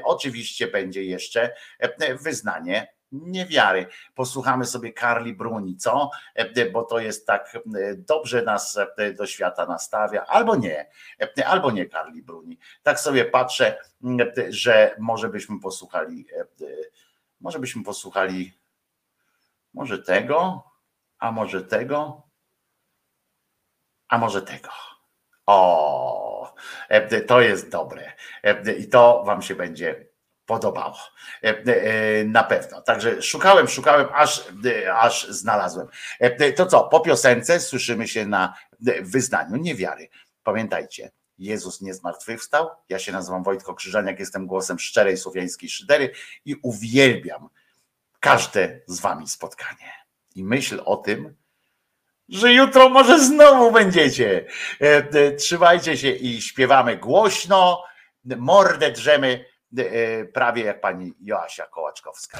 [0.04, 1.54] oczywiście będzie jeszcze
[2.20, 3.86] wyznanie niewiary.
[4.14, 6.10] Posłuchamy sobie Karli Bruni, co?
[6.34, 7.60] E, Bo to jest tak e,
[7.94, 10.90] dobrze nas e, do świata nastawia, albo nie,
[11.38, 12.58] E, albo nie Karli Bruni.
[12.82, 16.44] Tak sobie patrzę, m, e, że może byśmy posłuchali, e, e,
[17.40, 18.58] może byśmy posłuchali
[19.74, 20.64] może tego,
[21.18, 22.22] a może tego,
[24.08, 24.68] a może tego.
[25.46, 26.54] O,
[26.88, 28.12] e, to jest dobre.
[28.42, 30.07] E, I to Wam się będzie
[30.48, 30.96] podobało.
[31.44, 32.82] E, e, Na pewno.
[32.82, 35.88] Także szukałem, szukałem, aż, e, aż znalazłem.
[36.56, 38.54] To co, po piosence słyszymy się na
[39.02, 40.08] wyznaniu niewiary.
[40.42, 42.68] Pamiętajcie, Jezus nie zmartwychwstał.
[42.88, 46.12] Ja się nazywam Wojtko Krzyżaniak, jestem głosem szczerej słowiańskiej szydery
[46.44, 47.48] i uwielbiam
[48.20, 49.92] każde z wami spotkanie.
[50.34, 51.34] I myśl o tym,
[52.28, 54.46] że jutro może znowu będziecie.
[55.38, 57.84] Trzymajcie się i śpiewamy głośno,
[58.24, 59.44] mordę drzemy
[60.32, 62.38] prawie jak pani Joasia Kołaczkowska.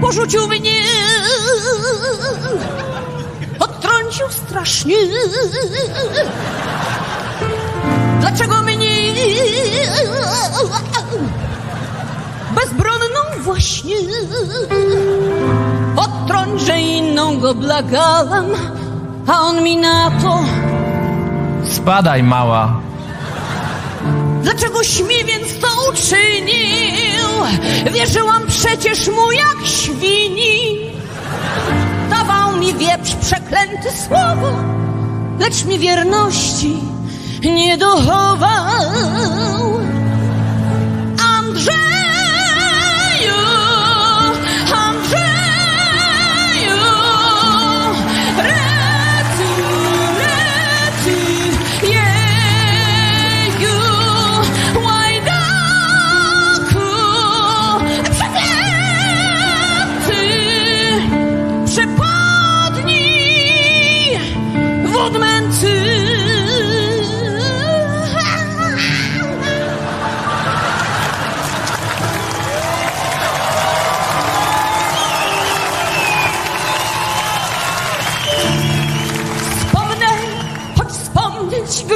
[0.00, 0.82] Porzucił mnie,
[3.60, 4.96] odtrącił strasznie.
[8.20, 8.79] Dlaczego mnie
[12.54, 13.96] bezbronną właśnie
[15.96, 18.46] odtrąć, że inną go blagałam,
[19.26, 20.40] a on mi na to
[21.64, 22.80] Spadaj, mała.
[24.42, 27.28] Dlaczegoś mi więc to uczynił?
[27.92, 30.78] Wierzyłam przecież mu jak świni.
[32.10, 34.52] Dawał mi wieprz przeklęty słowo,
[35.38, 36.76] lecz mi wierności
[37.42, 39.79] 你都好棒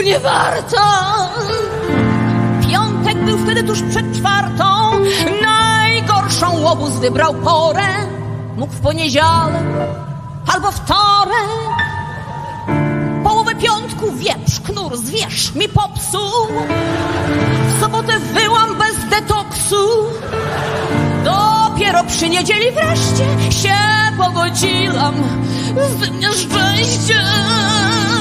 [0.05, 0.77] Nie warto.
[3.55, 4.91] wtedy tuż przed czwartą.
[5.43, 7.87] Najgorszą łobuz wybrał porę.
[8.57, 9.65] Mógł w poniedziałek
[10.55, 11.49] albo wtorek.
[13.25, 16.49] Połowę piątku wieprz, knur, zwierz mi popsuł.
[17.77, 19.89] W sobotę wyłam bez detoksu.
[21.25, 23.75] Dopiero przy niedzieli wreszcie się
[24.19, 25.15] pogodziłam
[25.77, 28.14] z tym nieszczęściem.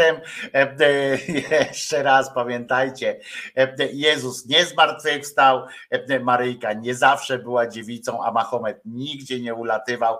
[0.00, 0.20] Zatem
[0.54, 1.18] e, e,
[1.66, 3.20] jeszcze raz pamiętajcie,
[3.56, 5.66] e, Jezus nie zmartwychwstał,
[6.20, 10.18] Maryjka nie zawsze była dziewicą, a Mahomet nigdzie nie ulatywał.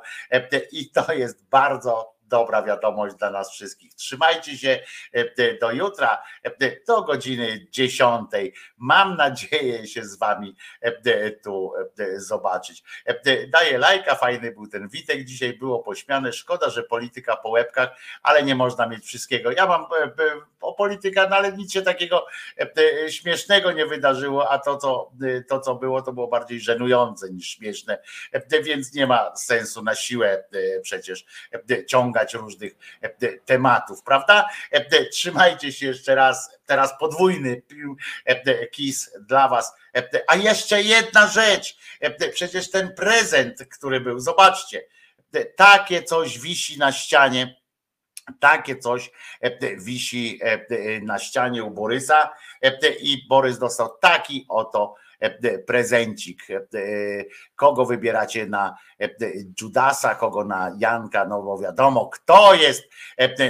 [0.73, 3.95] I to jest bardzo dobra wiadomość dla nas wszystkich.
[3.95, 4.81] Trzymajcie się
[5.13, 8.31] e, do jutra, e, do godziny 10.
[8.79, 11.73] Mam nadzieję się z wami e, tu
[12.17, 12.83] zobaczyć.
[13.49, 17.89] Daję lajka, fajny był ten Witek, dzisiaj było pośmiane, szkoda, że polityka po łebkach,
[18.23, 19.53] ale nie można mieć wszystkiego.
[19.53, 19.87] Ja mam
[20.61, 22.27] polityka, no ale nic się takiego
[22.59, 22.71] e,
[23.05, 27.31] e, śmiesznego nie wydarzyło, a to co, e, to, co było, to było bardziej żenujące
[27.31, 27.99] niż śmieszne,
[28.63, 30.45] więc nie ma sensu na siłę
[30.83, 31.25] przecież
[31.87, 32.73] ciągać różnych
[33.45, 34.49] tematów, prawda?
[35.13, 37.63] Trzymajcie się jeszcze raz, teraz podwójny
[38.73, 39.73] kis dla was.
[40.27, 41.77] A jeszcze jedna rzecz,
[42.33, 44.83] przecież ten prezent, który był, zobaczcie,
[45.57, 47.60] takie coś wisi na ścianie,
[48.41, 49.11] takie coś
[49.41, 52.31] e, wisi e, na ścianie u Borysa
[52.63, 55.10] e, i Borys dostał taki oto e,
[55.67, 56.47] prezencik.
[57.57, 58.77] Kogo wybieracie na
[59.61, 62.83] Judasa, kogo na Janka, no bo wiadomo, kto jest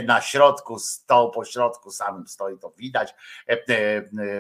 [0.05, 3.15] na środku stołu, po środku samym stoi, to widać.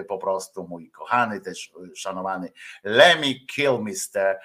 [0.08, 2.52] Po prostu mój kochany, też szanowany
[2.84, 4.40] Lemmy Kilmister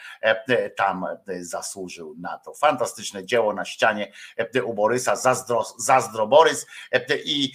[0.77, 1.05] tam
[1.41, 2.53] zasłużył na to.
[2.53, 4.11] Fantastyczne dzieło na ścianie
[4.65, 6.65] u Borysa, zazdro, zazdro Borys
[7.25, 7.51] i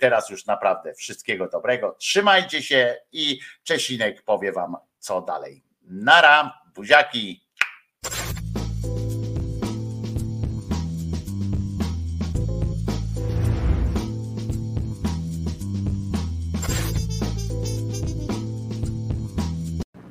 [0.00, 1.96] teraz już naprawdę wszystkiego dobrego.
[1.98, 4.63] Trzymajcie się i Czesinek powie wam
[5.04, 5.62] co dalej.
[5.82, 7.40] Nara, buziaki.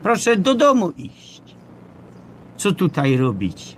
[0.04, 1.42] Proszę do domu iść.
[2.58, 3.78] Co tutaj robić?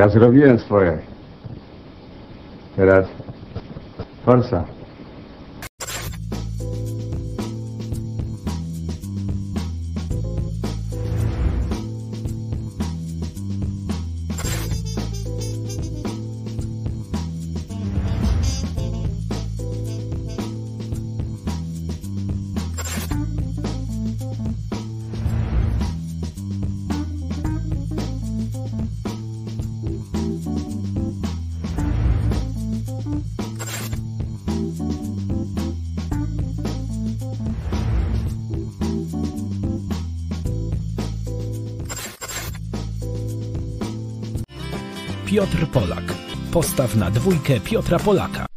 [0.00, 0.98] Ja zrobiłem swoje.
[2.76, 3.09] Teraz forsa.
[46.52, 48.49] Postaw na dwójkę Piotra Polaka.